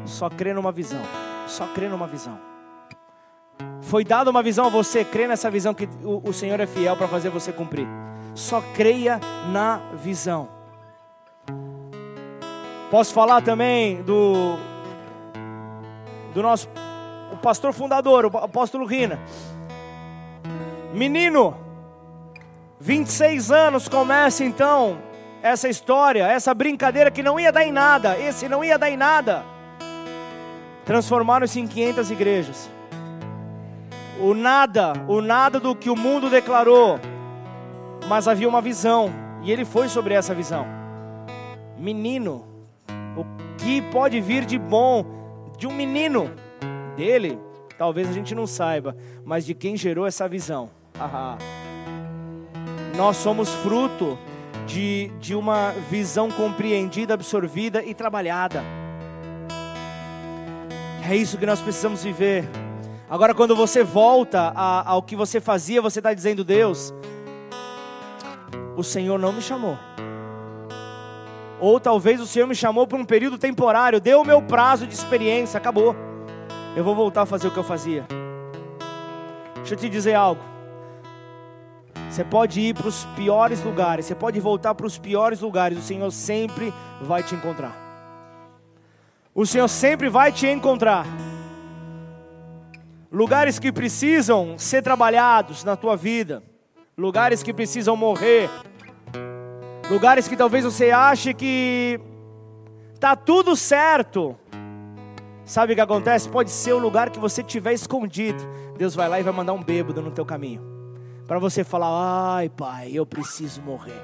Só 0.04 0.28
crê 0.28 0.52
numa 0.52 0.70
visão. 0.70 1.00
Só 1.46 1.66
crê 1.68 1.88
numa 1.88 2.06
visão. 2.06 2.38
Foi 3.82 4.04
dada 4.04 4.30
uma 4.30 4.42
visão 4.42 4.66
a 4.66 4.68
você, 4.68 5.04
crê 5.04 5.26
nessa 5.26 5.50
visão 5.50 5.74
que 5.74 5.88
o, 6.04 6.28
o 6.28 6.32
Senhor 6.32 6.60
é 6.60 6.66
fiel 6.66 6.96
para 6.96 7.08
fazer 7.08 7.28
você 7.28 7.52
cumprir. 7.52 7.88
Só 8.34 8.62
creia 8.74 9.18
na 9.50 9.80
visão. 10.02 10.48
Posso 12.90 13.12
falar 13.12 13.42
também 13.42 14.02
do 14.02 14.56
do 16.32 16.42
nosso 16.42 16.68
o 17.32 17.36
pastor 17.36 17.72
fundador, 17.72 18.26
o 18.26 18.38
apóstolo 18.38 18.84
Rina. 18.84 19.18
Menino, 20.92 21.56
26 22.78 23.50
anos 23.50 23.88
começa 23.88 24.44
então 24.44 24.98
essa 25.42 25.68
história, 25.68 26.26
essa 26.26 26.52
brincadeira 26.54 27.10
que 27.10 27.22
não 27.22 27.40
ia 27.40 27.50
dar 27.50 27.64
em 27.64 27.72
nada, 27.72 28.18
esse 28.18 28.48
não 28.48 28.64
ia 28.64 28.78
dar 28.78 28.90
em 28.90 28.96
nada. 28.96 29.44
Transformaram-se 30.84 31.58
em 31.60 31.66
500 31.66 32.10
igrejas 32.10 32.79
o 34.20 34.34
nada, 34.34 34.92
o 35.08 35.22
nada 35.22 35.58
do 35.58 35.74
que 35.74 35.88
o 35.88 35.96
mundo 35.96 36.28
declarou, 36.28 37.00
mas 38.06 38.28
havia 38.28 38.48
uma 38.48 38.60
visão, 38.60 39.10
e 39.42 39.50
ele 39.50 39.64
foi 39.64 39.88
sobre 39.88 40.14
essa 40.14 40.34
visão. 40.34 40.66
Menino, 41.78 42.44
o 43.16 43.24
que 43.56 43.80
pode 43.80 44.20
vir 44.20 44.44
de 44.44 44.58
bom 44.58 45.04
de 45.56 45.66
um 45.66 45.72
menino 45.72 46.30
dele, 46.96 47.38
talvez 47.78 48.08
a 48.08 48.12
gente 48.12 48.34
não 48.34 48.46
saiba, 48.46 48.94
mas 49.24 49.46
de 49.46 49.54
quem 49.54 49.76
gerou 49.76 50.06
essa 50.06 50.28
visão. 50.28 50.70
Nós 52.96 53.16
somos 53.16 53.48
fruto 53.54 54.18
de, 54.66 55.10
de 55.18 55.34
uma 55.34 55.72
visão 55.90 56.30
compreendida, 56.30 57.14
absorvida 57.14 57.82
e 57.82 57.94
trabalhada. 57.94 58.62
É 61.08 61.16
isso 61.16 61.38
que 61.38 61.46
nós 61.46 61.60
precisamos 61.60 62.04
viver. 62.04 62.44
Agora, 63.10 63.34
quando 63.34 63.56
você 63.56 63.82
volta 63.82 64.52
ao 64.54 65.02
que 65.02 65.16
você 65.16 65.40
fazia, 65.40 65.82
você 65.82 65.98
está 65.98 66.14
dizendo: 66.14 66.44
Deus, 66.44 66.94
o 68.76 68.84
Senhor 68.84 69.18
não 69.18 69.32
me 69.32 69.42
chamou. 69.42 69.76
Ou 71.58 71.80
talvez 71.80 72.20
o 72.20 72.26
Senhor 72.26 72.46
me 72.46 72.54
chamou 72.54 72.86
por 72.86 73.00
um 73.00 73.04
período 73.04 73.36
temporário, 73.36 74.00
deu 74.00 74.20
o 74.20 74.24
meu 74.24 74.40
prazo 74.40 74.86
de 74.86 74.94
experiência, 74.94 75.58
acabou. 75.58 75.96
Eu 76.76 76.84
vou 76.84 76.94
voltar 76.94 77.22
a 77.22 77.26
fazer 77.26 77.48
o 77.48 77.50
que 77.50 77.58
eu 77.58 77.64
fazia. 77.64 78.06
Deixa 79.56 79.74
eu 79.74 79.78
te 79.78 79.88
dizer 79.88 80.14
algo. 80.14 80.40
Você 82.08 82.22
pode 82.22 82.60
ir 82.60 82.74
para 82.74 82.86
os 82.86 83.04
piores 83.16 83.60
lugares, 83.62 84.06
você 84.06 84.14
pode 84.14 84.38
voltar 84.38 84.74
para 84.74 84.86
os 84.86 84.98
piores 84.98 85.40
lugares, 85.40 85.78
o 85.78 85.82
Senhor 85.82 86.10
sempre 86.12 86.72
vai 87.02 87.24
te 87.24 87.34
encontrar. 87.34 87.76
O 89.34 89.44
Senhor 89.44 89.68
sempre 89.68 90.08
vai 90.08 90.30
te 90.30 90.46
encontrar. 90.46 91.06
Lugares 93.12 93.58
que 93.58 93.72
precisam 93.72 94.56
ser 94.56 94.82
trabalhados 94.82 95.64
na 95.64 95.74
tua 95.74 95.96
vida, 95.96 96.44
lugares 96.96 97.42
que 97.42 97.52
precisam 97.52 97.96
morrer, 97.96 98.48
lugares 99.90 100.28
que 100.28 100.36
talvez 100.36 100.64
você 100.64 100.92
ache 100.92 101.34
que 101.34 101.98
tá 103.00 103.16
tudo 103.16 103.56
certo. 103.56 104.36
Sabe 105.44 105.72
o 105.72 105.74
que 105.74 105.82
acontece? 105.82 106.28
Pode 106.28 106.52
ser 106.52 106.72
o 106.72 106.78
lugar 106.78 107.10
que 107.10 107.18
você 107.18 107.42
tiver 107.42 107.72
escondido. 107.72 108.40
Deus 108.78 108.94
vai 108.94 109.08
lá 109.08 109.18
e 109.18 109.24
vai 109.24 109.32
mandar 109.32 109.54
um 109.54 109.62
bêbado 109.62 110.00
no 110.00 110.12
teu 110.12 110.24
caminho. 110.24 110.62
Para 111.26 111.40
você 111.40 111.64
falar: 111.64 112.36
"Ai, 112.36 112.48
pai, 112.48 112.92
eu 112.94 113.04
preciso 113.04 113.60
morrer". 113.60 114.00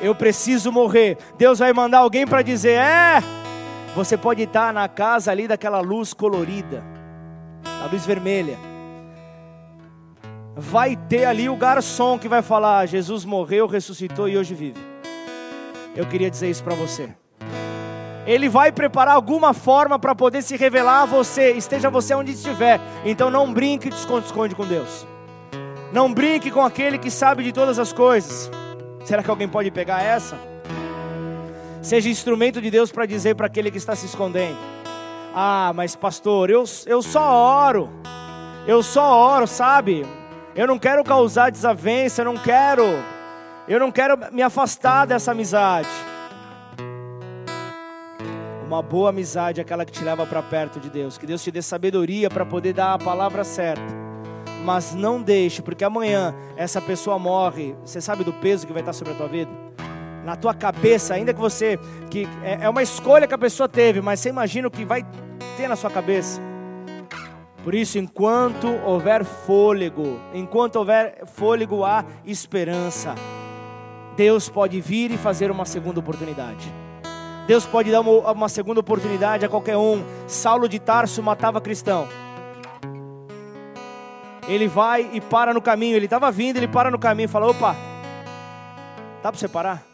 Eu 0.00 0.14
preciso 0.14 0.72
morrer. 0.72 1.18
Deus 1.36 1.58
vai 1.58 1.74
mandar 1.74 1.98
alguém 1.98 2.26
para 2.26 2.40
dizer: 2.40 2.78
"É, 2.78 3.22
você 3.94 4.16
pode 4.16 4.42
estar 4.42 4.72
na 4.72 4.88
casa 4.88 5.30
ali 5.30 5.46
daquela 5.46 5.80
luz 5.80 6.14
colorida, 6.14 6.82
a 7.82 7.86
luz 7.86 8.04
vermelha. 8.04 8.58
Vai 10.56 10.96
ter 10.96 11.24
ali 11.24 11.48
o 11.48 11.56
garçom 11.56 12.18
que 12.18 12.28
vai 12.28 12.42
falar: 12.42 12.86
Jesus 12.86 13.24
morreu, 13.24 13.66
ressuscitou 13.66 14.28
e 14.28 14.36
hoje 14.36 14.54
vive. 14.54 14.80
Eu 15.96 16.06
queria 16.06 16.30
dizer 16.30 16.50
isso 16.50 16.62
para 16.62 16.74
você. 16.74 17.08
Ele 18.26 18.48
vai 18.48 18.70
preparar 18.70 19.14
alguma 19.14 19.52
forma 19.54 19.98
para 19.98 20.14
poder 20.14 20.42
se 20.42 20.56
revelar 20.56 21.02
a 21.02 21.06
você, 21.06 21.52
esteja 21.52 21.90
você 21.90 22.14
onde 22.14 22.32
estiver. 22.32 22.80
Então 23.04 23.30
não 23.30 23.52
brinque 23.52 23.88
e 23.88 23.92
esconde-esconde 23.92 24.54
com 24.54 24.66
Deus. 24.66 25.06
Não 25.92 26.12
brinque 26.12 26.50
com 26.50 26.64
aquele 26.64 26.98
que 26.98 27.10
sabe 27.10 27.42
de 27.42 27.52
todas 27.52 27.78
as 27.78 27.92
coisas. 27.92 28.50
Será 29.04 29.22
que 29.22 29.30
alguém 29.30 29.48
pode 29.48 29.70
pegar 29.70 30.02
essa? 30.02 30.38
Seja 31.82 32.08
instrumento 32.08 32.60
de 32.60 32.70
Deus 32.70 32.92
para 32.92 33.06
dizer 33.06 33.34
para 33.34 33.46
aquele 33.46 33.70
que 33.70 33.78
está 33.78 33.96
se 33.96 34.06
escondendo: 34.06 34.56
Ah, 35.34 35.72
mas 35.74 35.94
pastor, 35.94 36.50
eu, 36.50 36.64
eu 36.86 37.02
só 37.02 37.32
oro, 37.68 37.88
eu 38.66 38.82
só 38.82 39.16
oro, 39.16 39.46
sabe? 39.46 40.04
Eu 40.54 40.66
não 40.66 40.78
quero 40.78 41.04
causar 41.04 41.50
desavença, 41.50 42.22
eu 42.22 42.24
não 42.24 42.36
quero, 42.36 42.82
eu 43.68 43.78
não 43.78 43.92
quero 43.92 44.18
me 44.32 44.42
afastar 44.42 45.06
dessa 45.06 45.30
amizade. 45.30 45.88
Uma 48.66 48.82
boa 48.82 49.10
amizade 49.10 49.60
é 49.60 49.62
aquela 49.62 49.84
que 49.84 49.90
te 49.90 50.04
leva 50.04 50.24
para 50.24 50.42
perto 50.42 50.78
de 50.78 50.88
Deus. 50.88 51.18
Que 51.18 51.26
Deus 51.26 51.42
te 51.42 51.50
dê 51.50 51.60
sabedoria 51.60 52.30
para 52.30 52.46
poder 52.46 52.72
dar 52.72 52.94
a 52.94 52.98
palavra 52.98 53.42
certa. 53.42 53.82
Mas 54.64 54.94
não 54.94 55.20
deixe, 55.20 55.60
porque 55.60 55.82
amanhã 55.82 56.32
essa 56.56 56.80
pessoa 56.80 57.18
morre. 57.18 57.74
Você 57.84 58.00
sabe 58.00 58.22
do 58.22 58.32
peso 58.32 58.68
que 58.68 58.72
vai 58.72 58.82
estar 58.82 58.92
sobre 58.92 59.12
a 59.12 59.16
tua 59.16 59.26
vida? 59.26 59.69
Na 60.24 60.36
tua 60.36 60.54
cabeça, 60.54 61.14
ainda 61.14 61.32
que 61.32 61.40
você 61.40 61.78
que 62.10 62.28
é, 62.42 62.58
é 62.62 62.68
uma 62.68 62.82
escolha 62.82 63.26
que 63.26 63.34
a 63.34 63.38
pessoa 63.38 63.68
teve, 63.68 64.00
mas 64.00 64.20
você 64.20 64.28
imagina 64.28 64.68
o 64.68 64.70
que 64.70 64.84
vai 64.84 65.04
ter 65.56 65.68
na 65.68 65.76
sua 65.76 65.90
cabeça. 65.90 66.40
Por 67.62 67.74
isso, 67.74 67.98
enquanto 67.98 68.68
houver 68.84 69.24
fôlego, 69.24 70.18
enquanto 70.32 70.76
houver 70.76 71.26
fôlego, 71.26 71.84
há 71.84 72.04
esperança. 72.24 73.14
Deus 74.16 74.48
pode 74.48 74.80
vir 74.80 75.10
e 75.10 75.18
fazer 75.18 75.50
uma 75.50 75.64
segunda 75.64 76.00
oportunidade. 76.00 76.72
Deus 77.46 77.66
pode 77.66 77.90
dar 77.90 78.00
uma, 78.00 78.32
uma 78.32 78.48
segunda 78.48 78.80
oportunidade 78.80 79.44
a 79.44 79.48
qualquer 79.48 79.76
um. 79.76 80.04
Saulo 80.26 80.68
de 80.68 80.78
Tarso 80.78 81.22
matava 81.22 81.60
cristão. 81.60 82.08
Ele 84.48 84.66
vai 84.66 85.10
e 85.12 85.20
para 85.20 85.52
no 85.52 85.60
caminho. 85.60 85.96
Ele 85.96 86.06
estava 86.06 86.30
vindo, 86.30 86.56
ele 86.56 86.68
para 86.68 86.90
no 86.90 86.98
caminho 86.98 87.26
e 87.26 87.28
fala: 87.28 87.46
opa, 87.46 87.76
dá 89.22 89.30
para 89.30 89.38
você 89.38 89.48
parar? 89.48 89.89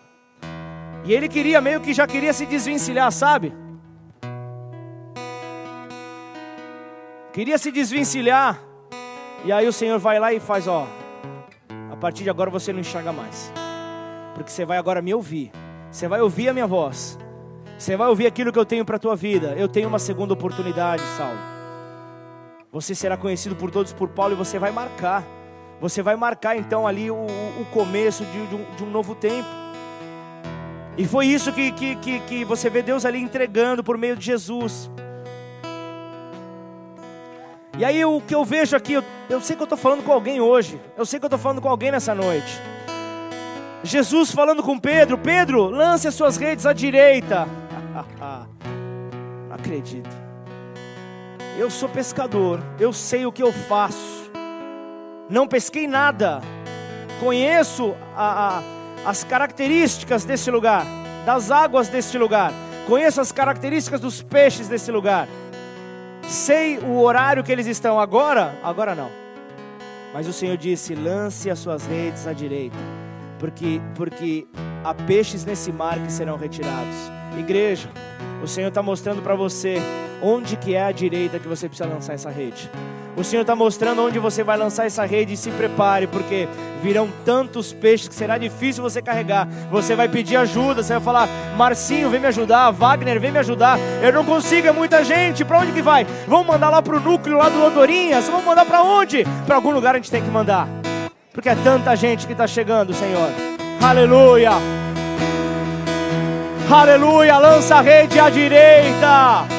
E 1.07 1.15
ele 1.15 1.29
queria 1.29 1.61
meio 1.61 1.81
que 1.81 1.95
já 1.95 2.05
queria 2.05 2.33
se 2.33 2.45
desvencilhar, 2.45 3.13
sabe? 3.13 3.55
Queria 7.33 7.57
se 7.59 7.71
desvencilhar. 7.71 8.61
E 9.45 9.53
aí 9.53 9.69
o 9.69 9.73
Senhor 9.73 10.01
vai 10.01 10.19
lá 10.19 10.33
e 10.33 10.41
faz, 10.41 10.67
ó, 10.67 10.89
a 11.93 11.97
partir 11.97 12.25
de 12.25 12.31
agora 12.31 12.51
você 12.51 12.73
não 12.73 12.81
enxerga 12.81 13.13
mais. 13.13 13.53
Porque 14.35 14.51
você 14.51 14.65
vai 14.65 14.79
agora 14.79 15.01
me 15.01 15.15
ouvir. 15.15 15.53
Você 15.93 16.09
vai 16.09 16.21
ouvir 16.21 16.49
a 16.49 16.53
minha 16.53 16.67
voz. 16.67 17.17
Você 17.79 17.97
vai 17.97 18.09
ouvir 18.09 18.27
aquilo 18.27 18.53
que 18.53 18.59
eu 18.59 18.67
tenho 18.67 18.85
para 18.85 18.97
a 18.97 18.99
tua 18.99 19.15
vida. 19.15 19.55
Eu 19.57 19.69
tenho 19.69 19.87
uma 19.87 20.01
segunda 20.01 20.35
oportunidade, 20.35 21.03
Saulo. 21.17 21.39
Você 22.73 22.97
será 22.97 23.17
conhecido 23.17 23.55
por 23.55 23.71
todos 23.71 23.93
por 23.93 24.09
Paulo 24.09 24.33
e 24.33 24.37
você 24.37 24.59
vai 24.59 24.73
marcar. 24.73 25.23
Você 25.81 26.03
vai 26.03 26.17
marcar 26.17 26.57
então 26.57 26.85
ali 26.85 27.13
o, 27.13 27.15
o 27.15 27.65
começo 27.73 28.25
de, 28.25 28.47
de, 28.49 28.55
um, 28.57 28.65
de 28.77 28.83
um 28.83 28.91
novo 28.91 29.15
tempo. 29.15 29.66
E 30.97 31.07
foi 31.07 31.27
isso 31.27 31.53
que, 31.53 31.73
que, 31.73 31.97
que, 31.97 32.21
que 32.21 32.45
você 32.45 32.71
vê 32.71 32.81
Deus 32.83 33.05
ali 33.05 33.21
entregando 33.21 33.85
por 33.85 33.99
meio 33.99 34.17
de 34.17 34.25
Jesus. 34.25 34.91
E 37.79 37.85
aí 37.85 38.03
o 38.05 38.23
que 38.23 38.35
eu 38.35 38.43
vejo 38.45 38.75
aqui, 38.75 38.95
eu, 38.95 39.05
eu 39.29 39.41
sei 39.41 39.55
que 39.55 39.63
eu 39.63 39.67
estou 39.67 39.77
falando 39.77 40.03
com 40.03 40.11
alguém 40.11 40.41
hoje, 40.41 40.81
eu 40.97 41.05
sei 41.05 41.19
que 41.19 41.25
eu 41.25 41.29
estou 41.29 41.39
falando 41.39 41.61
com 41.61 41.69
alguém 41.69 41.91
nessa 41.91 42.15
noite. 42.15 42.59
Jesus 43.83 44.33
falando 44.33 44.63
com 44.63 44.79
Pedro: 44.79 45.19
Pedro, 45.19 45.69
lance 45.69 46.09
as 46.09 46.15
suas 46.15 46.39
redes 46.39 46.65
à 46.65 46.73
direita. 46.73 47.47
Não 47.93 48.47
acredito. 49.55 50.09
Eu 51.59 51.71
sou 51.71 51.89
pescador, 51.89 52.61
eu 52.81 52.93
sei 52.93 53.27
o 53.27 53.33
que 53.33 53.43
eu 53.43 53.53
faço. 53.53 54.31
Não 55.29 55.47
pesquei 55.47 55.87
nada. 55.87 56.41
Conheço 57.21 57.95
a, 58.15 58.59
a 58.59 58.76
as 59.07 59.23
características 59.23 60.25
desse 60.25 60.51
lugar, 60.51 60.85
das 61.25 61.53
águas 61.53 61.89
deste 61.89 62.19
lugar. 62.19 62.53
Conheço 62.89 63.21
as 63.21 63.31
características 63.31 64.01
dos 64.01 64.21
peixes 64.21 64.67
desse 64.67 64.91
lugar. 64.91 65.29
Sei 66.29 66.79
o 66.79 67.01
horário 67.01 67.45
que 67.45 67.53
eles 67.53 67.69
estão 67.69 68.01
agora, 68.01 68.59
agora 68.65 68.97
não. 68.97 69.11
Mas 70.13 70.27
o 70.27 70.33
Senhor 70.33 70.57
disse: 70.57 70.95
lance 70.95 71.49
as 71.49 71.61
suas 71.61 71.87
redes 71.87 72.27
à 72.27 72.33
direita, 72.33 72.77
porque 73.39 73.81
porque 73.95 74.47
há 74.85 74.93
peixes 74.93 75.45
nesse 75.45 75.71
mar 75.71 76.01
que 76.01 76.11
serão 76.11 76.37
retirados. 76.37 76.97
Igreja, 77.39 77.89
o 78.43 78.49
Senhor 78.49 78.69
está 78.69 78.83
mostrando 78.83 79.23
para 79.23 79.37
você 79.37 79.77
onde 80.21 80.57
que 80.57 80.75
é 80.75 80.83
a 80.83 80.91
direita 80.91 81.39
que 81.39 81.47
você 81.47 81.69
precisa 81.69 81.89
lançar 81.89 82.15
essa 82.15 82.31
rede. 82.31 82.69
O 83.17 83.25
Senhor 83.25 83.41
está 83.41 83.57
mostrando 83.57 84.05
onde 84.05 84.19
você 84.19 84.45
vai 84.45 84.59
lançar 84.59 84.85
essa 84.85 85.07
rede 85.07 85.33
e 85.33 85.37
se 85.39 85.51
prepare, 85.51 86.07
porque 86.07 86.47
virão 86.83 87.09
tantos 87.25 87.73
peixes 87.73 88.09
que 88.09 88.15
será 88.15 88.37
difícil 88.37 88.83
você 88.83 89.01
carregar. 89.01 89.49
Você 89.71 89.97
vai 89.97 90.07
pedir 90.07 90.37
ajuda, 90.37 90.83
você 90.83 90.93
vai 90.93 91.03
falar: 91.03 91.29
Marcinho, 91.57 92.11
vem 92.11 92.21
me 92.21 92.27
ajudar, 92.27 92.71
Wagner, 92.73 93.19
vem 93.19 93.33
me 93.33 93.39
ajudar. 93.39 93.79
Eu 94.03 94.13
não 94.13 94.23
consigo, 94.23 94.69
é 94.69 94.73
muita 94.73 95.03
gente. 95.03 95.47
Para 95.47 95.61
onde 95.61 95.73
que 95.73 95.81
vai? 95.81 96.07
Vamos 96.29 96.47
mandar 96.47 96.69
lá 96.69 96.83
para 96.83 96.97
o 96.97 97.01
núcleo 97.01 97.39
lá 97.39 97.49
do 97.49 97.65
Andorinhas? 97.65 98.29
Vamos 98.29 98.45
mandar 98.45 98.67
para 98.67 98.83
onde? 98.83 99.25
Para 99.47 99.57
algum 99.57 99.71
lugar 99.71 99.95
a 99.95 99.99
gente 99.99 100.11
tem 100.11 100.23
que 100.23 100.31
mandar, 100.31 100.69
porque 101.33 101.49
é 101.49 101.55
tanta 101.55 101.97
gente 101.97 102.27
que 102.27 102.33
está 102.33 102.47
chegando, 102.47 102.93
Senhor. 102.93 103.31
Aleluia. 103.83 104.53
Aleluia, 106.71 107.39
lança 107.39 107.77
a 107.77 107.81
rede 107.81 108.19
à 108.19 108.29
direita 108.29 109.56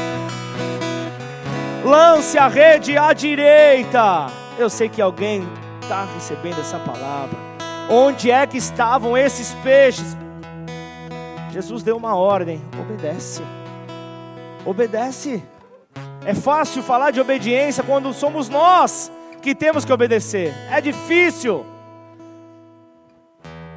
lance 1.83 2.37
a 2.37 2.47
rede 2.47 2.97
à 2.97 3.13
direita. 3.13 4.27
Eu 4.57 4.69
sei 4.69 4.89
que 4.89 5.01
alguém 5.01 5.47
está 5.81 6.05
recebendo 6.13 6.59
essa 6.59 6.79
palavra. 6.79 7.37
Onde 7.89 8.29
é 8.29 8.45
que 8.45 8.57
estavam 8.57 9.17
esses 9.17 9.53
peixes? 9.63 10.17
Jesus 11.51 11.83
deu 11.83 11.95
uma 11.95 12.15
ordem: 12.15 12.61
obedece. 12.79 13.41
Obedece. 14.65 15.43
É 16.25 16.33
fácil 16.33 16.83
falar 16.83 17.11
de 17.11 17.21
obediência 17.21 17.83
quando 17.83 18.11
somos 18.13 18.49
nós 18.49 19.11
que 19.41 19.55
temos 19.55 19.85
que 19.85 19.93
obedecer. 19.93 20.53
É 20.69 20.81
difícil. 20.81 21.65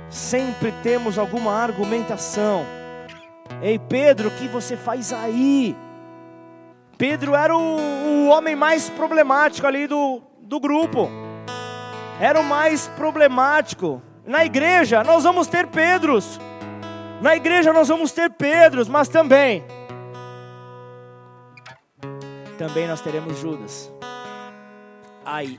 Sempre 0.09 0.73
temos 0.83 1.17
alguma 1.17 1.53
argumentação. 1.53 2.67
Ei, 3.63 3.79
Pedro, 3.79 4.29
o 4.29 4.33
que 4.33 4.49
você 4.49 4.77
faz 4.77 5.13
aí? 5.13 5.77
Pedro 7.01 7.35
era 7.35 7.57
o, 7.57 7.79
o 7.79 8.29
homem 8.29 8.55
mais 8.55 8.91
problemático 8.91 9.67
ali 9.67 9.87
do, 9.87 10.21
do 10.43 10.61
grupo. 10.61 11.09
Era 12.21 12.39
o 12.39 12.45
mais 12.45 12.89
problemático. 12.89 14.03
Na 14.27 14.45
igreja 14.45 15.03
nós 15.03 15.25
vamos 15.25 15.47
ter 15.47 15.67
Pedros. 15.69 16.39
Na 17.23 17.35
igreja 17.35 17.73
nós 17.73 17.89
vamos 17.89 18.13
ter 18.13 18.29
Pedros, 18.29 18.87
mas 18.87 19.09
também 19.09 19.65
também 22.59 22.87
nós 22.87 23.01
teremos 23.01 23.39
Judas. 23.39 23.91
Ai, 25.25 25.59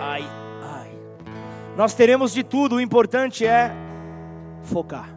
ai, 0.00 0.24
ai. 0.64 0.90
Nós 1.76 1.94
teremos 1.94 2.32
de 2.32 2.42
tudo, 2.42 2.74
o 2.74 2.80
importante 2.80 3.46
é 3.46 3.70
focar. 4.64 5.08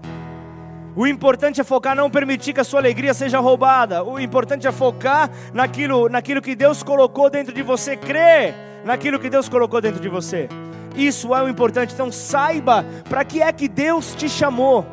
O 0.96 1.06
importante 1.06 1.60
é 1.60 1.64
focar, 1.64 1.93
não 1.93 2.10
permitir 2.10 2.54
que 2.54 2.62
a 2.62 2.64
sua 2.64 2.80
alegria 2.80 3.14
seja 3.14 3.39
roubada. 3.39 4.02
O 4.02 4.18
importante 4.18 4.66
é 4.66 4.72
focar 4.72 5.30
naquilo, 5.54 6.08
naquilo 6.08 6.41
que 6.41 6.56
Deus 6.56 6.82
colocou 6.84 7.30
dentro 7.30 7.54
de 7.54 7.62
você, 7.62 7.98
crer 7.98 8.56
naquilo 8.86 9.20
que 9.20 9.30
Deus 9.30 9.50
colocou 9.50 9.82
dentro 9.82 10.00
de 10.00 10.08
você. 10.08 10.48
Isso 10.96 11.36
é 11.36 11.43
o 11.43 11.50
importante. 11.50 11.93
Então 11.93 12.10
saiba 12.10 12.86
para 13.10 13.26
que 13.26 13.41
é 13.41 13.52
que 13.52 13.68
Deus 13.68 14.16
te 14.16 14.30
chamou. 14.30 14.86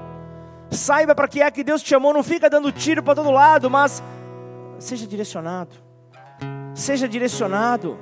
Saiba 0.70 1.14
para 1.14 1.28
que 1.28 1.40
é 1.40 1.48
que 1.52 1.62
Deus 1.62 1.82
te 1.82 1.90
chamou. 1.90 2.12
Não 2.12 2.24
fica 2.24 2.50
dando 2.50 2.72
tiro 2.72 3.00
para 3.00 3.14
todo 3.14 3.30
lado, 3.30 3.70
mas 3.70 4.02
seja 4.80 5.06
direcionado. 5.06 5.76
Seja 6.74 7.06
direcionado. 7.06 7.96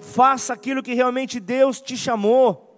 Faça 0.00 0.54
aquilo 0.54 0.82
que 0.82 0.94
realmente 0.94 1.38
Deus 1.38 1.78
te 1.80 1.94
chamou. 1.94 2.73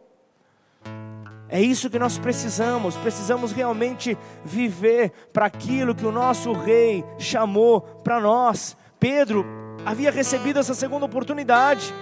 É 1.49 1.61
isso 1.61 1.89
que 1.89 1.99
nós 1.99 2.19
precisamos. 2.19 2.97
Precisamos 2.97 3.53
realmente 3.53 4.17
viver 4.45 5.13
para 5.33 5.47
aquilo 5.47 5.95
que 5.95 6.07
o 6.07 6.13
nosso 6.13 6.53
rei 6.53 7.05
chamou 7.19 7.81
para 7.81 8.21
nós. 8.21 8.77
Pedro 8.99 9.45
havia 9.85 10.11
recebido 10.11 10.59
essa 10.59 10.75
segunda 10.75 11.07
oportunidade. 11.07 11.95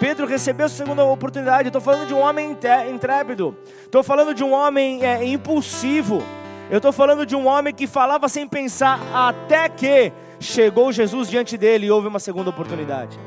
Pedro 0.00 0.26
recebeu 0.26 0.66
essa 0.66 0.76
segunda 0.76 1.04
oportunidade. 1.04 1.68
Estou 1.68 1.80
falando 1.80 2.06
de 2.06 2.14
um 2.14 2.20
homem 2.20 2.56
intrépido. 2.92 3.56
Estou 3.84 4.02
falando 4.02 4.34
de 4.34 4.44
um 4.44 4.52
homem 4.52 5.04
é, 5.04 5.24
impulsivo. 5.24 6.22
Eu 6.70 6.78
estou 6.78 6.92
falando 6.92 7.24
de 7.24 7.34
um 7.34 7.46
homem 7.46 7.72
que 7.72 7.86
falava 7.86 8.28
sem 8.28 8.46
pensar, 8.46 9.00
até 9.14 9.68
que 9.68 10.12
chegou 10.38 10.92
Jesus 10.92 11.28
diante 11.28 11.56
dele 11.56 11.86
e 11.86 11.90
houve 11.90 12.08
uma 12.08 12.18
segunda 12.18 12.50
oportunidade. 12.50 13.18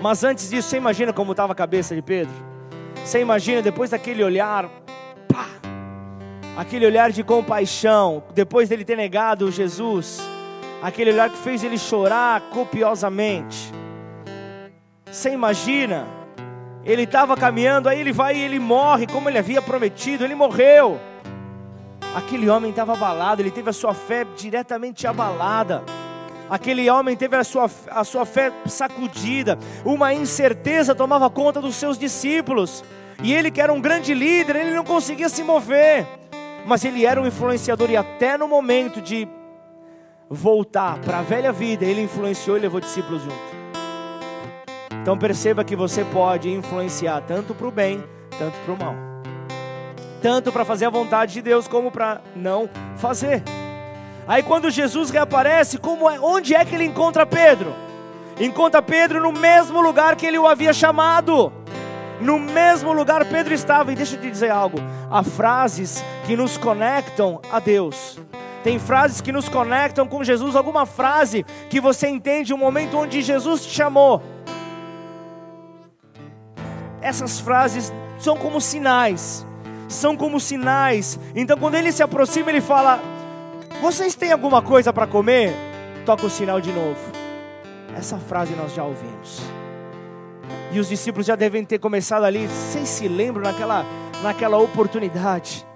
Mas 0.00 0.24
antes 0.24 0.50
disso, 0.50 0.68
você 0.68 0.76
imagina 0.76 1.12
como 1.12 1.32
estava 1.32 1.52
a 1.52 1.56
cabeça 1.56 1.94
de 1.94 2.02
Pedro? 2.02 2.53
Você 3.04 3.20
imagina 3.20 3.60
depois 3.60 3.90
daquele 3.90 4.24
olhar, 4.24 4.66
pá, 5.28 5.46
aquele 6.56 6.86
olhar 6.86 7.12
de 7.12 7.22
compaixão, 7.22 8.24
depois 8.34 8.70
dele 8.70 8.82
ter 8.82 8.96
negado 8.96 9.52
Jesus, 9.52 10.22
aquele 10.82 11.12
olhar 11.12 11.28
que 11.28 11.36
fez 11.36 11.62
ele 11.62 11.76
chorar 11.76 12.40
copiosamente. 12.50 13.70
Você 15.04 15.30
imagina? 15.30 16.06
Ele 16.82 17.02
estava 17.02 17.36
caminhando, 17.36 17.90
aí 17.90 18.00
ele 18.00 18.10
vai 18.10 18.36
e 18.36 18.40
ele 18.40 18.58
morre, 18.58 19.06
como 19.06 19.28
ele 19.28 19.38
havia 19.38 19.60
prometido, 19.60 20.24
ele 20.24 20.34
morreu. 20.34 20.98
Aquele 22.16 22.48
homem 22.48 22.70
estava 22.70 22.94
abalado, 22.94 23.42
ele 23.42 23.50
teve 23.50 23.68
a 23.68 23.72
sua 23.74 23.92
fé 23.92 24.24
diretamente 24.34 25.06
abalada. 25.06 25.82
Aquele 26.54 26.88
homem 26.88 27.16
teve 27.16 27.34
a 27.34 27.42
sua, 27.42 27.68
a 27.90 28.04
sua 28.04 28.24
fé 28.24 28.52
sacudida, 28.66 29.58
uma 29.84 30.14
incerteza 30.14 30.94
tomava 30.94 31.28
conta 31.28 31.60
dos 31.60 31.74
seus 31.74 31.98
discípulos, 31.98 32.84
e 33.20 33.34
ele, 33.34 33.50
que 33.50 33.60
era 33.60 33.72
um 33.72 33.80
grande 33.80 34.14
líder, 34.14 34.54
ele 34.54 34.70
não 34.70 34.84
conseguia 34.84 35.28
se 35.28 35.42
mover, 35.42 36.06
mas 36.64 36.84
ele 36.84 37.04
era 37.04 37.20
um 37.20 37.26
influenciador, 37.26 37.90
e 37.90 37.96
até 37.96 38.38
no 38.38 38.46
momento 38.46 39.02
de 39.02 39.26
voltar 40.30 41.00
para 41.00 41.18
a 41.18 41.22
velha 41.22 41.50
vida, 41.50 41.84
ele 41.84 42.02
influenciou 42.02 42.56
e 42.56 42.60
levou 42.60 42.78
discípulos 42.78 43.20
junto. 43.20 43.34
Então 45.02 45.18
perceba 45.18 45.64
que 45.64 45.74
você 45.74 46.04
pode 46.04 46.48
influenciar 46.48 47.20
tanto 47.22 47.52
para 47.52 47.66
o 47.66 47.72
bem, 47.72 48.00
tanto 48.38 48.56
para 48.60 48.74
o 48.74 48.78
mal 48.78 49.14
tanto 50.22 50.50
para 50.50 50.64
fazer 50.64 50.86
a 50.86 50.90
vontade 50.90 51.34
de 51.34 51.42
Deus 51.42 51.68
como 51.68 51.90
para 51.90 52.22
não 52.34 52.66
fazer. 52.96 53.42
Aí 54.26 54.42
quando 54.42 54.70
Jesus 54.70 55.10
reaparece, 55.10 55.78
como 55.78 56.08
é, 56.08 56.18
onde 56.18 56.54
é 56.54 56.64
que 56.64 56.74
ele 56.74 56.84
encontra 56.84 57.26
Pedro? 57.26 57.74
Encontra 58.40 58.82
Pedro 58.82 59.20
no 59.20 59.32
mesmo 59.32 59.80
lugar 59.80 60.16
que 60.16 60.26
ele 60.26 60.38
o 60.38 60.46
havia 60.46 60.72
chamado. 60.72 61.52
No 62.20 62.38
mesmo 62.38 62.92
lugar 62.92 63.24
Pedro 63.26 63.52
estava. 63.52 63.92
E 63.92 63.96
deixa 63.96 64.16
eu 64.16 64.20
te 64.20 64.30
dizer 64.30 64.50
algo: 64.50 64.78
há 65.10 65.22
frases 65.22 66.04
que 66.26 66.36
nos 66.36 66.56
conectam 66.56 67.40
a 67.52 67.60
Deus. 67.60 68.18
Tem 68.62 68.78
frases 68.78 69.20
que 69.20 69.30
nos 69.30 69.48
conectam 69.48 70.06
com 70.06 70.24
Jesus. 70.24 70.56
Alguma 70.56 70.86
frase 70.86 71.44
que 71.68 71.80
você 71.80 72.08
entende 72.08 72.54
o 72.54 72.58
momento 72.58 72.96
onde 72.96 73.20
Jesus 73.20 73.66
te 73.66 73.74
chamou. 73.74 74.22
Essas 77.00 77.38
frases 77.38 77.92
são 78.18 78.36
como 78.36 78.60
sinais 78.60 79.46
são 79.94 80.16
como 80.16 80.40
sinais. 80.40 81.18
Então, 81.34 81.56
quando 81.56 81.76
ele 81.76 81.92
se 81.92 82.02
aproxima, 82.02 82.50
ele 82.50 82.60
fala: 82.60 83.00
Vocês 83.84 84.14
têm 84.14 84.32
alguma 84.32 84.62
coisa 84.62 84.94
para 84.94 85.06
comer? 85.06 85.52
Toca 86.06 86.24
o 86.24 86.30
sinal 86.30 86.58
de 86.58 86.72
novo. 86.72 86.98
Essa 87.94 88.16
frase 88.16 88.54
nós 88.54 88.72
já 88.72 88.82
ouvimos. 88.82 89.42
E 90.72 90.80
os 90.80 90.88
discípulos 90.88 91.26
já 91.26 91.36
devem 91.36 91.66
ter 91.66 91.78
começado 91.78 92.24
ali. 92.24 92.46
Vocês 92.46 92.88
se 92.88 93.06
lembram 93.06 93.42
naquela, 93.42 93.84
naquela 94.22 94.56
oportunidade? 94.56 95.66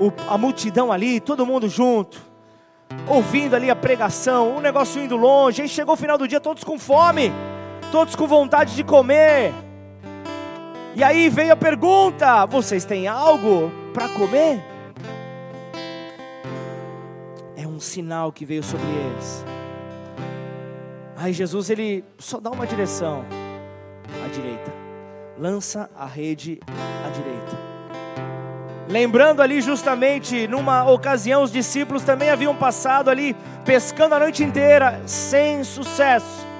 O, 0.00 0.12
a 0.28 0.36
multidão 0.36 0.90
ali, 0.90 1.20
todo 1.20 1.46
mundo 1.46 1.68
junto, 1.68 2.20
ouvindo 3.06 3.54
ali 3.54 3.70
a 3.70 3.76
pregação, 3.76 4.56
o 4.56 4.60
negócio 4.60 5.00
indo 5.00 5.16
longe. 5.16 5.62
Aí 5.62 5.68
chegou 5.68 5.94
o 5.94 5.96
final 5.96 6.18
do 6.18 6.26
dia, 6.26 6.40
todos 6.40 6.64
com 6.64 6.76
fome, 6.76 7.32
todos 7.92 8.16
com 8.16 8.26
vontade 8.26 8.74
de 8.74 8.82
comer. 8.82 9.54
E 10.96 11.04
aí 11.04 11.28
veio 11.28 11.52
a 11.52 11.56
pergunta: 11.56 12.44
vocês 12.46 12.84
têm 12.84 13.06
algo 13.06 13.70
para 13.92 14.08
comer? 14.08 14.73
Sinal 17.84 18.32
que 18.32 18.44
veio 18.44 18.62
sobre 18.62 18.86
eles. 18.86 19.44
Aí 21.16 21.32
Jesus 21.32 21.70
ele 21.70 22.04
só 22.18 22.40
dá 22.40 22.50
uma 22.50 22.66
direção 22.66 23.24
à 24.24 24.28
direita. 24.28 24.72
Lança 25.38 25.88
a 25.96 26.06
rede 26.06 26.58
à 27.06 27.10
direita. 27.10 27.74
Lembrando 28.88 29.40
ali 29.40 29.60
justamente 29.60 30.46
numa 30.48 30.90
ocasião 30.90 31.42
os 31.42 31.52
discípulos 31.52 32.02
também 32.02 32.30
haviam 32.30 32.54
passado 32.54 33.08
ali 33.08 33.34
pescando 33.64 34.14
a 34.14 34.18
noite 34.18 34.42
inteira 34.42 35.00
sem 35.06 35.64
sucesso 35.64 36.54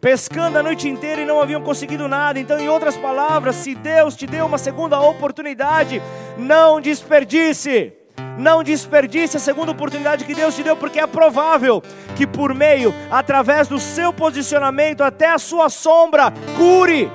pescando 0.00 0.58
a 0.58 0.62
noite 0.62 0.88
inteira 0.88 1.22
e 1.22 1.26
não 1.26 1.40
haviam 1.40 1.62
conseguido 1.62 2.08
nada. 2.08 2.38
Então, 2.38 2.58
em 2.58 2.68
outras 2.68 2.96
palavras, 2.96 3.56
se 3.56 3.74
Deus 3.74 4.14
te 4.16 4.26
deu 4.26 4.46
uma 4.46 4.58
segunda 4.58 5.00
oportunidade, 5.00 6.00
não 6.36 6.80
desperdice. 6.80 7.97
Não 8.36 8.62
desperdice 8.62 9.36
a 9.36 9.40
segunda 9.40 9.72
oportunidade 9.72 10.24
que 10.24 10.34
Deus 10.34 10.54
te 10.54 10.62
deu, 10.62 10.76
porque 10.76 11.00
é 11.00 11.06
provável 11.06 11.82
que 12.16 12.26
por 12.26 12.54
meio, 12.54 12.94
através 13.10 13.68
do 13.68 13.78
seu 13.78 14.12
posicionamento, 14.12 15.02
até 15.02 15.28
a 15.28 15.38
sua 15.38 15.68
sombra 15.68 16.32
cure 16.56 17.10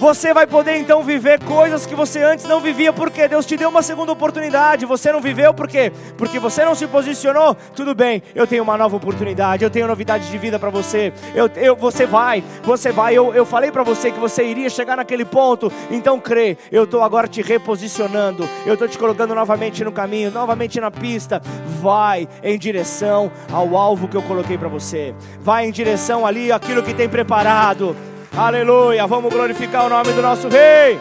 você 0.00 0.32
vai 0.32 0.46
poder 0.46 0.78
então 0.78 1.02
viver 1.02 1.38
coisas 1.44 1.84
que 1.84 1.94
você 1.94 2.22
antes 2.22 2.46
não 2.46 2.58
vivia, 2.58 2.90
porque 2.90 3.28
Deus 3.28 3.44
te 3.44 3.54
deu 3.54 3.68
uma 3.68 3.82
segunda 3.82 4.10
oportunidade. 4.10 4.86
Você 4.86 5.12
não 5.12 5.20
viveu 5.20 5.52
por 5.52 5.68
quê? 5.68 5.92
Porque 6.16 6.38
você 6.38 6.64
não 6.64 6.74
se 6.74 6.86
posicionou. 6.86 7.54
Tudo 7.76 7.94
bem, 7.94 8.22
eu 8.34 8.46
tenho 8.46 8.62
uma 8.62 8.78
nova 8.78 8.96
oportunidade, 8.96 9.62
eu 9.62 9.68
tenho 9.68 9.86
novidade 9.86 10.30
de 10.30 10.38
vida 10.38 10.58
para 10.58 10.70
você. 10.70 11.12
Eu, 11.34 11.50
eu, 11.54 11.76
você 11.76 12.06
vai, 12.06 12.42
você 12.62 12.90
vai. 12.90 13.12
Eu, 13.12 13.34
eu 13.34 13.44
falei 13.44 13.70
para 13.70 13.82
você 13.82 14.10
que 14.10 14.18
você 14.18 14.42
iria 14.42 14.70
chegar 14.70 14.96
naquele 14.96 15.26
ponto, 15.26 15.70
então 15.90 16.18
crê. 16.18 16.56
Eu 16.72 16.84
estou 16.84 17.02
agora 17.02 17.28
te 17.28 17.42
reposicionando, 17.42 18.48
eu 18.64 18.72
estou 18.72 18.88
te 18.88 18.96
colocando 18.96 19.34
novamente 19.34 19.84
no 19.84 19.92
caminho, 19.92 20.30
novamente 20.30 20.80
na 20.80 20.90
pista. 20.90 21.42
Vai 21.82 22.26
em 22.42 22.58
direção 22.58 23.30
ao 23.52 23.76
alvo 23.76 24.08
que 24.08 24.16
eu 24.16 24.22
coloquei 24.22 24.56
para 24.56 24.68
você. 24.68 25.14
Vai 25.42 25.66
em 25.66 25.70
direção 25.70 26.24
ali 26.24 26.50
aquilo 26.50 26.82
que 26.82 26.94
tem 26.94 27.06
preparado. 27.06 27.94
Aleluia. 28.36 29.06
Vamos 29.06 29.32
glorificar 29.32 29.86
o 29.86 29.88
nome 29.88 30.12
do 30.12 30.22
nosso 30.22 30.48
Rei. 30.48 31.00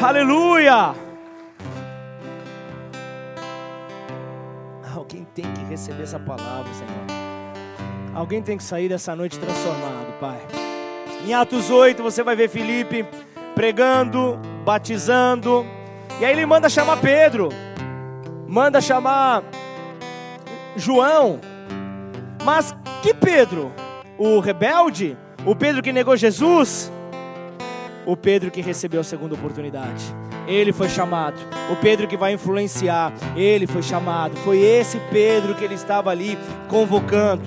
Aleluia. 0.00 0.94
Alguém 4.94 5.26
tem 5.34 5.44
que 5.52 5.64
receber 5.64 6.04
essa 6.04 6.18
palavra, 6.18 6.72
Senhor. 6.72 7.18
Alguém 8.14 8.40
tem 8.40 8.56
que 8.56 8.62
sair 8.62 8.88
dessa 8.88 9.14
noite 9.16 9.38
transformado, 9.38 10.12
Pai. 10.20 10.38
Em 11.26 11.34
Atos 11.34 11.68
8 11.70 12.02
você 12.02 12.22
vai 12.22 12.36
ver 12.36 12.48
Felipe 12.48 13.04
pregando, 13.54 14.38
batizando. 14.64 15.66
E 16.20 16.24
aí 16.24 16.32
ele 16.32 16.46
manda 16.46 16.68
chamar 16.68 16.98
Pedro. 16.98 17.48
Manda 18.46 18.80
chamar 18.80 19.42
João. 20.76 21.40
Mas 22.44 22.74
que 23.02 23.12
Pedro? 23.12 23.72
O 24.18 24.40
rebelde, 24.40 25.16
o 25.46 25.54
Pedro 25.54 25.80
que 25.80 25.92
negou 25.92 26.16
Jesus, 26.16 26.92
o 28.04 28.16
Pedro 28.16 28.50
que 28.50 28.60
recebeu 28.60 29.00
a 29.00 29.04
segunda 29.04 29.34
oportunidade. 29.34 30.04
Ele 30.46 30.72
foi 30.72 30.88
chamado. 30.88 31.36
O 31.70 31.76
Pedro 31.76 32.08
que 32.08 32.16
vai 32.16 32.32
influenciar, 32.32 33.12
ele 33.36 33.66
foi 33.66 33.82
chamado. 33.82 34.34
Foi 34.38 34.58
esse 34.58 34.98
Pedro 35.12 35.54
que 35.54 35.64
ele 35.64 35.74
estava 35.74 36.10
ali 36.10 36.38
convocando. 36.68 37.42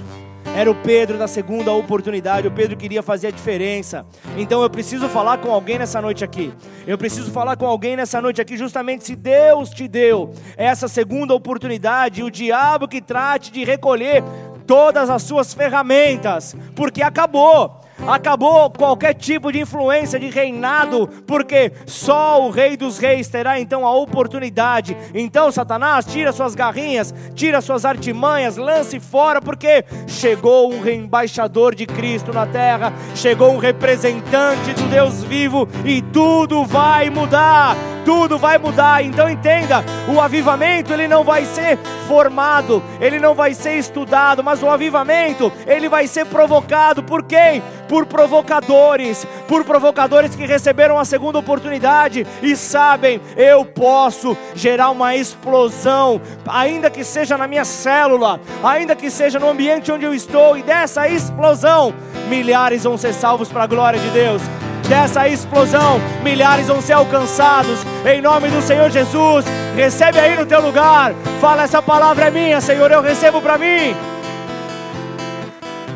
Era 0.55 0.69
o 0.69 0.76
Pedro 0.76 1.17
da 1.17 1.28
segunda 1.28 1.72
oportunidade, 1.72 2.45
o 2.45 2.51
Pedro 2.51 2.76
queria 2.76 3.01
fazer 3.01 3.28
a 3.28 3.32
diferença. 3.32 4.05
Então 4.38 4.61
eu 4.61 4.69
preciso 4.69 5.07
falar 5.07 5.38
com 5.38 5.49
alguém 5.49 5.80
nessa 5.80 6.01
noite 6.01 6.26
aqui. 6.26 6.53
Eu 6.86 6.97
preciso 6.97 7.32
falar 7.32 7.55
com 7.55 7.65
alguém 7.65 7.95
nessa 7.95 8.22
noite 8.22 8.41
aqui, 8.41 8.57
justamente 8.57 9.05
se 9.05 9.15
Deus 9.15 9.69
te 9.69 9.88
deu 9.88 10.34
essa 10.57 10.89
segunda 10.89 11.34
oportunidade, 11.34 12.22
o 12.22 12.30
diabo 12.30 12.86
que 12.86 13.01
trate 13.01 13.49
de 13.49 13.63
recolher 13.63 14.24
todas 14.66 15.09
as 15.09 15.24
suas 15.24 15.53
ferramentas, 15.53 16.55
porque 16.76 17.01
acabou. 17.01 17.82
Acabou 18.07 18.69
qualquer 18.69 19.13
tipo 19.13 19.51
de 19.51 19.59
influência 19.59 20.19
de 20.19 20.29
reinado, 20.29 21.07
porque 21.25 21.71
só 21.85 22.45
o 22.45 22.49
Rei 22.49 22.75
dos 22.75 22.97
Reis 22.97 23.27
terá 23.27 23.59
então 23.59 23.85
a 23.85 23.95
oportunidade. 23.95 24.95
Então, 25.13 25.51
Satanás, 25.51 26.05
tira 26.05 26.31
suas 26.31 26.55
garrinhas, 26.55 27.13
tira 27.35 27.61
suas 27.61 27.85
artimanhas, 27.85 28.57
lance 28.57 28.99
fora, 28.99 29.41
porque 29.41 29.85
chegou 30.07 30.71
um 30.71 30.87
embaixador 30.87 31.75
de 31.75 31.85
Cristo 31.85 32.33
na 32.33 32.45
terra, 32.45 32.93
chegou 33.15 33.53
um 33.53 33.57
representante 33.57 34.73
do 34.73 34.89
Deus 34.89 35.23
vivo 35.23 35.67
e 35.85 36.01
tudo 36.01 36.65
vai 36.65 37.09
mudar. 37.09 37.75
Tudo 38.03 38.37
vai 38.37 38.57
mudar. 38.57 39.03
Então 39.03 39.29
entenda, 39.29 39.83
o 40.11 40.19
avivamento 40.19 40.91
ele 40.91 41.07
não 41.07 41.23
vai 41.23 41.45
ser 41.45 41.77
formado, 42.07 42.81
ele 42.99 43.19
não 43.19 43.35
vai 43.35 43.53
ser 43.53 43.77
estudado, 43.77 44.43
mas 44.43 44.63
o 44.63 44.69
avivamento 44.69 45.51
ele 45.67 45.87
vai 45.87 46.07
ser 46.07 46.25
provocado. 46.25 47.03
Por 47.03 47.23
quem? 47.23 47.61
Por 47.91 48.05
provocadores, 48.05 49.27
por 49.49 49.65
provocadores 49.65 50.33
que 50.33 50.45
receberam 50.45 50.97
a 50.97 51.03
segunda 51.03 51.37
oportunidade 51.39 52.25
e 52.41 52.55
sabem, 52.55 53.19
eu 53.35 53.65
posso 53.65 54.37
gerar 54.55 54.91
uma 54.91 55.13
explosão, 55.13 56.21
ainda 56.47 56.89
que 56.89 57.03
seja 57.03 57.37
na 57.37 57.47
minha 57.47 57.65
célula, 57.65 58.39
ainda 58.63 58.95
que 58.95 59.11
seja 59.11 59.39
no 59.39 59.49
ambiente 59.49 59.91
onde 59.91 60.05
eu 60.05 60.13
estou, 60.13 60.57
e 60.57 60.63
dessa 60.63 61.09
explosão, 61.09 61.93
milhares 62.29 62.85
vão 62.85 62.97
ser 62.97 63.13
salvos 63.13 63.49
para 63.49 63.65
a 63.65 63.67
glória 63.67 63.99
de 63.99 64.09
Deus 64.11 64.41
dessa 64.87 65.27
explosão, 65.27 65.99
milhares 66.23 66.67
vão 66.67 66.81
ser 66.81 66.93
alcançados, 66.93 67.79
em 68.05 68.21
nome 68.21 68.49
do 68.49 68.61
Senhor 68.61 68.89
Jesus. 68.89 69.45
Recebe 69.75 70.17
aí 70.17 70.35
no 70.35 70.45
teu 70.45 70.61
lugar, 70.61 71.13
fala: 71.41 71.63
essa 71.63 71.81
palavra 71.81 72.27
é 72.27 72.31
minha, 72.31 72.61
Senhor, 72.61 72.89
eu 72.89 73.01
recebo 73.01 73.41
para 73.41 73.57
mim. 73.57 73.95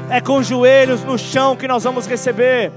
É 0.09 0.21
com 0.21 0.41
joelhos 0.43 1.03
no 1.03 1.17
chão 1.17 1.55
que 1.55 1.67
nós 1.67 1.83
vamos 1.83 2.05
receber. 2.05 2.71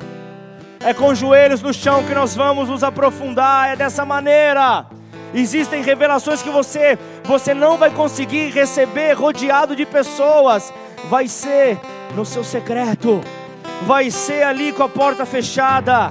É 0.81 0.95
com 0.95 1.15
joelhos 1.15 1.61
no 1.61 1.75
chão 1.75 2.03
que 2.05 2.15
nós 2.15 2.35
vamos 2.35 2.69
nos 2.69 2.83
aprofundar. 2.83 3.71
É 3.71 3.77
dessa 3.77 4.05
maneira. 4.05 4.87
Existem 5.35 5.83
revelações 5.83 6.41
que 6.43 6.49
você 6.49 6.99
você 7.25 7.53
não 7.53 7.77
vai 7.77 7.91
conseguir 7.91 8.51
receber 8.51 9.13
rodeado 9.13 9.77
de 9.77 9.85
pessoas. 9.85 10.73
Vai 11.11 11.29
ser 11.29 11.79
no 12.15 12.25
seu 12.25 12.43
secreto. 12.43 13.21
Vai 13.83 14.11
ser 14.11 14.43
ali 14.43 14.73
com 14.73 14.83
a 14.83 14.89
porta 14.89 15.27
fechada. 15.27 16.11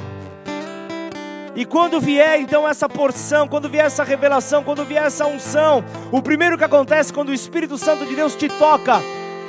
E 1.56 1.66
quando 1.66 2.00
vier 2.00 2.40
então 2.40 2.70
essa 2.70 2.88
porção, 2.88 3.48
quando 3.48 3.68
vier 3.68 3.88
essa 3.88 4.04
revelação, 4.04 4.64
quando 4.64 4.86
vier 4.86 5.08
essa 5.08 5.26
unção, 5.26 5.84
o 6.12 6.22
primeiro 6.22 6.56
que 6.56 6.64
acontece 6.64 7.12
quando 7.12 7.30
o 7.30 7.34
Espírito 7.34 7.80
Santo 7.80 8.06
de 8.06 8.16
Deus 8.16 8.36
te 8.36 8.48
toca 8.48 9.02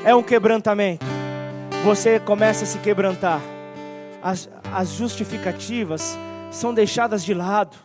é 0.03 0.15
um 0.15 0.23
quebrantamento. 0.23 1.18
Você 1.85 2.19
começa 2.19 2.65
a 2.65 2.67
se 2.67 2.79
quebrantar. 2.79 3.41
As, 4.23 4.49
as 4.73 4.91
justificativas 4.91 6.19
são 6.51 6.75
deixadas 6.75 7.25
de 7.25 7.33
lado. 7.33 7.77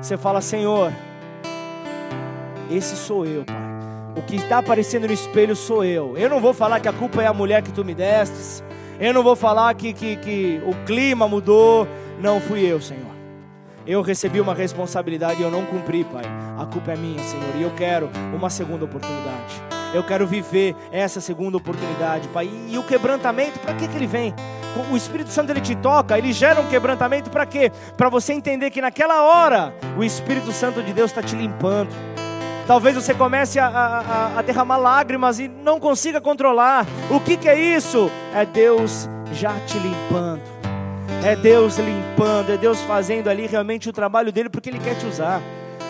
Você 0.00 0.16
fala, 0.16 0.40
Senhor, 0.40 0.92
esse 2.70 2.96
sou 2.96 3.24
eu, 3.24 3.44
Pai. 3.44 3.56
O 4.16 4.22
que 4.22 4.36
está 4.36 4.58
aparecendo 4.58 5.06
no 5.06 5.12
espelho 5.12 5.56
sou 5.56 5.84
eu. 5.84 6.16
Eu 6.16 6.28
não 6.28 6.40
vou 6.40 6.52
falar 6.52 6.80
que 6.80 6.88
a 6.88 6.92
culpa 6.92 7.22
é 7.22 7.26
a 7.26 7.32
mulher 7.32 7.62
que 7.62 7.72
tu 7.72 7.84
me 7.84 7.94
destes. 7.94 8.62
Eu 9.00 9.14
não 9.14 9.22
vou 9.22 9.36
falar 9.36 9.72
que, 9.74 9.92
que, 9.92 10.16
que 10.16 10.60
o 10.66 10.74
clima 10.84 11.26
mudou. 11.28 11.86
Não 12.20 12.40
fui 12.40 12.60
eu, 12.60 12.80
Senhor. 12.80 13.06
Eu 13.86 14.02
recebi 14.02 14.40
uma 14.40 14.54
responsabilidade 14.54 15.40
e 15.40 15.44
eu 15.44 15.50
não 15.50 15.64
cumpri, 15.64 16.04
Pai. 16.04 16.24
A 16.58 16.66
culpa 16.66 16.92
é 16.92 16.96
minha, 16.96 17.22
Senhor. 17.22 17.56
E 17.56 17.62
eu 17.62 17.70
quero 17.70 18.10
uma 18.34 18.50
segunda 18.50 18.84
oportunidade. 18.84 19.77
Eu 19.94 20.04
quero 20.04 20.26
viver 20.26 20.76
essa 20.92 21.20
segunda 21.20 21.56
oportunidade, 21.56 22.28
Pai. 22.28 22.50
E, 22.68 22.76
o 22.76 22.82
quebrantamento, 22.82 23.58
para 23.60 23.74
que, 23.74 23.88
que 23.88 23.96
ele 23.96 24.06
vem? 24.06 24.34
O 24.90 24.96
Espírito 24.96 25.30
Santo 25.30 25.50
ele 25.50 25.60
te 25.60 25.74
toca, 25.74 26.16
ele 26.16 26.32
gera 26.32 26.60
um 26.60 26.68
quebrantamento 26.68 27.30
para 27.30 27.46
quê? 27.46 27.72
Para 27.96 28.08
você 28.08 28.32
entender 28.32 28.70
que 28.70 28.80
naquela 28.80 29.22
hora 29.22 29.74
o 29.96 30.04
Espírito 30.04 30.52
Santo 30.52 30.82
de 30.82 30.92
Deus 30.92 31.10
está 31.10 31.22
te 31.22 31.34
limpando. 31.34 31.88
Talvez 32.66 32.94
você 32.94 33.14
comece 33.14 33.58
a, 33.58 33.66
a, 33.66 34.38
a, 34.38 34.42
derramar 34.42 34.76
lágrimas 34.76 35.40
e 35.40 35.48
não 35.48 35.80
consiga 35.80 36.20
controlar. 36.20 36.86
O 37.10 37.18
que, 37.18 37.38
que 37.38 37.48
é 37.48 37.58
isso? 37.58 38.10
É 38.34 38.44
Deus 38.44 39.08
já 39.32 39.58
te 39.60 39.78
limpando. 39.78 40.42
É 41.24 41.34
Deus 41.34 41.78
limpando, 41.78 42.52
é 42.52 42.58
Deus 42.58 42.80
fazendo 42.82 43.28
ali 43.28 43.46
realmente 43.46 43.88
o 43.88 43.92
trabalho 43.92 44.30
dele 44.30 44.50
porque 44.50 44.68
Ele 44.68 44.78
quer 44.78 44.96
te 44.96 45.06
usar. 45.06 45.40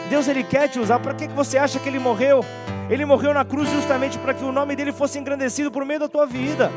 Deus 0.08 0.28
Ele 0.28 0.44
quer 0.44 0.68
te 0.68 0.78
usar. 0.78 1.00
Para 1.00 1.14
que 1.14 1.26
você 1.26 1.58
acha 1.58 1.80
que 1.80 1.88
Ele 1.88 1.98
morreu? 1.98 2.44
Ele 2.90 3.04
morreu 3.04 3.34
na 3.34 3.44
cruz 3.44 3.70
justamente 3.70 4.18
para 4.18 4.32
que 4.32 4.44
o 4.44 4.50
nome 4.50 4.74
dele 4.74 4.92
fosse 4.92 5.18
engrandecido 5.18 5.70
por 5.70 5.84
meio 5.84 6.00
da 6.00 6.08
tua 6.08 6.26
vida. 6.26 6.70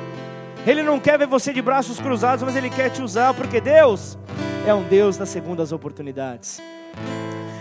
Ele 0.66 0.84
não 0.84 0.99
quer 0.99 1.18
ver 1.18 1.28
você 1.28 1.53
de 1.53 1.62
braços 1.62 1.99
cruzados, 1.99 2.43
mas 2.43 2.55
Ele 2.55 2.70
quer 2.70 2.89
te 2.89 3.01
usar, 3.01 3.34
porque 3.34 3.59
Deus 3.59 4.18
é 4.68 4.74
um 4.74 4.84
Deus 4.84 5.18
das 5.18 5.30
segundas 5.30 5.72
oportunidades. 5.72 6.62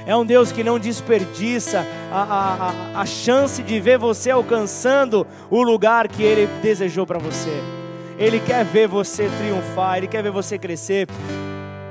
É 0.06 0.16
um 0.16 0.24
Deus 0.24 0.50
que 0.50 0.64
não 0.64 0.78
desperdiça 0.78 1.86
a, 2.10 2.72
a, 2.96 3.00
a, 3.00 3.06
chance 3.06 3.62
de 3.62 3.78
ver 3.78 3.98
você 3.98 4.30
alcançando 4.30 5.26
o 5.48 5.62
lugar 5.62 6.08
que 6.08 6.22
Ele 6.22 6.48
desejou 6.62 7.06
para 7.06 7.18
você. 7.18 7.52
Ele 8.18 8.40
quer 8.40 8.64
ver 8.64 8.88
você 8.88 9.30
triunfar, 9.38 9.98
Ele 9.98 10.08
quer 10.08 10.22
ver 10.22 10.32
você 10.32 10.58
crescer. 10.58 11.06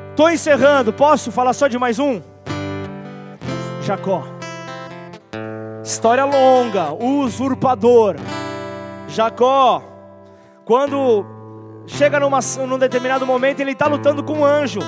Estou 0.09 0.29
encerrando, 0.29 0.91
posso 0.91 1.31
falar 1.31 1.53
só 1.53 1.67
de 1.67 1.79
mais 1.79 1.97
um? 1.97 2.21
Jacó. 3.81 4.38
História 5.89 6.23
longa, 6.23 6.93
usurpador. 6.93 8.15
Jacó, 9.07 9.81
quando 10.63 11.25
chega 11.87 12.19
numa, 12.19 12.41
num 12.67 12.77
determinado 12.77 13.25
momento, 13.25 13.59
ele 13.59 13.71
está 13.71 13.87
lutando 13.87 14.23
com 14.23 14.33
um 14.33 14.45
anjo. 14.45 14.81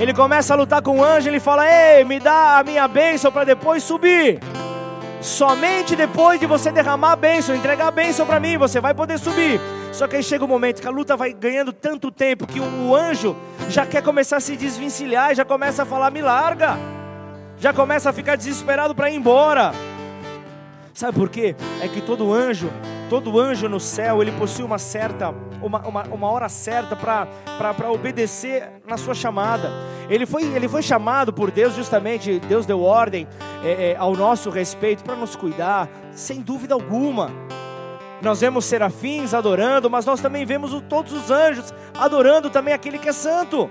Ele 0.00 0.12
começa 0.12 0.52
a 0.52 0.56
lutar 0.56 0.82
com 0.82 0.98
o 0.98 1.04
anjo, 1.04 1.28
ele 1.28 1.38
fala: 1.38 1.64
Ei, 1.64 2.02
me 2.02 2.18
dá 2.18 2.58
a 2.58 2.64
minha 2.64 2.88
bênção 2.88 3.30
para 3.30 3.44
depois 3.44 3.84
subir. 3.84 4.40
Somente 5.20 5.94
depois 5.94 6.40
de 6.40 6.46
você 6.46 6.72
derramar 6.72 7.12
a 7.12 7.16
bênção, 7.16 7.54
entregar 7.54 7.86
a 7.86 7.92
bênção 7.92 8.26
para 8.26 8.40
mim, 8.40 8.58
você 8.58 8.80
vai 8.80 8.92
poder 8.92 9.16
subir. 9.16 9.60
Só 9.92 10.08
que 10.08 10.16
aí 10.16 10.24
chega 10.24 10.42
o 10.42 10.46
um 10.48 10.50
momento 10.50 10.82
que 10.82 10.88
a 10.88 10.90
luta 10.90 11.16
vai 11.16 11.32
ganhando 11.32 11.72
tanto 11.72 12.10
tempo 12.10 12.48
que 12.48 12.58
o 12.58 12.96
anjo 12.96 13.36
já 13.68 13.86
quer 13.86 14.02
começar 14.02 14.38
a 14.38 14.40
se 14.40 14.56
desvencilhar, 14.56 15.36
já 15.36 15.44
começa 15.44 15.84
a 15.84 15.86
falar: 15.86 16.10
me 16.10 16.20
larga. 16.20 16.76
Já 17.60 17.72
começa 17.74 18.10
a 18.10 18.12
ficar 18.12 18.36
desesperado 18.36 18.94
para 18.94 19.10
ir 19.10 19.16
embora. 19.16 19.72
Sabe 21.00 21.18
por 21.18 21.30
quê? 21.30 21.56
É 21.80 21.88
que 21.88 22.02
todo 22.02 22.30
anjo, 22.30 22.70
todo 23.08 23.40
anjo 23.40 23.70
no 23.70 23.80
céu, 23.80 24.20
ele 24.20 24.32
possui 24.32 24.62
uma 24.62 24.76
certa, 24.76 25.34
uma, 25.62 25.80
uma, 25.88 26.02
uma 26.02 26.30
hora 26.30 26.46
certa 26.46 26.94
para 26.94 27.90
obedecer 27.90 28.70
na 28.86 28.98
sua 28.98 29.14
chamada. 29.14 29.70
Ele 30.10 30.26
foi, 30.26 30.42
ele 30.54 30.68
foi 30.68 30.82
chamado 30.82 31.32
por 31.32 31.50
Deus 31.50 31.74
justamente, 31.74 32.38
Deus 32.40 32.66
deu 32.66 32.82
ordem 32.82 33.26
é, 33.64 33.92
é, 33.92 33.96
ao 33.96 34.14
nosso 34.14 34.50
respeito 34.50 35.02
para 35.02 35.16
nos 35.16 35.34
cuidar, 35.34 35.88
sem 36.12 36.42
dúvida 36.42 36.74
alguma. 36.74 37.30
Nós 38.20 38.42
vemos 38.42 38.66
serafins 38.66 39.32
adorando, 39.32 39.88
mas 39.88 40.04
nós 40.04 40.20
também 40.20 40.44
vemos 40.44 40.70
todos 40.86 41.14
os 41.14 41.30
anjos 41.30 41.72
adorando 41.98 42.50
também 42.50 42.74
aquele 42.74 42.98
que 42.98 43.08
é 43.08 43.12
santo. 43.14 43.70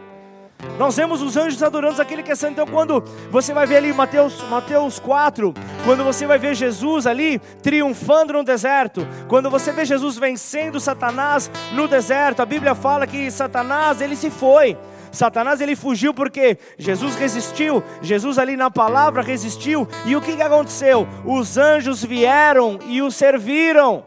Nós 0.78 0.95
vemos 0.97 1.22
os 1.22 1.38
anjos 1.38 1.64
adorando 1.64 2.01
aquele 2.01 2.22
que 2.22 2.32
é 2.32 2.36
santo. 2.36 2.53
Então, 2.53 2.68
quando 2.68 3.03
você 3.32 3.53
vai 3.53 3.66
ver 3.66 3.78
ali 3.78 3.93
Mateus, 3.93 4.41
Mateus 4.49 4.99
4, 4.99 5.53
quando 5.86 6.03
você 6.03 6.26
vai 6.26 6.38
ver 6.38 6.53
Jesus 6.53 7.07
ali 7.07 7.39
triunfando 7.62 8.34
no 8.34 8.43
deserto, 8.43 9.07
quando 9.28 9.49
você 9.49 9.72
vê 9.72 9.86
Jesus 9.86 10.18
vencendo 10.18 10.80
Satanás 10.80 11.49
no 11.74 11.88
deserto, 11.88 12.41
a 12.41 12.45
Bíblia 12.45 12.76
fala 12.76 13.07
que 13.07 13.32
Satanás 13.32 14.01
ele 14.01 14.16
se 14.16 14.30
foi. 14.30 14.78
Satanás 15.12 15.60
ele 15.60 15.76
fugiu 15.76 16.14
porque 16.14 16.57
Jesus 16.78 17.16
resistiu, 17.16 17.84
Jesus 18.01 18.38
ali 18.38 18.55
na 18.55 18.70
palavra 18.70 19.22
resistiu, 19.22 19.88
e 20.05 20.16
o 20.16 20.22
que, 20.22 20.36
que 20.36 20.41
aconteceu? 20.41 21.07
Os 21.26 21.57
anjos 21.57 22.03
vieram 22.03 22.78
e 22.88 23.01
o 23.01 23.10
serviram. 23.10 24.05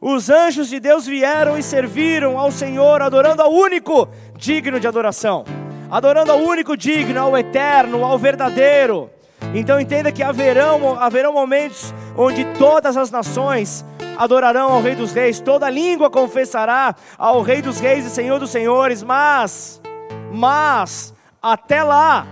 Os 0.00 0.30
anjos 0.30 0.68
de 0.68 0.80
Deus 0.80 1.06
vieram 1.06 1.58
e 1.58 1.62
serviram 1.62 2.38
ao 2.38 2.50
Senhor, 2.50 3.02
adorando 3.02 3.42
ao 3.42 3.52
único 3.52 4.08
digno 4.36 4.80
de 4.80 4.88
adoração 4.88 5.44
adorando 5.92 6.32
ao 6.32 6.38
único 6.38 6.74
digno, 6.74 7.20
ao 7.20 7.36
eterno, 7.36 8.02
ao 8.02 8.18
verdadeiro. 8.18 9.10
Então 9.54 9.78
entenda 9.78 10.10
que 10.10 10.22
haverão, 10.22 10.98
haverão 10.98 11.34
momentos 11.34 11.92
onde 12.16 12.46
todas 12.56 12.96
as 12.96 13.10
nações 13.10 13.84
adorarão 14.16 14.72
ao 14.72 14.80
Rei 14.80 14.94
dos 14.94 15.12
Reis, 15.12 15.38
toda 15.38 15.68
língua 15.68 16.08
confessará 16.08 16.94
ao 17.18 17.42
Rei 17.42 17.60
dos 17.60 17.78
Reis 17.78 18.06
e 18.06 18.10
Senhor 18.10 18.38
dos 18.38 18.50
Senhores, 18.50 19.02
mas, 19.02 19.82
mas, 20.32 21.12
até 21.42 21.82
lá, 21.82 22.26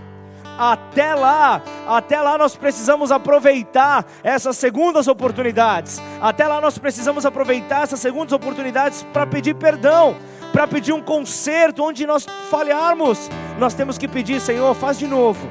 até 0.58 1.14
lá, 1.14 1.61
até 1.86 2.18
lá 2.18 2.38
nós 2.38 2.56
precisamos 2.56 3.12
aproveitar 3.12 4.06
essas 4.22 4.56
segundas 4.56 5.06
oportunidades. 5.06 6.00
Até 6.20 6.46
lá 6.46 6.62
nós 6.62 6.78
precisamos 6.78 7.26
aproveitar 7.26 7.82
essas 7.82 8.00
segundas 8.00 8.32
oportunidades 8.32 9.02
para 9.12 9.26
pedir 9.26 9.54
perdão, 9.54 10.16
para 10.53 10.66
pedir 10.66 10.92
um 10.92 11.01
conserto 11.01 11.82
onde 11.82 12.07
nós 12.07 12.26
falharmos. 12.51 13.30
Nós 13.59 13.74
temos 13.74 13.98
que 13.98 14.09
pedir, 14.09 14.40
Senhor, 14.40 14.74
faz 14.74 14.98
de 14.98 15.07
novo. 15.07 15.48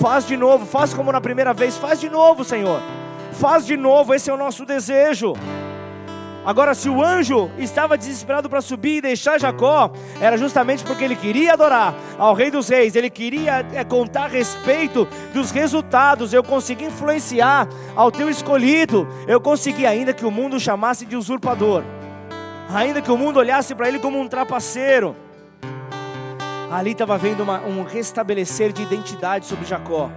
Faz 0.00 0.26
de 0.26 0.36
novo, 0.36 0.66
faz 0.66 0.92
como 0.92 1.10
na 1.10 1.20
primeira 1.20 1.54
vez, 1.54 1.76
faz 1.76 2.00
de 2.00 2.08
novo, 2.08 2.44
Senhor. 2.44 2.80
Faz 3.32 3.66
de 3.66 3.76
novo, 3.76 4.14
esse 4.14 4.30
é 4.30 4.34
o 4.34 4.36
nosso 4.36 4.64
desejo. 4.64 5.34
Agora, 6.46 6.74
se 6.74 6.88
o 6.88 7.02
anjo 7.02 7.50
estava 7.58 7.98
desesperado 7.98 8.48
para 8.48 8.60
subir 8.60 8.98
e 8.98 9.00
deixar 9.00 9.40
Jacó, 9.40 9.90
era 10.20 10.38
justamente 10.38 10.84
porque 10.84 11.02
ele 11.02 11.16
queria 11.16 11.54
adorar 11.54 11.92
ao 12.16 12.34
Rei 12.34 12.52
dos 12.52 12.68
Reis, 12.68 12.94
ele 12.94 13.10
queria 13.10 13.66
é, 13.74 13.82
contar 13.82 14.26
a 14.26 14.28
respeito 14.28 15.08
dos 15.34 15.50
resultados. 15.50 16.32
Eu 16.32 16.44
consegui 16.44 16.84
influenciar 16.84 17.68
ao 17.96 18.12
teu 18.12 18.30
escolhido, 18.30 19.08
eu 19.26 19.40
consegui, 19.40 19.84
ainda 19.86 20.14
que 20.14 20.24
o 20.24 20.30
mundo 20.30 20.60
chamasse 20.60 21.04
de 21.04 21.16
usurpador, 21.16 21.82
ainda 22.68 23.00
que 23.02 23.10
o 23.10 23.16
mundo 23.16 23.38
olhasse 23.38 23.74
para 23.74 23.88
ele 23.88 23.98
como 23.98 24.18
um 24.18 24.28
trapaceiro. 24.28 25.16
Ali 26.70 26.92
estava 26.92 27.16
vendo 27.16 27.42
uma, 27.42 27.60
um 27.60 27.84
restabelecer 27.84 28.72
de 28.72 28.82
identidade 28.82 29.46
sobre 29.46 29.64
Jacó. 29.64 30.10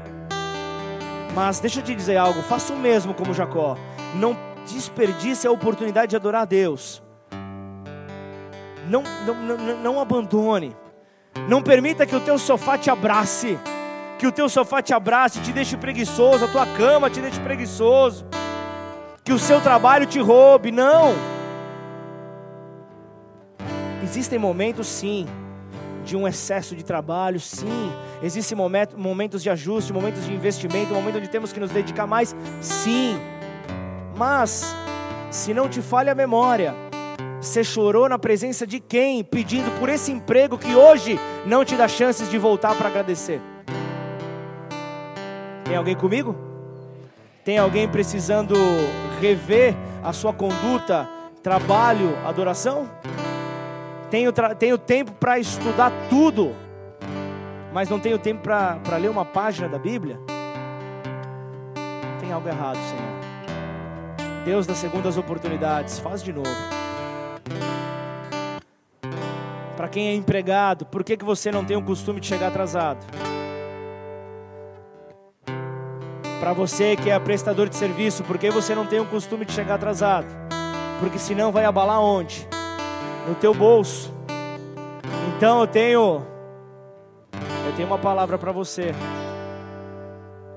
Mas 1.36 1.60
deixa 1.60 1.80
eu 1.80 1.84
te 1.84 1.94
dizer 1.94 2.18
algo, 2.18 2.42
faça 2.42 2.74
o 2.74 2.78
mesmo 2.78 3.14
como 3.14 3.34
Jacó. 3.34 3.78
Não 4.16 4.36
desperdice 4.66 5.48
a 5.48 5.52
oportunidade 5.52 6.10
de 6.10 6.16
adorar 6.16 6.42
a 6.42 6.46
Deus. 6.46 7.02
Não, 8.90 9.04
não, 9.26 9.36
não, 9.36 9.78
não 9.78 10.00
abandone. 10.00 10.76
Não 11.48 11.62
permita 11.62 12.06
que 12.06 12.16
o 12.16 12.20
teu 12.20 12.38
sofá 12.40 12.78
te 12.78 12.90
abrace. 12.90 13.60
Que 14.18 14.28
o 14.28 14.32
teu 14.32 14.50
sofá 14.50 14.82
te 14.82 14.94
abrace, 14.94 15.40
te 15.40 15.54
deixe 15.54 15.78
preguiçoso, 15.78 16.46
a 16.46 16.48
tua 16.48 16.66
cama 16.66 17.10
te 17.10 17.22
deixe 17.22 17.40
preguiçoso. 17.40 18.26
Que 19.24 19.32
o 19.32 19.40
seu 19.40 19.62
trabalho 19.62 20.08
te 20.08 20.20
roube. 20.20 20.72
Não. 20.72 21.14
Existem 24.04 24.40
momentos 24.40 24.88
sim 24.88 25.28
de 26.06 26.16
um 26.16 26.28
excesso 26.28 26.76
de 26.76 26.84
trabalho, 26.84 27.40
sim. 27.40 27.92
Existem 28.24 28.58
momentos 28.98 29.44
de 29.44 29.50
ajuste, 29.50 29.94
momentos 29.94 30.26
de 30.26 30.34
investimento, 30.34 30.94
momentos 30.94 31.22
onde 31.22 31.30
temos 31.30 31.54
que 31.54 31.60
nos 31.60 31.70
dedicar 31.72 32.08
mais, 32.08 32.36
sim. 32.62 33.20
Mas, 34.16 34.76
se 35.30 35.54
não 35.54 35.70
te 35.70 35.82
falha 35.82 36.12
a 36.14 36.16
memória, 36.16 36.74
você 37.40 37.64
chorou 37.64 38.10
na 38.10 38.18
presença 38.18 38.66
de 38.66 38.80
quem 38.80 39.24
pedindo 39.24 39.70
por 39.80 39.88
esse 39.88 40.12
emprego 40.12 40.58
que 40.58 40.76
hoje 40.76 41.20
não 41.46 41.64
te 41.64 41.76
dá 41.76 41.88
chances 41.88 42.30
de 42.30 42.38
voltar 42.38 42.76
para 42.76 42.90
agradecer? 42.90 43.42
Tem 45.64 45.76
alguém 45.76 45.96
comigo? 45.96 46.36
Tem 47.46 47.58
alguém 47.58 47.88
precisando 47.88 48.56
rever 49.22 49.76
a 50.04 50.12
sua 50.12 50.34
conduta, 50.34 51.08
trabalho, 51.44 52.18
adoração? 52.26 52.90
Tenho, 54.10 54.34
tenho 54.58 54.78
tempo 54.78 55.12
para 55.12 55.38
estudar 55.38 55.92
tudo, 56.10 56.56
mas 57.72 57.90
não 57.90 58.00
tenho 58.00 58.18
tempo 58.18 58.42
para 58.42 58.98
ler 58.98 59.10
uma 59.10 59.24
página 59.24 59.70
da 59.70 59.78
Bíblia? 59.78 60.20
Tem 62.20 62.32
algo 62.32 62.48
errado, 62.48 62.78
Senhor. 62.78 63.20
Deus 64.44 64.66
das 64.66 64.78
segundas 64.78 65.16
oportunidades, 65.16 66.00
faz 66.00 66.24
de 66.24 66.34
novo. 66.34 66.50
Para 69.78 69.88
quem 69.88 70.08
é 70.08 70.16
empregado, 70.16 70.88
por 70.88 71.04
que, 71.04 71.16
que 71.16 71.24
você 71.24 71.52
não 71.52 71.64
tem 71.64 71.78
o 71.78 71.82
costume 71.84 72.20
de 72.20 72.26
chegar 72.26 72.48
atrasado? 72.48 73.06
Para 76.40 76.52
você 76.54 76.96
que 76.96 77.12
é 77.12 77.20
prestador 77.20 77.70
de 77.70 77.76
serviço, 77.76 78.24
por 78.24 78.38
que 78.40 78.50
você 78.50 78.74
não 78.74 78.86
tem 78.86 79.00
o 79.00 79.06
costume 79.06 79.46
de 79.46 79.52
chegar 79.52 79.76
atrasado? 79.76 80.28
Porque 81.00 81.20
senão 81.20 81.52
vai 81.52 81.66
abalar 81.66 82.02
onde? 82.02 82.48
No 83.30 83.36
teu 83.36 83.54
bolso. 83.54 84.12
Então 85.38 85.62
eu 85.62 85.68
tenho 85.68 86.26
eu 87.68 87.76
tenho 87.76 87.88
uma 87.88 88.00
palavra 88.00 88.40
para 88.40 88.52
você. 88.52 88.92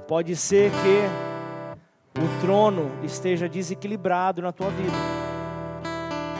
Pode 0.09 0.35
ser 0.35 0.71
que 0.71 2.19
o 2.19 2.41
trono 2.41 2.91
esteja 3.03 3.47
desequilibrado 3.47 4.41
na 4.41 4.53
tua 4.53 4.71
vida. 4.71 4.97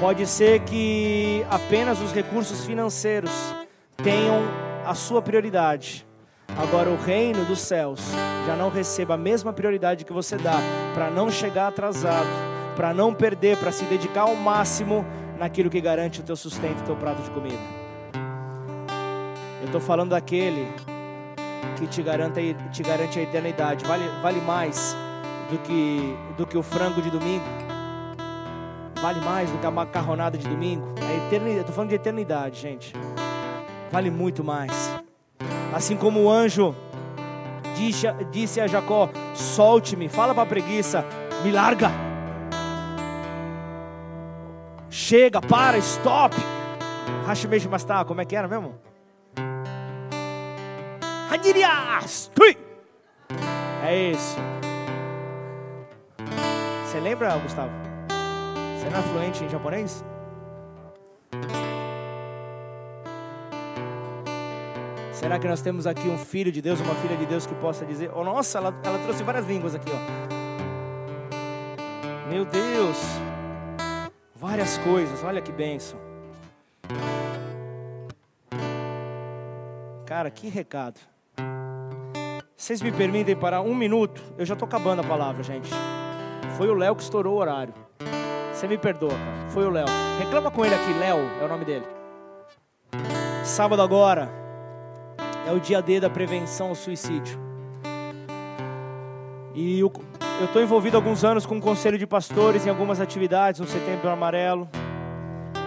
Pode 0.01 0.27
ser 0.27 0.61
que 0.61 1.45
apenas 1.51 2.01
os 2.01 2.13
recursos 2.13 2.65
financeiros 2.65 3.31
tenham 4.03 4.41
a 4.87 4.95
sua 4.95 5.21
prioridade. 5.21 6.07
Agora 6.57 6.89
o 6.89 6.97
reino 6.97 7.45
dos 7.45 7.61
céus 7.61 8.01
já 8.47 8.57
não 8.57 8.71
receba 8.71 9.15
a 9.15 9.19
mesma 9.19 9.53
prioridade 9.53 10.07
que 10.07 10.13
você 10.15 10.39
dá 10.39 10.57
para 10.95 11.11
não 11.11 11.31
chegar 11.31 11.69
atrasado, 11.69 12.27
para 12.75 12.95
não 12.95 13.13
perder, 13.13 13.59
para 13.59 13.71
se 13.71 13.85
dedicar 13.85 14.23
ao 14.23 14.35
máximo 14.35 15.05
naquilo 15.43 15.69
que 15.69 15.81
garante 15.81 16.21
o 16.21 16.23
teu 16.23 16.37
sustento, 16.37 16.83
o 16.83 16.85
teu 16.85 16.95
prato 16.95 17.21
de 17.21 17.31
comida. 17.31 17.59
Eu 19.61 19.67
estou 19.67 19.81
falando 19.81 20.11
daquele 20.11 20.69
que 21.77 21.85
te 21.89 22.01
garante, 22.01 22.57
te 22.73 22.81
garante 22.81 23.19
a 23.19 23.23
eternidade. 23.23 23.85
Vale, 23.85 24.05
vale 24.23 24.41
mais 24.41 24.97
do 25.51 25.59
que, 25.59 26.17
do 26.37 26.47
que 26.47 26.57
o 26.57 26.63
frango 26.63 27.03
de 27.03 27.11
domingo. 27.11 27.45
Vale 29.01 29.21
mais 29.21 29.51
do 29.51 29.59
que 29.59 29.67
a 29.67 29.71
macarronada 29.73 30.39
de 30.39 30.47
domingo. 30.47 30.95
É 31.01 31.27
eternidade. 31.27 31.61
Estou 31.63 31.75
falando 31.75 31.91
de 31.91 31.97
eternidade, 31.97 32.61
gente. 32.61 32.93
Vale 33.91 34.13
muito 34.13 34.45
mais. 34.45 34.71
Assim 35.75 35.97
como 35.97 36.23
o 36.23 36.31
anjo 36.31 36.73
disse 38.31 38.61
a 38.61 38.67
Jacó: 38.69 39.11
Solte-me, 39.35 40.09
fala 40.09 40.33
para 40.33 40.45
a 40.45 40.47
preguiça, 40.47 41.05
me 41.43 41.51
larga. 41.51 42.12
Chega, 44.93 45.41
para, 45.41 45.79
stop. 45.79 46.37
Hashimesh 47.27 47.65
Mastar, 47.65 48.05
como 48.05 48.21
é 48.21 48.27
que 48.27 48.37
era 48.37 48.47
mesmo? 48.47 48.79
Hanirias! 51.31 52.31
É 53.83 54.11
isso. 54.11 54.37
Você 56.85 57.01
lembra, 57.01 57.35
Gustavo? 57.39 57.73
Você 58.79 58.91
não 58.91 58.99
é 58.99 59.03
fluente 59.03 59.43
em 59.43 59.49
japonês? 59.49 60.05
Será 65.11 65.39
que 65.39 65.49
nós 65.49 65.63
temos 65.63 65.87
aqui 65.87 66.07
um 66.07 66.19
filho 66.19 66.53
de 66.53 66.61
Deus, 66.61 66.81
uma 66.81 66.95
filha 66.97 67.17
de 67.17 67.25
Deus 67.25 67.47
que 67.47 67.55
possa 67.55 67.87
dizer: 67.87 68.11
Oh, 68.15 68.23
nossa, 68.23 68.59
ela, 68.59 68.79
ela 68.85 68.99
trouxe 68.99 69.23
várias 69.23 69.47
línguas 69.47 69.75
aqui, 69.75 69.91
ó. 69.91 69.97
Meu 72.29 72.45
Deus, 72.45 72.99
várias 74.43 74.77
coisas, 74.79 75.23
olha 75.23 75.41
que 75.41 75.53
benção. 75.53 76.01
Cara, 80.05 80.33
que 80.33 80.49
recado. 80.49 80.99
Vocês 82.57 82.83
me 82.83 82.91
permitem 82.91 83.37
parar 83.37 83.61
um 83.61 83.73
minuto? 83.73 84.21
Eu 84.37 84.45
já 84.45 84.55
estou 84.55 84.67
acabando 84.67 85.01
a 85.01 85.05
palavra, 85.05 85.45
gente. 85.45 85.71
Foi 86.57 86.69
o 86.69 86.75
Léo 86.75 86.97
que 86.97 87.05
estourou 87.05 87.37
o 87.37 87.39
horário. 87.39 87.73
Você 88.53 88.67
me 88.67 88.77
perdoa, 88.77 89.11
cara. 89.11 89.49
Foi 89.51 89.65
o 89.65 89.71
Léo. 89.71 89.87
Reclama 90.19 90.51
com 90.51 90.65
ele 90.65 90.75
aqui, 90.75 90.93
Léo 90.93 91.19
é 91.41 91.45
o 91.45 91.49
nome 91.49 91.65
dele. 91.65 91.87
Sábado 93.45 93.81
agora 93.81 94.29
é 95.47 95.53
o 95.53 95.61
dia 95.61 95.81
D 95.81 96.01
da 96.01 96.11
prevenção 96.11 96.71
ao 96.71 96.75
suicídio. 96.75 97.39
E 99.55 99.85
eu 100.43 100.47
estou 100.47 100.61
envolvido 100.61 100.97
há 100.97 100.99
alguns 100.99 101.25
anos 101.25 101.47
com 101.47 101.57
o 101.57 101.61
conselho 101.61 101.97
de 101.97 102.07
pastores 102.07 102.67
em 102.67 102.69
algumas 102.69 103.01
atividades 103.01 103.61
no 103.61 103.67
Setembro 103.67 104.11
Amarelo. 104.11 104.69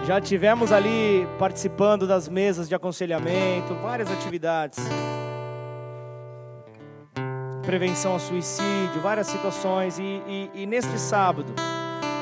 Já 0.04 0.20
tivemos 0.20 0.70
ali 0.70 1.26
participando 1.38 2.06
das 2.06 2.28
mesas 2.28 2.68
de 2.68 2.74
aconselhamento, 2.74 3.74
várias 3.82 4.10
atividades 4.10 4.78
prevenção 7.64 8.12
ao 8.12 8.20
suicídio, 8.20 9.00
várias 9.02 9.26
situações. 9.26 9.98
E, 9.98 10.02
e, 10.02 10.50
e 10.54 10.66
neste 10.66 10.98
sábado, 10.98 11.52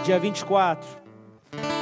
dia 0.03 0.19
24, 0.19 0.89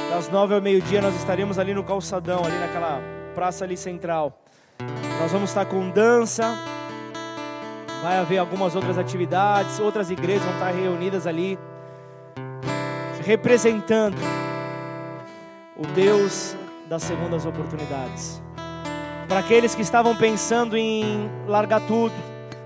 das 0.09 0.27
nove 0.29 0.53
ao 0.53 0.61
meio-dia, 0.61 1.01
nós 1.01 1.15
estaremos 1.15 1.57
ali 1.57 1.73
no 1.73 1.83
calçadão, 1.83 2.43
ali 2.43 2.57
naquela 2.59 2.99
praça 3.33 3.63
ali 3.63 3.77
central. 3.77 4.43
Nós 5.21 5.31
vamos 5.31 5.51
estar 5.51 5.65
com 5.65 5.89
dança, 5.91 6.57
vai 8.03 8.17
haver 8.17 8.37
algumas 8.37 8.75
outras 8.75 8.97
atividades, 8.97 9.79
outras 9.79 10.11
igrejas 10.11 10.43
vão 10.43 10.53
estar 10.55 10.71
reunidas 10.71 11.25
ali, 11.25 11.57
representando 13.25 14.17
o 15.77 15.87
Deus 15.87 16.53
das 16.89 17.01
segundas 17.01 17.45
oportunidades. 17.45 18.43
Para 19.25 19.39
aqueles 19.39 19.73
que 19.73 19.81
estavam 19.81 20.13
pensando 20.17 20.75
em 20.75 21.31
largar 21.47 21.79
tudo, 21.87 22.13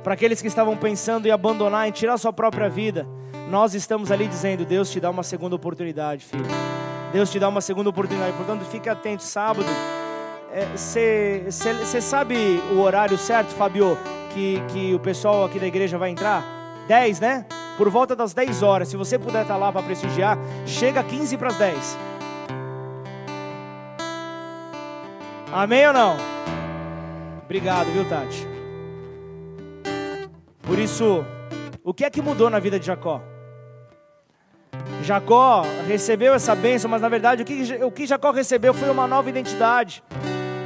para 0.04 0.16
aqueles 0.16 0.42
que 0.42 0.48
estavam 0.48 0.76
pensando 0.76 1.28
em 1.28 1.32
abandonar, 1.32 1.88
em 1.88 1.92
tirar 1.92 2.18
sua 2.18 2.34
própria 2.34 2.68
vida, 2.68 3.08
nós 3.48 3.76
estamos 3.76 4.12
ali 4.12 4.28
dizendo: 4.28 4.66
Deus 4.66 4.90
te 4.90 5.00
dá 5.00 5.12
uma 5.12 5.22
segunda 5.22 5.56
oportunidade, 5.56 6.26
filho. 6.26 6.46
Deus 7.14 7.30
te 7.30 7.40
dá 7.40 7.48
uma 7.48 7.62
segunda 7.62 7.92
oportunidade. 7.92 8.36
Portanto, 8.36 8.66
fique 8.66 8.90
atento. 8.90 9.24
Sábado, 9.24 9.68
você 10.76 11.44
é, 11.48 12.02
sabe 12.02 12.36
o 12.72 12.80
horário 12.80 13.18
certo, 13.18 13.50
Fabio, 13.50 13.98
que, 14.38 14.62
que 14.72 14.94
o 14.94 15.00
pessoal 15.00 15.46
aqui 15.46 15.60
da 15.60 15.66
igreja 15.66 15.98
vai 15.98 16.12
entrar? 16.12 16.44
10, 16.88 17.20
né? 17.20 17.46
Por 17.76 17.90
volta 17.90 18.16
das 18.16 18.34
10 18.34 18.62
horas. 18.62 18.88
Se 18.88 18.96
você 18.96 19.18
puder 19.18 19.42
estar 19.42 19.58
lá 19.58 19.72
para 19.72 19.82
prestigiar, 19.82 20.38
chega 20.66 21.04
15 21.04 21.38
para 21.38 21.48
as 21.48 21.58
10. 21.58 21.98
Amém 25.52 25.88
ou 25.88 25.94
não? 25.94 26.18
Obrigado, 27.44 27.88
viu, 27.88 28.08
Tati? 28.08 28.48
Por 30.62 30.78
isso, 30.78 31.26
o 31.84 31.94
que 31.94 32.06
é 32.06 32.10
que 32.10 32.22
mudou 32.22 32.50
na 32.50 32.60
vida 32.60 32.80
de 32.80 32.86
Jacó? 32.86 33.22
Jacó 35.02 35.64
recebeu 35.88 36.34
essa 36.34 36.54
bênção, 36.54 36.92
mas 36.92 37.02
na 37.02 37.10
verdade 37.10 37.42
o 37.42 37.46
que, 37.46 37.84
o 37.84 37.92
que 37.92 38.06
Jacó 38.06 38.32
recebeu 38.32 38.74
foi 38.74 38.90
uma 38.90 39.08
nova 39.08 39.30
identidade. 39.30 40.04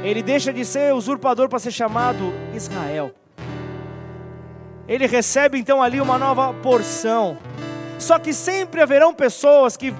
Ele 0.02 0.22
deixa 0.22 0.52
de 0.52 0.64
ser 0.64 0.92
usurpador 0.94 1.48
para 1.48 1.58
ser 1.58 1.70
chamado 1.70 2.32
Israel. 2.54 3.12
Ele 4.88 5.06
recebe 5.06 5.58
então 5.58 5.80
ali 5.80 6.00
uma 6.00 6.18
nova 6.18 6.52
porção. 6.54 7.38
Só 7.98 8.18
que 8.18 8.32
sempre 8.32 8.80
haverão 8.80 9.14
pessoas 9.14 9.76
que 9.76 9.94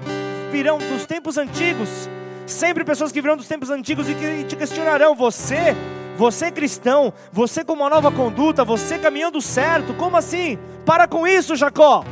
virão 0.51 0.77
dos 0.77 1.05
tempos 1.05 1.37
antigos, 1.37 2.09
sempre 2.45 2.83
pessoas 2.83 3.11
que 3.11 3.21
virão 3.21 3.37
dos 3.37 3.47
tempos 3.47 3.69
antigos 3.69 4.09
e 4.09 4.13
que 4.13 4.43
te 4.43 4.55
questionarão: 4.57 5.15
você, 5.15 5.75
você 6.17 6.51
cristão, 6.51 7.13
você 7.31 7.63
com 7.63 7.73
uma 7.73 7.89
nova 7.89 8.11
conduta, 8.11 8.65
você 8.65 8.99
caminhando 8.99 9.41
certo, 9.41 9.93
como 9.93 10.17
assim? 10.17 10.59
Para 10.85 11.07
com 11.07 11.25
isso, 11.25 11.55
Jacó. 11.55 12.03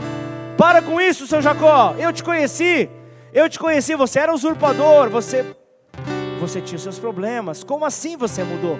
Para 0.57 0.81
com 0.81 0.99
isso, 1.01 1.27
seu 1.27 1.41
Jacó. 1.41 1.93
Eu 1.99 2.13
te 2.13 2.23
conheci. 2.23 2.89
Eu 3.33 3.49
te 3.49 3.59
conheci, 3.59 3.95
você 3.95 4.19
era 4.19 4.33
usurpador, 4.33 5.09
você 5.09 5.55
você 6.41 6.59
tinha 6.59 6.79
seus 6.79 6.97
problemas. 6.97 7.63
Como 7.63 7.85
assim 7.85 8.17
você 8.17 8.43
mudou? 8.43 8.77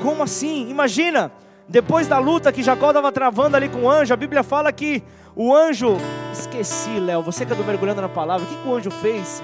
Como 0.00 0.22
assim? 0.22 0.70
Imagina, 0.70 1.32
depois 1.68 2.06
da 2.06 2.18
luta 2.18 2.52
que 2.52 2.62
Jacó 2.62 2.88
estava 2.88 3.10
travando 3.10 3.56
ali 3.56 3.68
com 3.68 3.82
o 3.82 3.90
anjo, 3.90 4.14
a 4.14 4.16
Bíblia 4.16 4.44
fala 4.44 4.72
que 4.72 5.02
o 5.34 5.52
anjo, 5.52 5.96
esqueci, 6.32 7.00
Léo, 7.00 7.22
você 7.22 7.44
que 7.44 7.52
é 7.52 7.56
do 7.56 7.64
mergulhando 7.64 8.00
na 8.00 8.08
palavra, 8.08 8.46
o 8.46 8.48
que, 8.48 8.54
que 8.54 8.68
o 8.68 8.74
anjo 8.74 8.90
fez? 8.90 9.42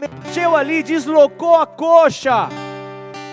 Mexeu 0.00 0.54
ali, 0.54 0.84
deslocou 0.84 1.56
a 1.56 1.66
coxa. 1.66 2.48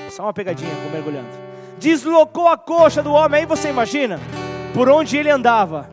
Só 0.09 0.23
uma 0.23 0.33
pegadinha 0.33 0.75
com 0.75 0.89
mergulhando. 0.89 1.29
Deslocou 1.77 2.47
a 2.47 2.57
coxa 2.57 3.03
do 3.03 3.13
homem, 3.13 3.41
aí 3.41 3.45
você 3.45 3.69
imagina 3.69 4.19
por 4.73 4.89
onde 4.89 5.17
ele 5.17 5.29
andava. 5.29 5.87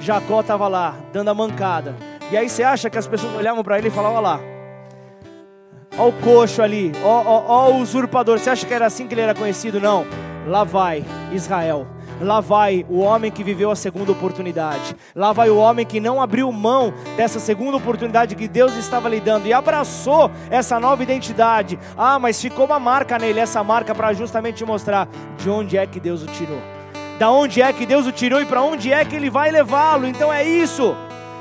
Jacó 0.00 0.40
estava 0.40 0.68
lá, 0.68 0.94
dando 1.12 1.28
a 1.28 1.34
mancada. 1.34 2.15
E 2.30 2.36
aí 2.36 2.48
você 2.48 2.62
acha 2.62 2.90
que 2.90 2.98
as 2.98 3.06
pessoas 3.06 3.34
olhavam 3.34 3.62
para 3.62 3.78
ele 3.78 3.88
e 3.88 3.90
falavam: 3.90 4.18
Olha 4.18 4.28
lá, 4.28 4.40
olha 5.96 6.08
o 6.08 6.12
coxo 6.12 6.60
ali, 6.60 6.92
olha 7.04 7.74
o 7.74 7.80
usurpador. 7.80 8.38
Você 8.38 8.50
acha 8.50 8.66
que 8.66 8.74
era 8.74 8.86
assim 8.86 9.06
que 9.06 9.14
ele 9.14 9.20
era 9.20 9.34
conhecido? 9.34 9.80
Não. 9.80 10.04
Lá 10.46 10.64
vai 10.64 11.04
Israel. 11.32 11.86
Lá 12.20 12.40
vai 12.40 12.86
o 12.88 13.00
homem 13.00 13.30
que 13.30 13.44
viveu 13.44 13.70
a 13.70 13.76
segunda 13.76 14.10
oportunidade. 14.10 14.96
Lá 15.14 15.32
vai 15.32 15.50
o 15.50 15.58
homem 15.58 15.84
que 15.84 16.00
não 16.00 16.20
abriu 16.20 16.50
mão 16.50 16.92
dessa 17.16 17.38
segunda 17.38 17.76
oportunidade 17.76 18.34
que 18.34 18.48
Deus 18.48 18.74
estava 18.74 19.08
lhe 19.08 19.20
dando 19.20 19.46
e 19.46 19.52
abraçou 19.52 20.30
essa 20.50 20.80
nova 20.80 21.02
identidade. 21.02 21.78
Ah, 21.96 22.18
mas 22.18 22.40
ficou 22.40 22.64
uma 22.64 22.80
marca 22.80 23.18
nele, 23.18 23.40
essa 23.40 23.62
marca 23.62 23.94
para 23.94 24.14
justamente 24.14 24.64
mostrar 24.64 25.08
de 25.36 25.50
onde 25.50 25.76
é 25.76 25.86
que 25.86 26.00
Deus 26.00 26.22
o 26.22 26.26
tirou. 26.26 26.60
Da 27.18 27.30
onde 27.30 27.60
é 27.60 27.72
que 27.72 27.84
Deus 27.84 28.06
o 28.06 28.12
tirou 28.12 28.40
e 28.40 28.46
para 28.46 28.62
onde 28.62 28.92
é 28.92 29.04
que 29.04 29.14
ele 29.14 29.28
vai 29.28 29.50
levá-lo. 29.50 30.06
Então 30.06 30.32
é 30.32 30.42
isso. 30.42 30.96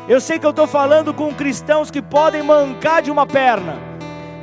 Eu 0.08 0.22
sei 0.22 0.38
que 0.38 0.46
eu 0.46 0.52
estou 0.52 0.68
falando 0.68 1.16
com 1.16 1.34
cristãos 1.34 1.90
que 1.90 2.00
podem 2.00 2.44
mancar 2.44 3.02
de 3.02 3.10
uma 3.10 3.26
perna, 3.26 3.80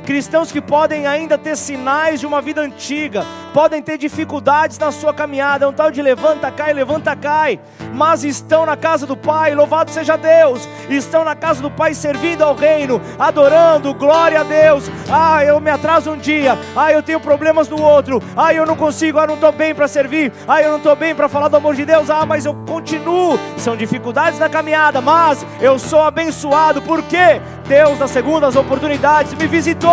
cristãos 0.05 0.51
que 0.51 0.61
podem 0.61 1.07
ainda 1.07 1.37
ter 1.37 1.55
sinais 1.55 2.19
de 2.19 2.25
uma 2.25 2.41
vida 2.41 2.61
antiga, 2.61 3.25
podem 3.53 3.81
ter 3.81 3.97
dificuldades 3.97 4.77
na 4.77 4.91
sua 4.91 5.13
caminhada, 5.13 5.65
é 5.65 5.67
um 5.67 5.73
tal 5.73 5.91
de 5.91 6.01
levanta, 6.01 6.51
cai, 6.51 6.73
levanta, 6.73 7.15
cai, 7.15 7.59
mas 7.93 8.23
estão 8.23 8.65
na 8.65 8.75
casa 8.75 9.05
do 9.05 9.15
Pai, 9.15 9.53
louvado 9.53 9.91
seja 9.91 10.17
Deus, 10.17 10.67
estão 10.89 11.23
na 11.23 11.35
casa 11.35 11.61
do 11.61 11.71
Pai 11.71 11.93
servindo 11.93 12.43
ao 12.43 12.55
reino, 12.55 13.01
adorando, 13.17 13.93
glória 13.93 14.41
a 14.41 14.43
Deus. 14.43 14.89
Ah, 15.09 15.43
eu 15.45 15.59
me 15.59 15.69
atraso 15.69 16.11
um 16.11 16.17
dia, 16.17 16.57
ah, 16.75 16.91
eu 16.91 17.03
tenho 17.03 17.19
problemas 17.19 17.69
no 17.69 17.81
outro, 17.81 18.21
ah, 18.35 18.53
eu 18.53 18.65
não 18.65 18.75
consigo, 18.75 19.19
ah, 19.19 19.27
não 19.27 19.35
estou 19.35 19.51
bem 19.51 19.73
para 19.73 19.87
servir, 19.87 20.33
ah, 20.47 20.61
eu 20.61 20.69
não 20.71 20.77
estou 20.77 20.95
bem 20.95 21.15
para 21.15 21.29
falar 21.29 21.47
do 21.47 21.57
amor 21.57 21.75
de 21.75 21.85
Deus, 21.85 22.09
ah, 22.09 22.25
mas 22.25 22.45
eu 22.45 22.53
continuo. 22.67 23.39
São 23.57 23.77
dificuldades 23.77 24.39
na 24.39 24.49
caminhada, 24.49 24.99
mas 24.99 25.45
eu 25.61 25.77
sou 25.79 26.01
abençoado, 26.01 26.81
porque 26.81 27.39
Deus 27.67 27.97
das 27.99 28.11
segundas 28.11 28.55
oportunidades 28.55 29.33
me 29.33 29.47
visitou. 29.47 29.92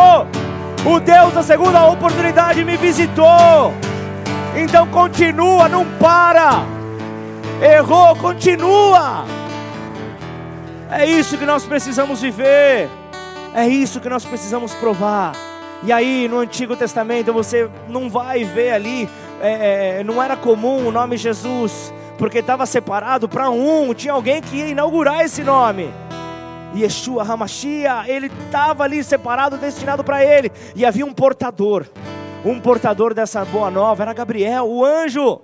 O 0.84 0.98
Deus 0.98 1.34
da 1.34 1.42
segunda 1.42 1.86
oportunidade 1.86 2.64
me 2.64 2.76
visitou. 2.76 3.72
Então 4.56 4.86
continua, 4.86 5.68
não 5.68 5.84
para. 5.98 6.64
Errou, 7.60 8.16
continua. 8.16 9.24
É 10.90 11.04
isso 11.04 11.36
que 11.36 11.44
nós 11.44 11.66
precisamos 11.66 12.22
viver. 12.22 12.88
É 13.54 13.68
isso 13.68 14.00
que 14.00 14.08
nós 14.08 14.24
precisamos 14.24 14.74
provar. 14.74 15.32
E 15.82 15.92
aí, 15.92 16.26
no 16.28 16.38
Antigo 16.38 16.74
Testamento, 16.76 17.32
você 17.32 17.68
não 17.88 18.08
vai 18.08 18.44
ver 18.44 18.72
ali, 18.72 19.08
é, 19.40 20.00
é 20.00 20.04
não 20.04 20.22
era 20.22 20.36
comum 20.36 20.86
o 20.86 20.90
nome 20.90 21.16
Jesus, 21.16 21.92
porque 22.18 22.38
estava 22.38 22.66
separado 22.66 23.28
para 23.28 23.50
um, 23.50 23.94
tinha 23.94 24.12
alguém 24.12 24.42
que 24.42 24.56
ia 24.56 24.66
inaugurar 24.68 25.24
esse 25.24 25.42
nome. 25.42 25.90
Yeshua 26.74 27.22
Hamashia, 27.22 28.04
ele 28.06 28.30
estava 28.46 28.84
ali 28.84 29.02
separado, 29.02 29.56
destinado 29.56 30.04
para 30.04 30.24
ele, 30.24 30.50
e 30.74 30.84
havia 30.84 31.04
um 31.04 31.12
portador, 31.12 31.86
um 32.44 32.60
portador 32.60 33.12
dessa 33.12 33.44
boa 33.44 33.70
nova, 33.70 34.02
era 34.02 34.12
Gabriel, 34.12 34.68
o 34.68 34.84
anjo. 34.84 35.40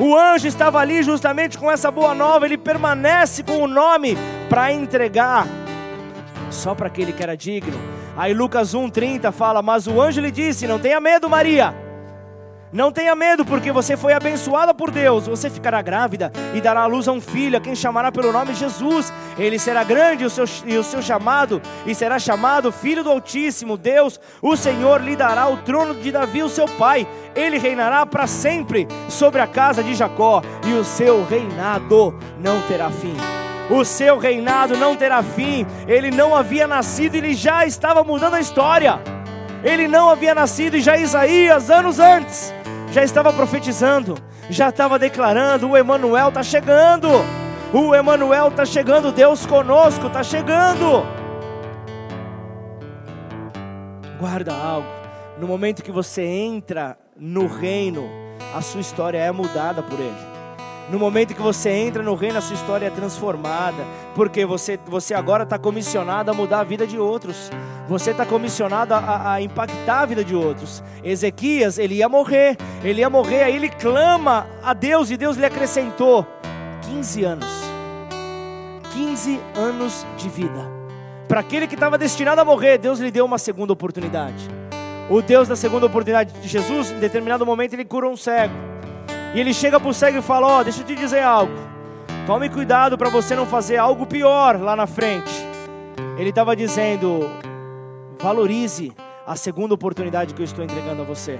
O 0.00 0.16
anjo 0.16 0.46
estava 0.46 0.78
ali 0.78 1.02
justamente 1.02 1.58
com 1.58 1.70
essa 1.70 1.90
boa 1.90 2.14
nova, 2.14 2.46
ele 2.46 2.56
permanece 2.56 3.42
com 3.42 3.58
o 3.58 3.66
nome 3.66 4.16
para 4.48 4.72
entregar 4.72 5.46
só 6.50 6.74
para 6.74 6.86
aquele 6.86 7.12
que 7.12 7.22
era 7.22 7.36
digno. 7.36 7.76
Aí 8.16 8.32
Lucas 8.32 8.74
1:30 8.74 9.32
fala: 9.32 9.62
"Mas 9.62 9.86
o 9.86 10.00
anjo 10.00 10.20
lhe 10.20 10.30
disse: 10.30 10.66
Não 10.66 10.78
tenha 10.78 11.00
medo, 11.00 11.28
Maria, 11.28 11.74
não 12.72 12.92
tenha 12.92 13.14
medo, 13.14 13.44
porque 13.44 13.72
você 13.72 13.96
foi 13.96 14.12
abençoada 14.12 14.74
por 14.74 14.90
Deus. 14.90 15.26
Você 15.26 15.48
ficará 15.48 15.80
grávida 15.80 16.30
e 16.54 16.60
dará 16.60 16.82
à 16.82 16.86
luz 16.86 17.08
a 17.08 17.12
um 17.12 17.20
filho, 17.20 17.56
a 17.56 17.60
quem 17.60 17.74
chamará 17.74 18.12
pelo 18.12 18.32
nome 18.32 18.54
Jesus. 18.54 19.12
Ele 19.38 19.58
será 19.58 19.84
grande 19.84 20.24
o 20.24 20.30
seu, 20.30 20.44
e 20.66 20.76
o 20.76 20.84
seu 20.84 21.00
chamado, 21.00 21.62
e 21.86 21.94
será 21.94 22.18
chamado 22.18 22.72
Filho 22.72 23.02
do 23.02 23.10
Altíssimo. 23.10 23.76
Deus, 23.76 24.20
o 24.42 24.56
Senhor, 24.56 25.00
lhe 25.00 25.16
dará 25.16 25.48
o 25.48 25.56
trono 25.58 25.94
de 25.94 26.12
Davi, 26.12 26.42
o 26.42 26.48
seu 26.48 26.66
pai. 26.66 27.06
Ele 27.34 27.58
reinará 27.58 28.04
para 28.04 28.26
sempre 28.26 28.86
sobre 29.08 29.40
a 29.40 29.46
casa 29.46 29.82
de 29.82 29.94
Jacó, 29.94 30.42
e 30.66 30.72
o 30.74 30.84
seu 30.84 31.24
reinado 31.24 32.18
não 32.38 32.60
terá 32.62 32.90
fim. 32.90 33.16
O 33.70 33.84
seu 33.84 34.18
reinado 34.18 34.76
não 34.76 34.96
terá 34.96 35.22
fim. 35.22 35.66
Ele 35.86 36.10
não 36.10 36.34
havia 36.34 36.66
nascido, 36.66 37.16
ele 37.16 37.34
já 37.34 37.66
estava 37.66 38.02
mudando 38.02 38.34
a 38.34 38.40
história. 38.40 38.98
Ele 39.62 39.88
não 39.88 40.08
havia 40.08 40.34
nascido 40.34 40.76
e 40.76 40.80
já 40.80 40.96
Isaías, 40.96 41.68
anos 41.68 41.98
antes, 41.98 42.54
já 42.92 43.02
estava 43.02 43.32
profetizando, 43.32 44.16
já 44.50 44.68
estava 44.68 44.98
declarando: 44.98 45.70
o 45.70 45.76
Emanuel 45.76 46.28
está 46.28 46.42
chegando, 46.42 47.08
o 47.72 47.94
Emanuel 47.94 48.48
está 48.48 48.64
chegando, 48.64 49.12
Deus 49.12 49.46
conosco 49.46 50.06
está 50.06 50.22
chegando. 50.22 51.06
Guarda 54.18 54.52
algo, 54.52 54.88
no 55.38 55.46
momento 55.46 55.82
que 55.82 55.92
você 55.92 56.22
entra 56.22 56.98
no 57.16 57.46
reino, 57.46 58.08
a 58.54 58.60
sua 58.60 58.80
história 58.80 59.18
é 59.18 59.30
mudada 59.30 59.82
por 59.82 59.98
Ele. 59.98 60.27
No 60.90 60.98
momento 60.98 61.34
que 61.34 61.42
você 61.42 61.70
entra 61.70 62.02
no 62.02 62.14
reino, 62.14 62.38
a 62.38 62.40
sua 62.40 62.54
história 62.54 62.86
é 62.86 62.90
transformada, 62.90 63.84
porque 64.14 64.46
você, 64.46 64.78
você 64.86 65.12
agora 65.12 65.42
está 65.42 65.58
comissionado 65.58 66.30
a 66.30 66.34
mudar 66.34 66.60
a 66.60 66.64
vida 66.64 66.86
de 66.86 66.98
outros, 66.98 67.50
você 67.86 68.12
está 68.12 68.24
comissionado 68.24 68.94
a, 68.94 69.32
a, 69.32 69.42
impactar 69.42 70.00
a 70.00 70.06
vida 70.06 70.24
de 70.24 70.34
outros. 70.34 70.82
Ezequias, 71.04 71.78
ele 71.78 71.96
ia 71.96 72.08
morrer, 72.08 72.56
ele 72.82 73.00
ia 73.00 73.10
morrer, 73.10 73.42
aí 73.42 73.56
ele 73.56 73.68
clama 73.68 74.46
a 74.62 74.72
Deus 74.72 75.10
e 75.10 75.16
Deus 75.16 75.36
lhe 75.36 75.44
acrescentou 75.44 76.26
15 76.82 77.24
anos 77.24 77.68
15 78.98 79.40
anos 79.54 80.06
de 80.16 80.28
vida. 80.28 80.66
Para 81.28 81.40
aquele 81.40 81.68
que 81.68 81.74
estava 81.74 81.96
destinado 81.96 82.40
a 82.40 82.44
morrer, 82.44 82.78
Deus 82.78 82.98
lhe 82.98 83.12
deu 83.12 83.24
uma 83.24 83.38
segunda 83.38 83.72
oportunidade. 83.72 84.48
O 85.08 85.22
Deus 85.22 85.46
da 85.46 85.54
segunda 85.54 85.86
oportunidade 85.86 86.32
de 86.40 86.48
Jesus, 86.48 86.90
em 86.90 86.98
determinado 86.98 87.46
momento, 87.46 87.74
ele 87.74 87.84
curou 87.84 88.12
um 88.12 88.16
cego. 88.16 88.54
E 89.34 89.40
ele 89.40 89.52
chega 89.52 89.78
para 89.78 89.88
o 89.88 89.94
cego 89.94 90.18
e 90.18 90.22
fala: 90.22 90.46
Ó, 90.46 90.60
oh, 90.60 90.64
deixa 90.64 90.80
eu 90.80 90.86
te 90.86 90.94
dizer 90.94 91.22
algo. 91.22 91.52
Tome 92.26 92.48
cuidado 92.48 92.98
para 92.98 93.08
você 93.08 93.34
não 93.34 93.46
fazer 93.46 93.76
algo 93.76 94.06
pior 94.06 94.60
lá 94.60 94.76
na 94.76 94.86
frente. 94.86 95.32
Ele 96.18 96.30
estava 96.30 96.54
dizendo: 96.54 97.20
valorize 98.18 98.92
a 99.26 99.36
segunda 99.36 99.74
oportunidade 99.74 100.34
que 100.34 100.40
eu 100.40 100.44
estou 100.44 100.64
entregando 100.64 101.02
a 101.02 101.04
você. 101.04 101.38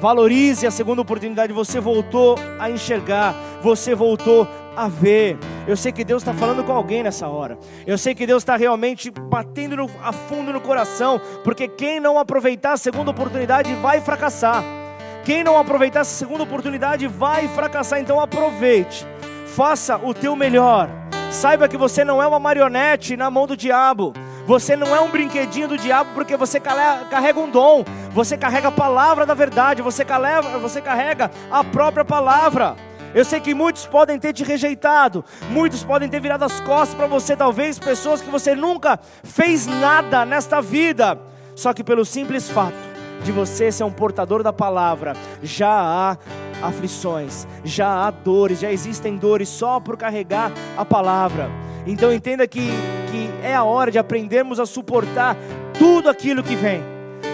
Valorize 0.00 0.66
a 0.66 0.70
segunda 0.70 1.02
oportunidade. 1.02 1.52
Você 1.52 1.80
voltou 1.80 2.38
a 2.58 2.70
enxergar, 2.70 3.34
você 3.62 3.94
voltou 3.94 4.46
a 4.76 4.88
ver. 4.88 5.38
Eu 5.66 5.76
sei 5.76 5.92
que 5.92 6.04
Deus 6.04 6.22
está 6.22 6.32
falando 6.32 6.64
com 6.64 6.72
alguém 6.72 7.02
nessa 7.02 7.28
hora. 7.28 7.58
Eu 7.86 7.98
sei 7.98 8.14
que 8.14 8.26
Deus 8.26 8.42
está 8.42 8.56
realmente 8.56 9.10
batendo 9.10 9.90
a 10.02 10.12
fundo 10.12 10.52
no 10.52 10.60
coração, 10.60 11.20
porque 11.44 11.68
quem 11.68 12.00
não 12.00 12.18
aproveitar 12.18 12.72
a 12.72 12.76
segunda 12.76 13.10
oportunidade 13.10 13.74
vai 13.74 14.00
fracassar. 14.00 14.79
Quem 15.24 15.44
não 15.44 15.58
aproveitar 15.58 16.00
essa 16.00 16.14
segunda 16.14 16.44
oportunidade 16.44 17.06
vai 17.06 17.46
fracassar, 17.48 18.00
então 18.00 18.18
aproveite. 18.20 19.06
Faça 19.54 19.96
o 19.98 20.14
teu 20.14 20.34
melhor. 20.34 20.88
Saiba 21.30 21.68
que 21.68 21.76
você 21.76 22.04
não 22.04 22.22
é 22.22 22.26
uma 22.26 22.38
marionete 22.38 23.16
na 23.16 23.30
mão 23.30 23.46
do 23.46 23.56
diabo. 23.56 24.14
Você 24.46 24.74
não 24.74 24.96
é 24.96 25.00
um 25.00 25.10
brinquedinho 25.10 25.68
do 25.68 25.78
diabo 25.78 26.10
porque 26.14 26.36
você 26.36 26.58
carrega 26.58 27.38
um 27.38 27.50
dom. 27.50 27.84
Você 28.12 28.36
carrega 28.36 28.68
a 28.68 28.72
palavra 28.72 29.26
da 29.26 29.34
verdade. 29.34 29.82
Você 29.82 30.04
carrega, 30.04 30.58
você 30.58 30.80
carrega 30.80 31.30
a 31.50 31.62
própria 31.62 32.04
palavra. 32.04 32.74
Eu 33.14 33.24
sei 33.24 33.40
que 33.40 33.54
muitos 33.54 33.86
podem 33.86 34.18
ter 34.18 34.32
te 34.32 34.44
rejeitado, 34.44 35.24
muitos 35.50 35.82
podem 35.82 36.08
ter 36.08 36.20
virado 36.20 36.44
as 36.44 36.60
costas 36.60 36.94
para 36.94 37.08
você, 37.08 37.34
talvez 37.34 37.76
pessoas 37.76 38.20
que 38.20 38.30
você 38.30 38.54
nunca 38.54 39.00
fez 39.24 39.66
nada 39.66 40.24
nesta 40.24 40.62
vida, 40.62 41.18
só 41.56 41.72
que 41.72 41.82
pelo 41.82 42.04
simples 42.04 42.48
fato 42.48 42.89
de 43.24 43.32
você 43.32 43.70
ser 43.70 43.84
um 43.84 43.90
portador 43.90 44.42
da 44.42 44.52
palavra, 44.52 45.14
já 45.42 45.70
há 45.70 46.16
aflições, 46.62 47.46
já 47.64 48.06
há 48.06 48.10
dores, 48.10 48.60
já 48.60 48.70
existem 48.70 49.16
dores 49.16 49.48
só 49.48 49.80
por 49.80 49.96
carregar 49.96 50.52
a 50.76 50.84
palavra. 50.84 51.50
Então 51.86 52.12
entenda 52.12 52.46
que, 52.46 52.68
que 53.10 53.30
é 53.42 53.54
a 53.54 53.64
hora 53.64 53.90
de 53.90 53.98
aprendermos 53.98 54.60
a 54.60 54.66
suportar 54.66 55.36
tudo 55.78 56.08
aquilo 56.08 56.42
que 56.42 56.54
vem 56.54 56.82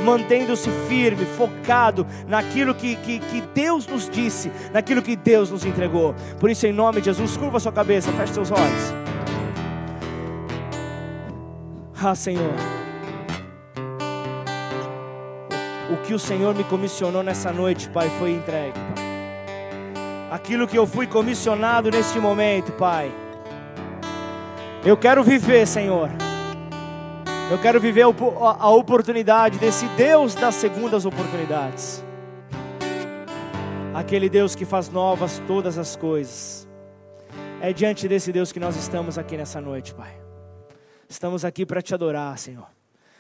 mantendo-se 0.05 0.71
firme, 0.89 1.25
focado 1.25 2.07
naquilo 2.29 2.75
que, 2.75 2.95
que, 2.97 3.19
que, 3.19 3.41
Deus 3.53 3.87
nos 3.87 4.09
disse, 4.09 4.53
naquilo 4.73 5.03
que 5.03 5.17
Deus 5.17 5.51
nos 5.51 5.65
entregou. 5.65 6.15
Por 6.39 6.49
isso, 6.49 6.67
em 6.67 6.73
nome 6.73 7.01
de 7.01 7.07
Jesus, 7.07 7.37
curva 7.37 7.59
sua 7.59 7.73
cabeça, 7.73 8.13
feche 8.13 8.33
seus 8.33 8.53
olhos. 8.53 8.95
Ah, 12.01 12.15
Senhor, 12.15 12.55
o 15.93 15.97
que 15.99 16.15
o 16.15 16.19
Senhor 16.19 16.55
me 16.55 16.65
comissionou 16.65 17.23
nessa 17.23 17.53
noite, 17.53 17.89
Pai, 17.89 18.11
foi 18.19 18.33
entregue, 18.33 18.79
Pai. 18.79 19.07
Aquilo 20.31 20.67
que 20.67 20.77
eu 20.77 20.87
fui 20.87 21.07
comissionado 21.07 21.91
neste 21.91 22.19
momento, 22.19 22.73
Pai. 22.73 23.13
Eu 24.85 24.97
quero 24.97 25.23
viver, 25.23 25.67
Senhor 25.67 26.11
eu 27.49 27.59
quero 27.61 27.81
viver 27.81 28.03
a 28.03 28.71
oportunidade 28.71 29.57
desse 29.59 29.87
Deus 29.91 30.35
das 30.35 30.57
segundas 30.57 31.05
oportunidades. 31.05 32.03
Aquele 33.95 34.29
Deus 34.29 34.57
que 34.57 34.65
faz 34.65 34.89
novas 34.89 35.41
todas 35.47 35.79
as 35.79 35.95
coisas. 35.95 36.69
É 37.61 37.73
diante 37.73 38.09
desse 38.09 38.33
Deus 38.33 38.51
que 38.51 38.59
nós 38.59 38.77
estamos 38.77 39.17
aqui 39.17 39.37
nessa 39.37 39.61
noite, 39.61 39.95
Pai. 39.95 40.21
Estamos 41.09 41.45
aqui 41.45 41.65
para 41.65 41.81
te 41.81 41.95
adorar, 41.95 42.37
Senhor. 42.37 42.76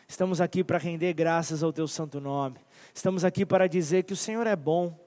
Estamos 0.08 0.40
aqui 0.40 0.62
para 0.62 0.78
render 0.78 1.12
graças 1.12 1.62
ao 1.62 1.72
teu 1.72 1.88
santo 1.88 2.20
nome. 2.20 2.56
Estamos 2.94 3.24
aqui 3.24 3.44
para 3.44 3.66
dizer 3.66 4.04
que 4.04 4.12
o 4.12 4.16
Senhor 4.16 4.46
é 4.46 4.56
bom. 4.56 4.98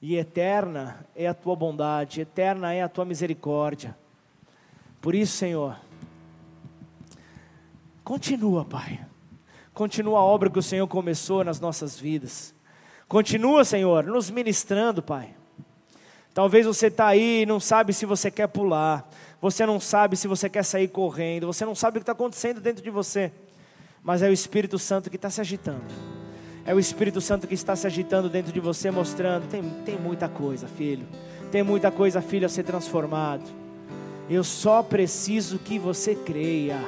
E 0.00 0.16
eterna 0.16 1.06
é 1.14 1.26
a 1.26 1.34
tua 1.34 1.54
bondade, 1.54 2.22
eterna 2.22 2.72
é 2.72 2.82
a 2.82 2.88
tua 2.88 3.04
misericórdia. 3.04 3.96
Por 5.00 5.14
isso, 5.14 5.36
Senhor, 5.36 5.76
Continua, 8.10 8.64
Pai. 8.64 8.98
Continua 9.72 10.18
a 10.18 10.22
obra 10.22 10.50
que 10.50 10.58
o 10.58 10.62
Senhor 10.62 10.88
começou 10.88 11.44
nas 11.44 11.60
nossas 11.60 11.96
vidas. 11.96 12.52
Continua, 13.06 13.64
Senhor, 13.64 14.02
nos 14.02 14.28
ministrando, 14.30 15.00
Pai. 15.00 15.32
Talvez 16.34 16.66
você 16.66 16.88
está 16.88 17.06
aí 17.06 17.42
e 17.42 17.46
não 17.46 17.60
sabe 17.60 17.92
se 17.92 18.04
você 18.04 18.28
quer 18.28 18.48
pular, 18.48 19.08
você 19.40 19.64
não 19.64 19.78
sabe 19.78 20.16
se 20.16 20.26
você 20.26 20.48
quer 20.50 20.64
sair 20.64 20.88
correndo, 20.88 21.46
você 21.46 21.64
não 21.64 21.76
sabe 21.76 21.98
o 21.98 22.00
que 22.00 22.02
está 22.02 22.10
acontecendo 22.10 22.60
dentro 22.60 22.82
de 22.82 22.90
você, 22.90 23.32
mas 24.02 24.22
é 24.22 24.28
o 24.28 24.32
Espírito 24.32 24.78
Santo 24.78 25.10
que 25.10 25.16
está 25.16 25.30
se 25.30 25.40
agitando, 25.40 25.84
é 26.64 26.74
o 26.74 26.78
Espírito 26.78 27.20
Santo 27.20 27.46
que 27.46 27.54
está 27.54 27.74
se 27.74 27.86
agitando 27.86 28.28
dentro 28.28 28.52
de 28.52 28.60
você, 28.60 28.90
mostrando: 28.90 29.48
tem, 29.48 29.62
tem 29.84 29.98
muita 29.98 30.28
coisa, 30.28 30.66
filho, 30.68 31.06
tem 31.50 31.62
muita 31.62 31.90
coisa, 31.90 32.20
filho, 32.20 32.46
a 32.46 32.48
ser 32.48 32.64
transformado. 32.64 33.44
Eu 34.28 34.44
só 34.44 34.82
preciso 34.82 35.58
que 35.58 35.78
você 35.78 36.14
creia. 36.14 36.78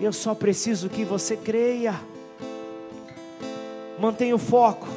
Eu 0.00 0.12
só 0.12 0.34
preciso 0.34 0.88
que 0.88 1.04
você 1.04 1.36
creia. 1.36 1.94
Mantenha 3.98 4.34
o 4.34 4.38
foco 4.38 4.88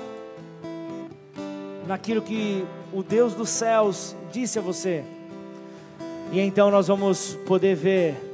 naquilo 1.88 2.22
que 2.22 2.66
o 2.92 3.04
Deus 3.04 3.34
dos 3.34 3.50
céus 3.50 4.16
disse 4.32 4.60
a 4.60 4.62
você. 4.62 5.04
E 6.32 6.40
então 6.40 6.72
nós 6.72 6.88
vamos 6.88 7.36
poder 7.46 7.76
ver 7.76 8.33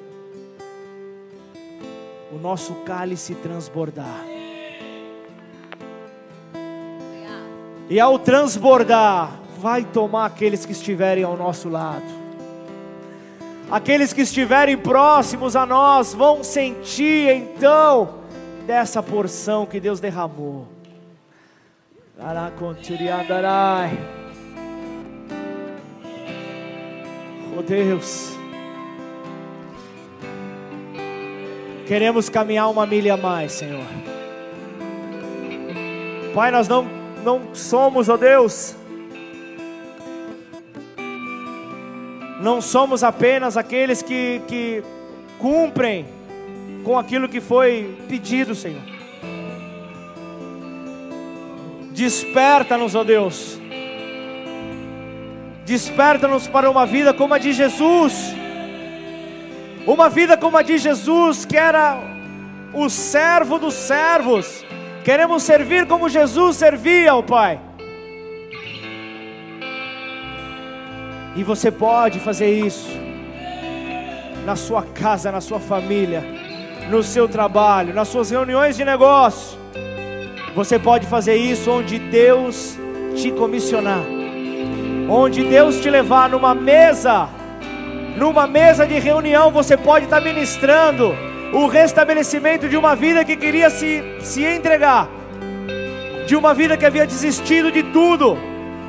o 2.32 2.38
nosso 2.38 2.74
cálice 2.86 3.36
transbordar. 3.36 4.26
E 7.90 8.00
ao 8.00 8.20
transbordar, 8.20 9.40
vai 9.58 9.84
tomar 9.84 10.26
aqueles 10.26 10.66
que 10.66 10.72
estiverem 10.72 11.24
ao 11.24 11.36
nosso 11.36 11.70
lado. 11.70 12.20
Aqueles 13.70 14.14
que 14.14 14.22
estiverem 14.22 14.78
próximos 14.78 15.56
a 15.56 15.66
nós 15.66 16.14
vão 16.14 16.44
sentir 16.44 17.30
então 17.30 18.20
dessa 18.66 19.02
porção 19.02 19.66
que 19.66 19.80
Deus 19.80 20.00
derramou. 20.00 20.68
Oh 27.58 27.62
Deus, 27.62 28.39
queremos 31.90 32.30
caminhar 32.30 32.70
uma 32.70 32.86
milha 32.86 33.16
a 33.16 33.18
mais, 33.18 33.52
Senhor. 33.52 33.84
Pai, 36.36 36.52
nós 36.52 36.68
não, 36.68 36.88
não 37.24 37.56
somos, 37.56 38.08
ó 38.08 38.14
oh 38.14 38.18
Deus, 38.18 38.76
não 42.40 42.62
somos 42.62 43.04
apenas 43.04 43.58
aqueles 43.58 44.04
que, 44.04 44.40
que 44.48 44.84
cumprem 45.40 46.06
com 46.84 46.96
aquilo 46.96 47.28
que 47.28 47.42
foi 47.42 47.98
pedido, 48.08 48.54
Senhor. 48.54 48.84
Desperta-nos, 51.92 52.94
ó 52.94 53.04
Deus. 53.04 53.60
Desperta-nos 55.66 56.48
para 56.48 56.70
uma 56.70 56.86
vida 56.86 57.16
como 57.16 57.34
a 57.34 57.40
de 57.40 57.52
Jesus. 57.52 58.39
Uma 59.86 60.10
vida 60.10 60.38
como 60.38 60.58
a 60.58 60.62
de 60.62 60.78
Jesus, 60.78 61.46
que 61.46 61.58
era 61.58 61.98
o 62.74 62.90
servo 62.90 63.58
dos 63.58 63.74
servos. 63.74 64.64
Queremos 65.04 65.44
servir 65.44 65.88
como 65.88 66.10
Jesus 66.10 66.58
servia 66.58 67.12
ao 67.12 67.24
Pai. 67.24 67.60
E 71.36 71.44
você 71.44 71.72
pode 71.72 72.20
fazer 72.20 72.52
isso 72.52 72.90
na 74.46 74.56
sua 74.56 74.84
casa, 74.84 75.32
na 75.32 75.42
sua 75.42 75.60
família, 75.60 76.24
no 76.90 77.02
seu 77.02 77.28
trabalho, 77.28 77.94
nas 77.94 78.08
suas 78.08 78.30
reuniões 78.30 78.76
de 78.76 78.84
negócio. 78.84 79.58
Você 80.56 80.78
pode 80.78 81.06
fazer 81.06 81.36
isso 81.36 81.72
onde 81.72 82.00
Deus 82.00 82.78
te 83.16 83.32
comissionar, 83.32 84.04
onde 85.10 85.44
Deus 85.44 85.80
te 85.80 85.90
levar 85.90 86.30
numa 86.30 86.54
mesa, 86.54 87.30
numa 88.20 88.46
mesa 88.46 88.86
de 88.86 89.00
reunião, 89.00 89.50
você 89.50 89.78
pode 89.78 90.06
estar 90.06 90.20
ministrando 90.20 91.16
o 91.54 91.68
restabelecimento 91.68 92.68
de 92.68 92.76
uma 92.76 92.96
vida 92.96 93.24
que 93.24 93.36
queria 93.36 93.70
se, 93.70 94.04
se 94.20 94.44
entregar, 94.44 95.08
de 96.28 96.36
uma 96.36 96.54
vida 96.54 96.78
que 96.78 96.86
havia 96.86 97.08
desistido 97.08 97.72
de 97.72 97.82
tudo 97.82 98.38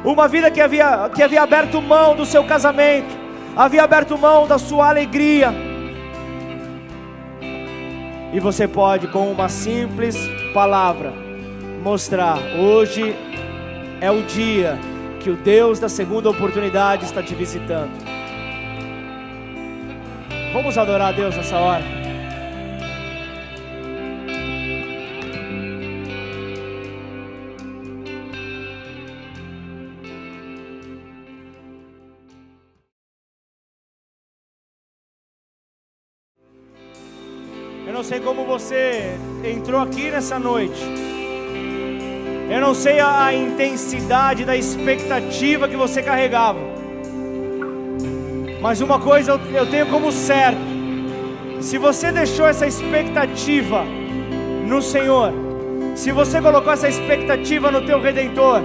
uma 0.04 0.26
vida 0.26 0.50
que 0.50 0.60
havia, 0.60 1.10
que 1.14 1.22
havia 1.22 1.42
aberto 1.42 1.80
mão 1.80 2.16
do 2.16 2.24
seu 2.24 2.42
casamento, 2.44 3.14
havia 3.56 3.84
aberto 3.84 4.18
mão 4.18 4.46
da 4.46 4.58
sua 4.58 4.88
alegria. 4.88 5.52
E 8.32 8.40
você 8.40 8.66
pode, 8.66 9.08
com 9.08 9.30
uma 9.30 9.48
simples 9.48 10.16
palavra, 10.54 11.12
mostrar: 11.82 12.38
hoje 12.58 13.14
é 14.00 14.10
o 14.10 14.22
dia 14.22 14.78
que 15.20 15.30
o 15.30 15.36
Deus 15.36 15.78
da 15.78 15.88
segunda 15.88 16.30
oportunidade 16.30 17.04
está 17.04 17.22
te 17.22 17.34
visitando. 17.34 18.19
Vamos 20.52 20.76
adorar 20.76 21.08
a 21.08 21.12
Deus 21.12 21.36
nessa 21.36 21.58
hora. 21.58 22.00
não 38.00 38.04
sei 38.04 38.18
como 38.18 38.46
você 38.46 39.14
entrou 39.44 39.78
aqui 39.78 40.10
nessa 40.10 40.38
noite. 40.38 40.80
Eu 42.50 42.58
não 42.58 42.74
sei 42.74 42.98
a 42.98 43.30
intensidade 43.34 44.42
da 44.42 44.56
expectativa 44.56 45.68
que 45.68 45.76
você 45.76 46.02
carregava. 46.02 46.79
Mas 48.60 48.80
uma 48.80 48.98
coisa 48.98 49.40
eu, 49.52 49.66
tenho 49.66 49.86
como 49.86 50.12
certo: 50.12 50.60
se 51.60 51.78
você 51.78 52.12
deixou 52.12 52.46
essa 52.46 52.66
expectativa 52.66 53.84
no 54.66 54.82
Senhor, 54.82 55.32
se 55.94 56.12
você 56.12 56.40
colocou 56.40 56.72
essa 56.72 56.88
expectativa 56.88 57.70
no 57.70 57.82
teu 57.82 58.00
Redentor, 58.00 58.60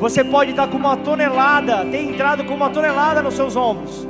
você 0.00 0.24
pode 0.24 0.50
estar 0.50 0.66
com 0.66 0.76
uma 0.76 0.96
tonelada, 0.96 1.84
ter 1.84 2.02
entrado 2.02 2.44
com 2.44 2.54
uma 2.54 2.68
tonelada 2.68 3.22
nos 3.22 3.34
seus 3.34 3.56
ombros. 3.56 4.06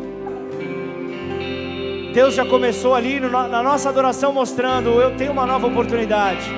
Deus 2.12 2.34
já 2.34 2.46
começou 2.46 2.94
ali 2.94 3.20
na 3.20 3.62
nossa 3.62 3.90
adoração 3.90 4.32
mostrando: 4.32 4.88
eu 5.00 5.14
tenho 5.16 5.32
uma 5.32 5.46
nova 5.46 5.66
oportunidade. 5.66 6.50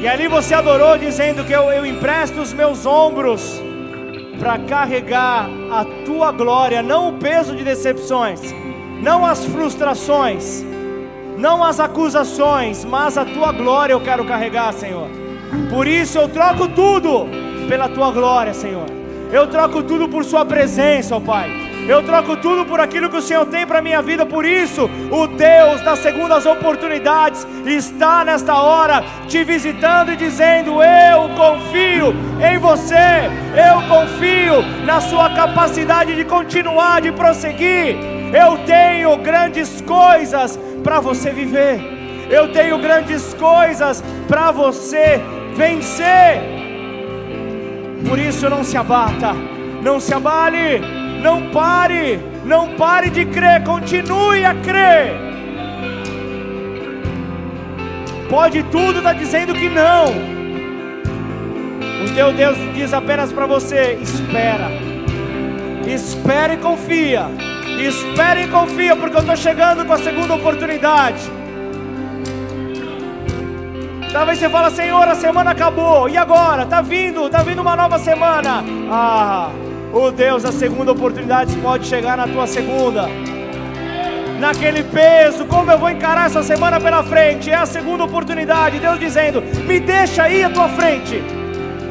E 0.00 0.06
ali 0.06 0.28
você 0.28 0.54
adorou 0.54 0.96
dizendo 0.96 1.44
que 1.44 1.52
eu, 1.52 1.64
eu 1.72 1.84
empresto 1.84 2.40
os 2.40 2.52
meus 2.52 2.86
ombros 2.86 3.60
para 4.38 4.58
carregar 4.58 5.48
a 5.70 5.84
tua 6.04 6.32
glória, 6.32 6.82
não 6.82 7.08
o 7.08 7.12
peso 7.14 7.54
de 7.54 7.64
decepções, 7.64 8.40
não 9.02 9.24
as 9.24 9.44
frustrações, 9.44 10.64
não 11.36 11.62
as 11.62 11.80
acusações, 11.80 12.84
mas 12.84 13.18
a 13.18 13.24
tua 13.24 13.52
glória 13.52 13.92
eu 13.92 14.00
quero 14.00 14.24
carregar, 14.24 14.72
Senhor. 14.72 15.08
Por 15.70 15.86
isso 15.86 16.18
eu 16.18 16.28
troco 16.28 16.68
tudo 16.68 17.26
pela 17.68 17.88
tua 17.88 18.10
glória, 18.10 18.54
Senhor. 18.54 18.86
Eu 19.32 19.46
troco 19.48 19.82
tudo 19.82 20.08
por 20.08 20.24
Sua 20.24 20.44
presença, 20.44 21.16
ó 21.16 21.20
Pai. 21.20 21.65
Eu 21.88 22.02
troco 22.02 22.36
tudo 22.36 22.64
por 22.64 22.80
aquilo 22.80 23.08
que 23.08 23.16
o 23.16 23.22
Senhor 23.22 23.46
tem 23.46 23.64
para 23.64 23.80
minha 23.80 24.02
vida. 24.02 24.26
Por 24.26 24.44
isso, 24.44 24.90
o 25.10 25.26
Deus 25.28 25.80
das 25.82 26.00
segundas 26.00 26.44
oportunidades 26.44 27.46
está 27.64 28.24
nesta 28.24 28.54
hora 28.54 29.04
te 29.28 29.44
visitando 29.44 30.12
e 30.12 30.16
dizendo: 30.16 30.82
Eu 30.82 31.28
confio 31.36 32.12
em 32.40 32.58
você. 32.58 33.30
Eu 33.54 33.82
confio 33.88 34.62
na 34.84 35.00
sua 35.00 35.30
capacidade 35.30 36.16
de 36.16 36.24
continuar, 36.24 37.00
de 37.00 37.12
prosseguir. 37.12 37.96
Eu 38.34 38.58
tenho 38.66 39.16
grandes 39.18 39.80
coisas 39.80 40.58
para 40.82 40.98
você 40.98 41.30
viver. 41.30 41.80
Eu 42.28 42.52
tenho 42.52 42.78
grandes 42.78 43.32
coisas 43.34 44.02
para 44.26 44.50
você 44.50 45.20
vencer. 45.54 46.42
Por 48.08 48.18
isso 48.18 48.50
não 48.50 48.64
se 48.64 48.76
abata, 48.76 49.32
não 49.82 50.00
se 50.00 50.12
abale, 50.12 50.80
não 51.22 51.50
pare, 51.50 52.20
não 52.44 52.76
pare 52.76 53.10
de 53.10 53.24
crer, 53.26 53.62
continue 53.64 54.44
a 54.44 54.54
crer. 54.54 55.26
Pode 58.28 58.62
tudo 58.64 58.98
estar 58.98 59.12
tá 59.12 59.18
dizendo 59.18 59.54
que 59.54 59.68
não. 59.68 60.06
O 62.04 62.14
teu 62.14 62.32
Deus 62.32 62.56
diz 62.74 62.92
apenas 62.92 63.32
para 63.32 63.46
você: 63.46 63.98
espera, 64.02 64.70
espera 65.86 66.54
e 66.54 66.56
confia, 66.56 67.26
espera 67.78 68.40
e 68.40 68.48
confia, 68.48 68.96
porque 68.96 69.16
eu 69.16 69.20
estou 69.20 69.36
chegando 69.36 69.84
com 69.84 69.92
a 69.92 69.98
segunda 69.98 70.34
oportunidade. 70.34 71.36
Talvez 74.12 74.38
você 74.38 74.48
fala, 74.48 74.70
Senhor, 74.70 75.06
a 75.06 75.14
semana 75.14 75.50
acabou. 75.50 76.08
E 76.08 76.16
agora? 76.16 76.64
Tá 76.64 76.80
vindo, 76.80 77.28
tá 77.28 77.42
vindo 77.42 77.60
uma 77.60 77.76
nova 77.76 77.98
semana. 77.98 78.64
Ah, 78.90 79.50
o 79.92 80.10
Deus 80.10 80.44
a 80.44 80.52
segunda 80.52 80.92
oportunidade 80.92 81.56
pode 81.56 81.86
chegar 81.86 82.16
na 82.16 82.26
tua 82.26 82.46
segunda. 82.46 83.08
Naquele 84.38 84.82
peso, 84.82 85.46
como 85.46 85.70
eu 85.70 85.78
vou 85.78 85.88
encarar 85.88 86.26
essa 86.26 86.42
semana 86.42 86.78
pela 86.78 87.02
frente? 87.02 87.50
É 87.50 87.54
a 87.54 87.66
segunda 87.66 88.04
oportunidade. 88.04 88.78
Deus 88.78 88.98
dizendo: 89.00 89.42
Me 89.66 89.80
deixa 89.80 90.24
aí 90.24 90.44
à 90.44 90.50
tua 90.50 90.68
frente. 90.68 91.22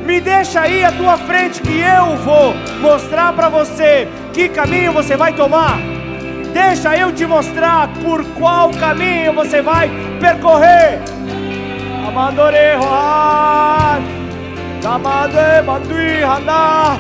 Me 0.05 0.21
deixa 0.21 0.61
aí 0.61 0.83
à 0.83 0.91
tua 0.91 1.17
frente 1.17 1.61
que 1.61 1.79
eu 1.79 2.15
vou 2.17 2.53
mostrar 2.79 3.33
para 3.33 3.49
você 3.49 4.07
que 4.31 4.47
caminho 4.47 4.93
você 4.93 5.17
vai 5.17 5.33
tomar. 5.33 5.79
Deixa 6.53 6.95
eu 6.95 7.11
te 7.11 7.25
mostrar 7.25 7.89
por 8.03 8.23
qual 8.37 8.69
caminho 8.69 9.33
você 9.33 9.63
vai 9.63 9.89
percorrer. 10.19 11.01
Amandore 12.07 12.75
Rohan, 12.77 14.03
Tamade 14.81 15.65
Mandui 15.65 16.23
Haná. 16.23 16.97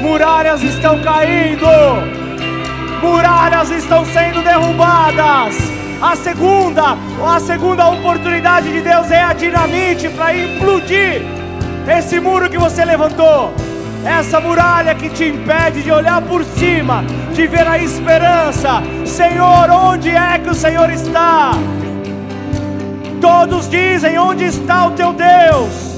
Muralhas 0.00 0.62
estão 0.62 1.00
caindo, 1.02 1.66
muralhas 3.02 3.70
estão 3.70 4.04
sendo 4.04 4.42
derrubadas. 4.42 5.56
A 6.00 6.16
segunda, 6.16 6.96
a 7.22 7.40
segunda 7.40 7.88
oportunidade 7.88 8.72
de 8.72 8.80
Deus 8.80 9.10
é 9.10 9.22
a 9.22 9.32
dinamite 9.32 10.08
para 10.08 10.34
implodir 10.34 11.22
esse 11.86 12.18
muro 12.18 12.48
que 12.48 12.56
você 12.56 12.84
levantou 12.84 13.52
essa 14.04 14.40
muralha 14.40 14.94
que 14.94 15.08
te 15.10 15.24
impede 15.24 15.82
de 15.82 15.90
olhar 15.90 16.22
por 16.22 16.44
cima, 16.44 17.04
de 17.34 17.46
ver 17.46 17.66
a 17.66 17.78
esperança. 17.78 18.82
Senhor, 19.04 19.70
onde 19.70 20.10
é 20.10 20.38
que 20.38 20.48
o 20.48 20.54
Senhor 20.54 20.90
está? 20.90 21.52
Todos 23.20 23.68
dizem: 23.68 24.18
Onde 24.18 24.44
está 24.44 24.86
o 24.86 24.92
teu 24.92 25.12
Deus? 25.12 25.89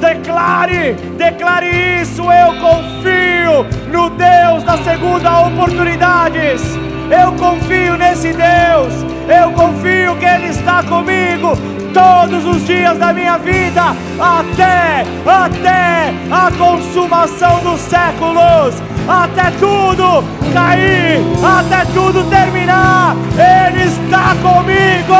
Declare, 0.00 0.94
declare 1.16 2.00
isso. 2.00 2.22
Eu 2.22 2.54
confio 2.58 3.64
no 3.92 4.10
Deus 4.10 4.64
das 4.64 4.80
segunda 4.80 5.42
oportunidades. 5.42 6.62
Eu 7.10 7.32
confio 7.32 7.96
nesse 7.96 8.32
Deus. 8.32 9.04
Eu 9.28 9.52
confio 9.52 10.16
que 10.16 10.24
Ele 10.24 10.46
está 10.46 10.82
comigo 10.82 11.56
todos 11.92 12.44
os 12.46 12.66
dias 12.66 12.98
da 12.98 13.12
minha 13.12 13.36
vida, 13.38 13.82
até, 14.18 15.04
até 15.26 16.14
a 16.30 16.50
consumação 16.56 17.60
dos 17.60 17.80
séculos, 17.80 18.80
até 19.08 19.50
tudo 19.58 20.24
cair, 20.52 21.20
até 21.44 21.84
tudo 21.92 22.24
terminar, 22.28 23.16
Ele 23.34 23.84
está 23.84 24.34
comigo. 24.42 25.14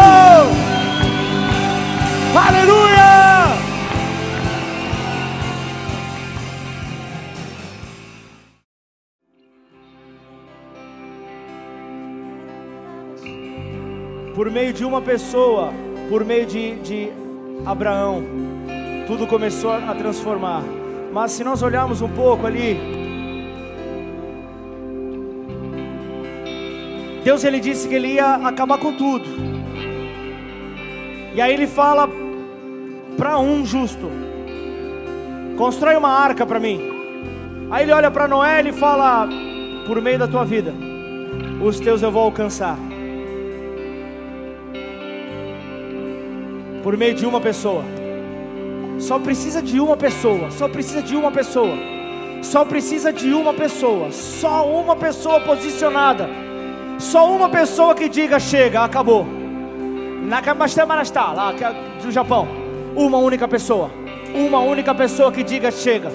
Aleluia! 2.35 3.70
Por 14.41 14.51
meio 14.51 14.73
de 14.73 14.87
uma 14.87 15.03
pessoa, 15.03 15.71
por 16.09 16.25
meio 16.25 16.47
de, 16.47 16.77
de 16.77 17.12
Abraão, 17.67 18.23
tudo 19.07 19.27
começou 19.27 19.71
a 19.71 19.95
transformar. 19.95 20.62
Mas 21.12 21.33
se 21.33 21.45
nós 21.45 21.62
olharmos 21.62 22.01
um 22.01 22.09
pouco 22.09 22.47
ali, 22.47 22.81
Deus 27.23 27.45
ele 27.45 27.61
disse 27.61 27.87
que 27.87 27.95
ele 27.95 28.15
ia 28.15 28.37
acabar 28.37 28.79
com 28.79 28.95
tudo. 28.95 29.27
E 31.35 31.39
aí 31.39 31.53
ele 31.53 31.67
fala 31.67 32.09
para 33.19 33.39
um 33.39 33.67
justo: 33.67 34.11
constrói 35.59 35.97
uma 35.97 36.12
arca 36.12 36.47
para 36.47 36.59
mim. 36.59 36.81
Aí 37.71 37.85
ele 37.85 37.93
olha 37.93 38.11
para 38.11 38.27
Noé 38.27 38.62
e 38.67 38.73
fala: 38.73 39.29
por 39.87 40.01
meio 40.01 40.19
da 40.19 40.27
tua 40.27 40.47
vida, 40.47 40.73
os 41.62 41.79
teus 41.79 42.01
eu 42.01 42.11
vou 42.11 42.23
alcançar. 42.23 42.90
Por 46.82 46.97
meio 46.97 47.15
de 47.15 47.27
uma 47.27 47.40
pessoa. 47.40 47.85
Só 48.98 49.19
precisa 49.19 49.62
de 49.62 49.81
uma 49.81 49.97
pessoa, 49.97 50.51
só 50.51 50.69
precisa 50.69 51.02
de 51.02 51.16
uma 51.16 51.31
pessoa. 51.31 51.77
Só 52.43 52.65
precisa 52.65 53.12
de 53.12 53.32
uma 53.32 53.52
pessoa, 53.52 54.11
só 54.12 54.66
uma 54.66 54.97
pessoa 54.97 55.40
posicionada. 55.40 56.28
Só 56.98 57.31
uma 57.35 57.48
pessoa 57.48 57.94
que 57.94 58.09
diga 58.09 58.39
chega, 58.39 58.82
acabou. 58.82 59.27
Nakamashtemarashita, 60.27 61.32
lá 61.32 61.52
é 61.52 62.02
do 62.02 62.11
Japão. 62.11 62.47
Uma 62.94 63.19
única 63.19 63.47
pessoa. 63.48 63.90
Uma 64.35 64.61
única 64.61 64.94
pessoa 64.94 65.32
que 65.32 65.43
diga 65.43 65.70
chega. 65.70 66.11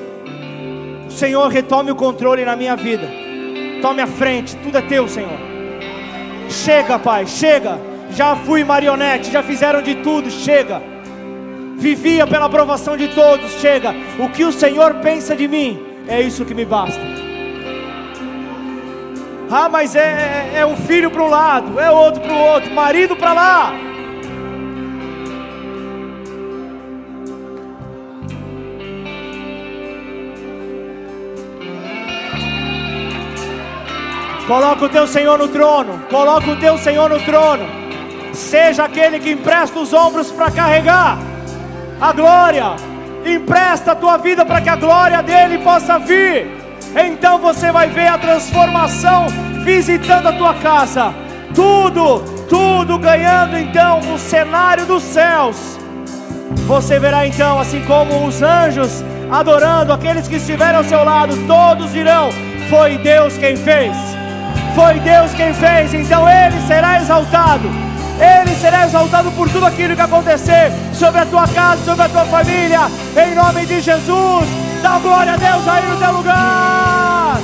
Senhor, 1.09 1.47
retome 1.47 1.91
o 1.91 1.95
controle 1.95 2.45
na 2.45 2.55
minha 2.55 2.75
vida. 2.75 3.07
Tome 3.81 4.01
a 4.01 4.07
frente, 4.07 4.55
tudo 4.57 4.77
é 4.77 4.81
teu, 4.81 5.07
Senhor. 5.07 5.39
Chega, 6.49 6.97
Pai, 6.99 7.25
chega 7.25 7.94
já 8.15 8.33
fui 8.33 8.63
marionete, 8.63 9.29
já 9.29 9.43
fizeram 9.43 9.81
de 9.81 9.95
tudo, 9.95 10.31
chega. 10.31 10.81
Vivia 11.75 12.25
pela 12.25 12.45
aprovação 12.45 12.95
de 12.95 13.09
todos, 13.09 13.51
chega. 13.59 13.93
O 14.17 14.29
que 14.29 14.45
o 14.45 14.53
Senhor 14.53 14.95
pensa 14.95 15.35
de 15.35 15.47
mim, 15.47 15.85
é 16.07 16.21
isso 16.21 16.45
que 16.45 16.53
me 16.53 16.63
basta. 16.63 17.01
Ah, 19.51 19.67
mas 19.69 19.95
é, 19.95 20.53
é, 20.55 20.59
é 20.59 20.65
um 20.65 20.77
filho 20.77 21.11
para 21.11 21.21
um 21.21 21.27
lado, 21.27 21.79
é 21.79 21.91
outro 21.91 22.21
para 22.21 22.33
o 22.33 22.37
outro, 22.37 22.73
marido 22.73 23.15
para 23.17 23.33
lá. 23.33 23.73
Coloca 34.47 34.85
o 34.85 34.89
teu 34.89 35.05
Senhor 35.05 35.37
no 35.37 35.47
trono, 35.49 35.99
coloca 36.09 36.49
o 36.49 36.55
teu 36.55 36.77
Senhor 36.77 37.09
no 37.09 37.19
trono. 37.19 37.84
Seja 38.35 38.83
aquele 38.83 39.17
que 39.19 39.31
empresta 39.31 39.79
os 39.79 39.93
ombros 39.93 40.29
para 40.29 40.51
carregar 40.51 41.17
a 42.01 42.11
glória. 42.11 42.75
Empresta 43.25 43.93
a 43.93 43.95
tua 43.95 44.17
vida 44.17 44.45
para 44.45 44.59
que 44.59 44.69
a 44.69 44.75
glória 44.75 45.23
dele 45.23 45.57
possa 45.59 45.97
vir. 45.97 46.45
Então 46.95 47.39
você 47.39 47.71
vai 47.71 47.87
ver 47.87 48.07
a 48.07 48.17
transformação 48.17 49.27
visitando 49.63 50.27
a 50.27 50.33
tua 50.33 50.53
casa. 50.55 51.13
Tudo, 51.53 52.19
tudo 52.49 52.99
ganhando 52.99 53.57
então 53.57 53.99
o 54.13 54.19
cenário 54.19 54.85
dos 54.85 55.01
céus. 55.01 55.79
Você 56.67 56.99
verá 56.99 57.25
então, 57.25 57.59
assim 57.59 57.83
como 57.85 58.27
os 58.27 58.41
anjos 58.41 59.03
adorando 59.31 59.93
aqueles 59.93 60.27
que 60.27 60.35
estiverem 60.35 60.75
ao 60.75 60.83
seu 60.83 61.03
lado, 61.05 61.35
todos 61.47 61.93
dirão: 61.93 62.29
Foi 62.69 62.97
Deus 62.97 63.37
quem 63.37 63.55
fez. 63.55 63.95
Foi 64.75 64.99
Deus 64.99 65.33
quem 65.33 65.53
fez, 65.53 65.93
então 65.93 66.27
ele 66.29 66.59
será 66.67 66.97
exaltado 66.97 67.94
Ele 68.19 68.55
será 68.55 68.85
exaltado 68.85 69.31
por 69.31 69.49
tudo 69.49 69.65
aquilo 69.65 69.95
que 69.95 70.01
acontecer 70.01 70.71
sobre 70.93 71.21
a 71.21 71.25
tua 71.25 71.47
casa, 71.47 71.83
sobre 71.83 72.03
a 72.03 72.09
tua 72.09 72.25
família. 72.25 72.81
Em 73.15 73.35
nome 73.35 73.65
de 73.65 73.81
Jesus, 73.81 74.47
dá 74.81 74.97
glória 74.99 75.33
a 75.33 75.37
Deus 75.37 75.67
aí 75.67 75.85
no 75.85 75.97
teu 75.97 76.11
lugar. 76.11 77.39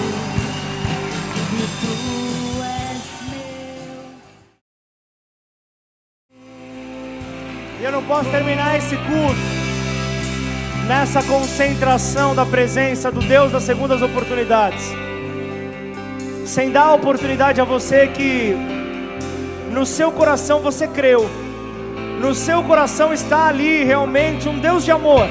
E 7.80 7.84
eu 7.84 7.92
não 7.92 8.04
posso 8.04 8.30
terminar 8.30 8.78
esse 8.78 8.96
culto 8.96 9.62
nessa 10.88 11.24
concentração 11.24 12.36
da 12.36 12.46
presença 12.46 13.12
do 13.12 13.22
Deus 13.22 13.52
das 13.52 13.64
segundas 13.64 14.02
oportunidades, 14.02 14.94
sem 16.46 16.72
dar 16.72 16.94
oportunidade 16.94 17.60
a 17.60 17.64
você 17.64 18.08
que 18.08 18.56
no 19.82 19.86
seu 19.88 20.12
coração 20.12 20.60
você 20.60 20.88
creu, 20.88 21.28
no 22.20 22.36
seu 22.36 22.62
coração 22.62 23.12
está 23.12 23.48
ali 23.48 23.84
realmente 23.84 24.48
um 24.48 24.60
Deus 24.60 24.86
de 24.86 24.92
amor. 24.92 25.26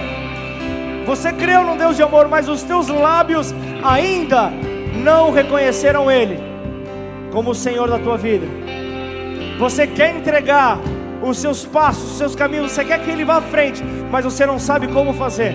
Você 1.07 1.33
creu 1.33 1.63
num 1.63 1.77
Deus 1.77 1.95
de 1.95 2.03
amor, 2.03 2.27
mas 2.27 2.49
os 2.49 2.65
teus 2.65 2.89
lábios 2.89 3.55
ainda 3.81 4.51
não 5.05 5.31
reconheceram 5.31 6.11
Ele 6.11 6.37
como 7.31 7.53
o 7.53 7.55
Senhor 7.55 7.89
da 7.89 8.01
tua 8.01 8.19
vida. 8.19 8.45
Você 9.57 9.87
quer 9.87 10.17
entregar 10.17 10.81
os 11.23 11.39
seus 11.39 11.65
passos, 11.65 12.11
os 12.11 12.19
seus 12.19 12.35
caminhos, 12.35 12.73
você 12.73 12.85
quer 12.85 12.99
que 13.05 13.09
Ele 13.09 13.25
vá 13.25 13.37
à 13.37 13.43
frente, 13.43 13.85
mas 14.11 14.25
você 14.25 14.45
não 14.45 14.59
sabe 14.59 14.89
como 14.89 15.13
fazer. 15.13 15.55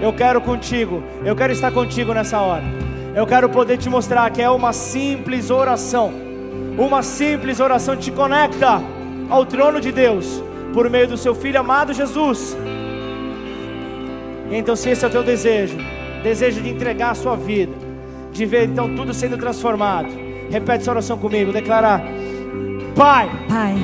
Eu 0.00 0.12
quero 0.12 0.40
contigo, 0.40 1.02
eu 1.24 1.34
quero 1.34 1.52
estar 1.52 1.72
contigo 1.72 2.14
nessa 2.14 2.38
hora. 2.38 2.62
Eu 3.12 3.26
quero 3.26 3.48
poder 3.48 3.76
te 3.76 3.88
mostrar 3.88 4.30
que 4.30 4.40
é 4.40 4.48
uma 4.48 4.72
simples 4.72 5.50
oração. 5.50 6.29
Uma 6.78 7.02
simples 7.02 7.60
oração 7.60 7.96
te 7.96 8.10
conecta 8.10 8.82
ao 9.28 9.44
trono 9.44 9.80
de 9.80 9.92
Deus 9.92 10.42
por 10.72 10.88
meio 10.88 11.08
do 11.08 11.16
seu 11.16 11.34
filho 11.34 11.60
amado 11.60 11.92
Jesus. 11.92 12.56
Então, 14.50 14.74
se 14.74 14.90
esse 14.90 15.04
é 15.04 15.08
o 15.08 15.10
teu 15.10 15.22
desejo, 15.22 15.76
desejo 16.22 16.60
de 16.60 16.70
entregar 16.70 17.10
a 17.10 17.14
sua 17.14 17.36
vida, 17.36 17.72
de 18.32 18.44
ver 18.46 18.64
então 18.64 18.94
tudo 18.94 19.14
sendo 19.14 19.36
transformado, 19.36 20.08
repete 20.50 20.82
essa 20.82 20.90
oração 20.90 21.18
comigo, 21.18 21.52
declarar: 21.52 22.02
Pai, 22.96 23.30
Pai, 23.48 23.74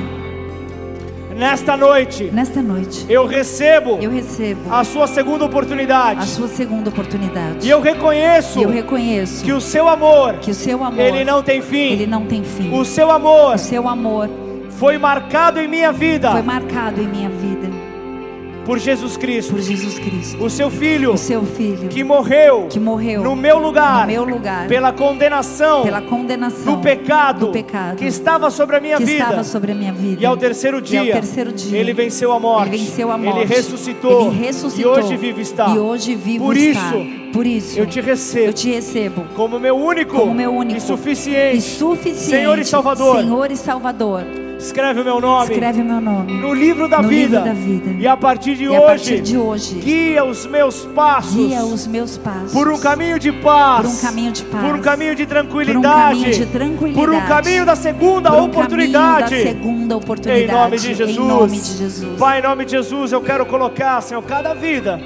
nesta 1.37 1.77
noite, 1.77 2.31
nesta 2.33 2.61
noite 2.61 3.05
eu 3.07 3.25
recebo 3.27 3.99
eu 4.01 4.09
recebo 4.09 4.73
a 4.73 4.83
sua 4.83 5.05
segunda 5.05 5.45
oportunidade 5.45 6.21
a 6.21 6.25
sua 6.25 6.47
segunda 6.47 6.89
oportunidade. 6.89 7.65
e 7.65 7.69
eu 7.69 7.79
reconheço 7.79 8.59
eu 8.59 8.69
reconheço 8.69 9.43
que 9.43 9.53
o 9.53 9.61
seu 9.61 9.87
amor, 9.87 10.39
que 10.39 10.49
o 10.49 10.53
seu 10.55 10.83
amor 10.83 10.99
ele 10.99 11.23
não 11.23 11.43
tem 11.43 11.61
fim. 11.61 11.91
ele 11.93 12.07
não 12.07 12.25
tem 12.25 12.43
fim. 12.43 12.73
O 12.73 12.83
seu 12.83 13.11
amor 13.11 13.55
O 13.55 13.57
seu 13.59 13.87
amor 13.87 14.27
foi 14.71 14.97
marcado 14.97 15.59
em 15.59 15.67
minha 15.67 15.91
vida 15.91 16.31
foi 16.31 16.41
marcado 16.41 17.01
em 17.01 17.07
minha 17.07 17.29
vida 17.29 17.66
por 18.67 18.77
Jesus 18.77 19.15
Cristo, 19.15 19.53
por 19.53 19.61
Jesus 19.61 19.97
Cristo, 19.97 20.43
o 20.43 20.49
seu 20.49 20.69
filho 20.69 21.13
o 21.13 21.17
seu 21.17 21.41
filho 21.43 21.87
que 21.87 22.03
morreu 22.03 22.67
que 22.69 22.79
morreu 22.79 23.23
no 23.23 23.33
meu 23.33 23.57
lugar, 23.57 24.01
no 24.01 24.11
meu 24.11 24.25
lugar 24.25 24.67
pela 24.67 24.91
condenação 24.91 25.83
pela 25.83 26.01
condenação 26.01 26.75
do 26.75 26.81
pecado, 26.81 27.45
do 27.45 27.51
pecado 27.53 27.95
que 27.95 28.05
estava 28.05 28.51
sobre 28.51 28.75
a 28.75 28.81
minha 28.81 28.97
que 28.97 29.05
vida. 29.05 29.23
estava 29.23 29.43
sobre 29.45 29.71
a 29.71 29.75
minha 29.75 29.93
vida. 29.93 30.21
E 30.21 30.25
ao 30.25 30.35
terceiro 30.35 30.81
dia, 30.81 31.01
E 31.01 31.11
ao 31.11 31.19
terceiro 31.21 31.53
dia, 31.53 31.79
ele 31.79 31.93
venceu 31.93 32.31
a 32.33 32.39
morte. 32.39 32.69
Ele 32.69 32.77
venceu 32.77 33.11
a 33.11 33.17
morte. 33.17 33.39
Ele 33.39 33.45
ressuscitou. 33.45 34.27
Ele 34.27 34.45
ressuscitou. 34.45 34.99
E 34.99 34.99
hoje 34.99 35.15
vivo 35.15 35.39
está. 35.39 35.69
E 35.69 35.79
hoje 35.79 36.15
vivo 36.15 36.45
Por 36.45 36.57
está. 36.57 36.97
isso, 36.97 37.31
Por 37.31 37.47
isso, 37.47 37.79
eu 37.79 37.85
te 37.85 38.01
recebo 38.01 38.47
eu 38.47 38.53
te 38.53 38.69
recebo 38.69 39.25
como 39.35 39.59
meu 39.59 39.77
único, 39.77 40.17
como 40.17 40.33
meu 40.33 40.53
único 40.53 40.77
e 40.77 40.81
suficiente, 40.81 41.57
e 41.57 41.61
suficiente 41.61 42.19
Senhor 42.19 42.59
e 42.59 42.65
Salvador. 42.65 43.21
Senhor 43.21 43.51
e 43.51 43.55
Salvador. 43.55 44.46
Escreve 44.57 45.01
o 45.01 45.03
meu 45.03 45.21
nome 45.21 45.51
Escreve 45.51 45.83
meu 45.83 46.01
nome 46.01 46.33
no 46.33 46.53
livro 46.53 46.87
da 46.87 47.01
no 47.01 47.07
vida. 47.07 47.37
livro 47.37 47.43
da 47.45 47.53
vida. 47.53 47.95
E 47.99 48.07
a 48.07 48.17
partir 48.17 48.55
de 48.55 48.63
E 48.63 48.69
hoje, 48.69 48.77
a 48.77 48.81
partir 48.87 49.21
de 49.21 49.37
hoje, 49.37 49.75
guia 49.75 50.25
os 50.25 50.45
meus 50.47 50.85
passos 50.85 51.35
guia 51.35 51.63
os 51.63 51.85
meus 51.85 52.17
passos 52.17 52.51
por 52.53 52.67
um 52.67 52.79
caminho 52.79 53.19
de 53.19 53.31
paz, 53.31 53.85
por 53.85 53.91
um 53.91 54.01
caminho 54.01 54.31
de 54.31 54.43
paz, 54.43 54.65
por 54.65 54.75
um 54.75 54.81
caminho 54.81 55.15
de 55.15 55.25
por 55.25 55.27
um 55.27 55.29
tranquilidade, 55.35 56.19
caminho 56.19 56.33
de 56.33 56.45
tranquilidade, 56.47 56.93
por 56.95 57.09
um 57.13 57.21
caminho 57.21 57.65
da 57.65 57.75
segunda 57.75 58.31
por 58.31 58.39
um 58.39 58.45
oportunidade. 58.45 59.35
da 59.35 59.51
segunda 59.51 59.97
oportunidade. 59.97 60.43
Em 60.43 60.47
nome 60.47 60.77
de 60.77 60.93
Jesus. 60.95 61.17
Em 61.17 61.27
nome 61.27 61.59
de 61.59 61.77
Jesus. 61.77 62.19
Pai, 62.19 62.39
em 62.39 62.43
nome 62.43 62.65
de 62.65 62.71
Jesus, 62.71 63.11
eu 63.11 63.21
quero 63.21 63.45
colocar, 63.45 64.01
Senhor, 64.01 64.23
cada 64.23 64.53
vida 64.55 64.99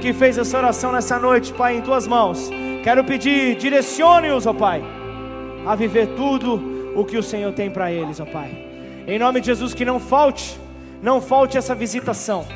que 0.00 0.12
fez 0.12 0.36
essa 0.36 0.58
oração 0.58 0.90
nessa 0.90 1.18
noite, 1.18 1.52
Pai, 1.52 1.76
em 1.76 1.80
tuas 1.80 2.06
mãos. 2.08 2.50
Quero 2.82 3.04
pedir, 3.04 3.56
direcione-os, 3.56 4.46
ó 4.46 4.52
Pai, 4.52 4.82
a 5.64 5.76
viver 5.76 6.08
tudo 6.16 6.92
o 6.96 7.04
que 7.04 7.16
o 7.16 7.22
Senhor 7.22 7.52
tem 7.52 7.70
para 7.70 7.92
eles, 7.92 8.18
ó 8.18 8.24
Pai. 8.24 8.65
Em 9.06 9.18
nome 9.18 9.40
de 9.40 9.46
Jesus, 9.46 9.72
que 9.72 9.84
não 9.84 10.00
falte, 10.00 10.58
não 11.00 11.20
falte 11.20 11.56
essa 11.56 11.74
visitação, 11.74 12.46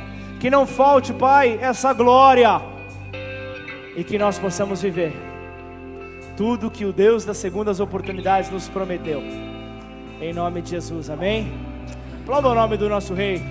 que 0.40 0.51
não 0.51 0.66
falte, 0.66 1.12
Pai, 1.12 1.59
essa 1.62 1.93
glória, 1.93 2.60
e 3.97 4.02
que 4.02 4.18
nós 4.18 4.39
possamos 4.39 4.82
viver 4.82 5.12
tudo 6.40 6.70
que 6.70 6.86
o 6.86 6.93
Deus 6.93 7.22
das 7.22 7.36
segundas 7.36 7.81
oportunidades 7.81 8.51
nos 8.51 8.66
prometeu. 8.66 9.22
Em 10.22 10.32
nome 10.32 10.62
de 10.62 10.70
Jesus, 10.70 11.10
amém? 11.10 11.52
Aplauda 12.22 12.48
o 12.48 12.55
nome 12.55 12.78
do 12.78 12.89
nosso 12.89 13.12
Rei. 13.12 13.43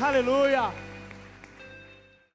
Aleluia. 0.00 0.85